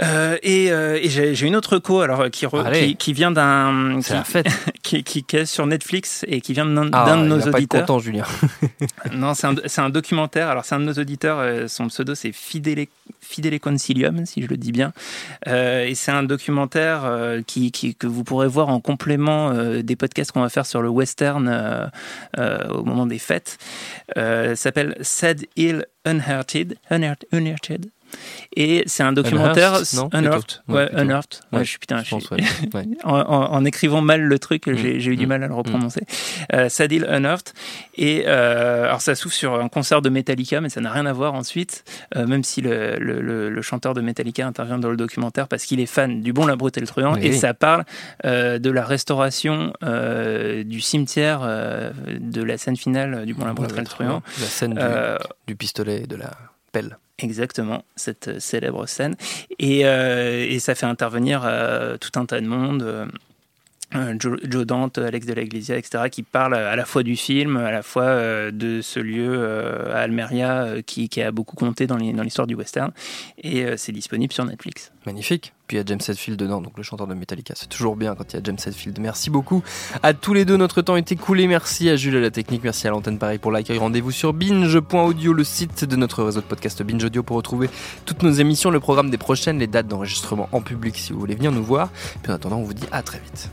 Euh, 0.00 0.36
et 0.44 0.70
euh, 0.70 0.96
et 1.02 1.08
j'ai 1.08 1.46
une 1.46 1.56
autre 1.56 1.78
co 1.78 2.00
alors 2.00 2.30
qui, 2.30 2.46
re- 2.46 2.64
Allez. 2.64 2.80
qui, 2.90 2.96
qui 2.96 3.12
vient 3.12 3.32
d'un 3.32 3.98
C'est 4.00 4.46
qui, 4.82 5.02
qui, 5.02 5.24
qui 5.24 5.36
est 5.36 5.44
sur 5.44 5.66
Netflix 5.66 6.24
et 6.28 6.40
qui 6.40 6.52
vient 6.52 6.66
d'un 6.66 6.88
Ah, 6.92 7.04
d'un 7.04 7.16
de 7.18 7.22
il 7.24 7.28
nos 7.28 7.38
pas 7.40 7.48
être 7.48 7.54
auditeurs. 7.56 7.80
content, 7.80 7.98
Julien. 7.98 8.24
Non, 9.12 9.34
c'est 9.34 9.80
un, 9.80 9.90
documentaire. 9.90 10.48
Alors, 10.48 10.64
c'est 10.64 10.74
un 10.76 10.80
de 10.80 10.84
nos 10.84 10.92
auditeurs. 10.92 11.38
euh, 11.40 11.66
son 11.68 11.88
pseudo, 11.88 12.14
c'est 12.14 12.30
Fidele, 12.32 12.86
Fidele 13.20 13.58
Concilium, 13.58 14.24
si 14.26 14.42
je 14.42 14.46
le 14.46 14.56
dis 14.56 14.70
bien. 14.70 14.92
Euh, 15.48 15.84
et 15.84 15.94
c'est 15.96 16.12
un 16.12 16.22
documentaire 16.22 17.02
qui, 17.46 17.72
que 17.72 18.06
vous 18.06 18.22
pourrez 18.24 18.46
voir 18.48 18.68
en 18.68 18.80
complément 18.80 19.52
des 19.82 19.96
podcasts 19.96 20.30
qu'on 20.32 20.42
va 20.42 20.48
faire 20.48 20.66
sur 20.66 20.80
le 20.82 20.88
western 20.88 21.90
au 22.38 22.82
moment 22.84 23.06
des 23.06 23.18
fêtes. 23.18 23.58
S'appelle 24.54 24.96
Sad 25.00 25.44
Hill 25.56 25.84
Unhearted. 26.04 26.76
Unhearted. 26.90 27.86
Et 28.56 28.82
c'est 28.86 29.02
un 29.02 29.12
documentaire. 29.12 29.74
Unhearthed, 29.74 29.98
non, 29.98 30.08
Unearthed. 30.12 30.60
Ouais, 30.68 30.74
Ouais. 30.94 31.02
Unearthed. 31.02 31.40
Ouais, 31.52 31.64
je 31.64 31.70
suis 31.70 31.78
putain, 31.78 32.02
Je 32.02 32.10
pense, 32.10 32.28
en, 33.04 33.12
en- 33.20 33.52
en 33.52 33.64
écrivant 33.64 34.00
mal 34.00 34.22
le 34.22 34.38
truc, 34.38 34.64
j'ai 34.66 34.96
Mm, 34.96 35.00
j'ai 35.00 35.10
eu 35.12 35.16
du 35.16 35.26
mm, 35.26 35.28
mal 35.28 35.44
à 35.44 35.48
le 35.48 35.54
reprononcer. 35.54 36.00
Euh, 36.54 36.68
Sadil 36.68 37.06
Unearthed. 37.08 37.52
Et 37.96 38.24
euh, 38.26 38.84
alors 38.86 39.00
ça 39.00 39.14
s'ouvre 39.14 39.34
sur 39.34 39.54
un 39.60 39.68
concert 39.68 40.02
de 40.02 40.08
Metallica, 40.08 40.60
mais 40.60 40.68
ça 40.68 40.80
n'a 40.80 40.90
rien 40.90 41.06
à 41.06 41.12
voir 41.12 41.34
ensuite, 41.34 41.84
euh, 42.16 42.26
même 42.26 42.42
si 42.44 42.60
le, 42.60 42.96
le- 42.98 43.20
le- 43.20 43.50
le 43.50 43.62
chanteur 43.62 43.94
de 43.94 44.00
Metallica 44.00 44.46
intervient 44.46 44.78
dans 44.78 44.90
le 44.90 44.96
documentaire 44.96 45.46
parce 45.48 45.64
qu'il 45.64 45.80
est 45.80 45.86
fan 45.86 46.20
du 46.22 46.32
Bon, 46.32 46.46
la 46.46 46.56
Brute 46.56 46.76
et 46.78 46.80
le 46.80 46.86
Truand. 46.86 47.14
Oui. 47.14 47.26
Et 47.26 47.32
ça 47.32 47.54
parle 47.54 47.84
de 48.24 48.70
la 48.70 48.84
restauration 48.84 49.72
du 50.64 50.80
cimetière 50.80 51.40
de 51.40 52.42
la 52.42 52.58
scène 52.58 52.76
finale 52.76 53.24
du 53.26 53.34
Bon, 53.34 53.44
la 53.44 53.52
Brute 53.52 53.72
et 53.76 53.80
le 53.80 53.86
Truand. 53.86 54.22
La 54.40 54.46
scène 54.46 54.74
du, 54.74 54.80
du 55.46 55.56
pistolet 55.56 56.02
et 56.02 56.06
de 56.06 56.16
la 56.16 56.30
pelle. 56.72 56.98
Exactement, 57.20 57.84
cette 57.96 58.28
euh, 58.28 58.38
célèbre 58.38 58.86
scène. 58.86 59.16
Et, 59.58 59.84
euh, 59.84 60.46
et 60.48 60.60
ça 60.60 60.76
fait 60.76 60.86
intervenir 60.86 61.42
euh, 61.44 61.96
tout 61.96 62.18
un 62.18 62.26
tas 62.26 62.40
de 62.40 62.46
monde. 62.46 63.08
Joe, 64.18 64.66
Dante, 64.66 64.98
Alex 64.98 65.24
de 65.26 65.32
la 65.32 65.40
Iglesia, 65.40 65.78
etc., 65.78 66.10
qui 66.10 66.22
parlent 66.22 66.54
à 66.54 66.76
la 66.76 66.84
fois 66.84 67.02
du 67.02 67.16
film, 67.16 67.56
à 67.56 67.70
la 67.70 67.82
fois 67.82 68.50
de 68.50 68.82
ce 68.82 69.00
lieu 69.00 69.90
à 69.90 70.00
Almeria 70.00 70.82
qui, 70.84 71.08
qui 71.08 71.22
a 71.22 71.32
beaucoup 71.32 71.56
compté 71.56 71.86
dans 71.86 71.96
l'histoire 71.96 72.46
du 72.46 72.54
western. 72.54 72.92
Et 73.42 73.64
c'est 73.78 73.92
disponible 73.92 74.34
sur 74.34 74.44
Netflix. 74.44 74.92
Magnifique. 75.06 75.54
Puis 75.68 75.76
il 75.76 75.80
y 75.80 75.82
a 75.82 75.84
James 75.86 76.00
Hetfield 76.00 76.38
dedans, 76.38 76.62
donc 76.62 76.78
le 76.78 76.82
chanteur 76.82 77.06
de 77.06 77.12
Metallica. 77.12 77.52
C'est 77.54 77.68
toujours 77.68 77.94
bien 77.94 78.14
quand 78.14 78.32
il 78.32 78.36
y 78.36 78.38
a 78.38 78.42
James 78.42 78.56
Hetfield. 78.56 78.98
Merci 79.00 79.28
beaucoup 79.28 79.62
à 80.02 80.14
tous 80.14 80.32
les 80.32 80.46
deux. 80.46 80.56
Notre 80.56 80.80
temps 80.80 80.96
est 80.96 81.12
écoulé. 81.12 81.46
Merci 81.46 81.90
à 81.90 81.96
Jules 81.96 82.16
à 82.16 82.20
la 82.20 82.30
technique. 82.30 82.64
Merci 82.64 82.88
à 82.88 82.90
l'antenne 82.90 83.18
pareil 83.18 83.36
pour 83.36 83.52
l'accueil. 83.52 83.76
Rendez-vous 83.76 84.10
sur 84.10 84.32
binge.audio, 84.32 85.34
le 85.34 85.44
site 85.44 85.84
de 85.84 85.96
notre 85.96 86.24
réseau 86.24 86.40
de 86.40 86.46
podcast 86.46 86.82
Binge 86.82 87.04
Audio 87.04 87.22
pour 87.22 87.36
retrouver 87.36 87.68
toutes 88.06 88.22
nos 88.22 88.32
émissions, 88.32 88.70
le 88.70 88.80
programme 88.80 89.10
des 89.10 89.18
prochaines, 89.18 89.58
les 89.58 89.66
dates 89.66 89.88
d'enregistrement 89.88 90.48
en 90.52 90.62
public 90.62 90.96
si 90.96 91.12
vous 91.12 91.20
voulez 91.20 91.34
venir 91.34 91.52
nous 91.52 91.62
voir. 91.62 91.90
Puis 92.22 92.32
en 92.32 92.34
attendant, 92.36 92.56
on 92.56 92.64
vous 92.64 92.72
dit 92.72 92.86
à 92.90 93.02
très 93.02 93.20
vite. 93.20 93.50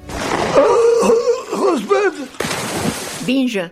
Binge. 3.27 3.69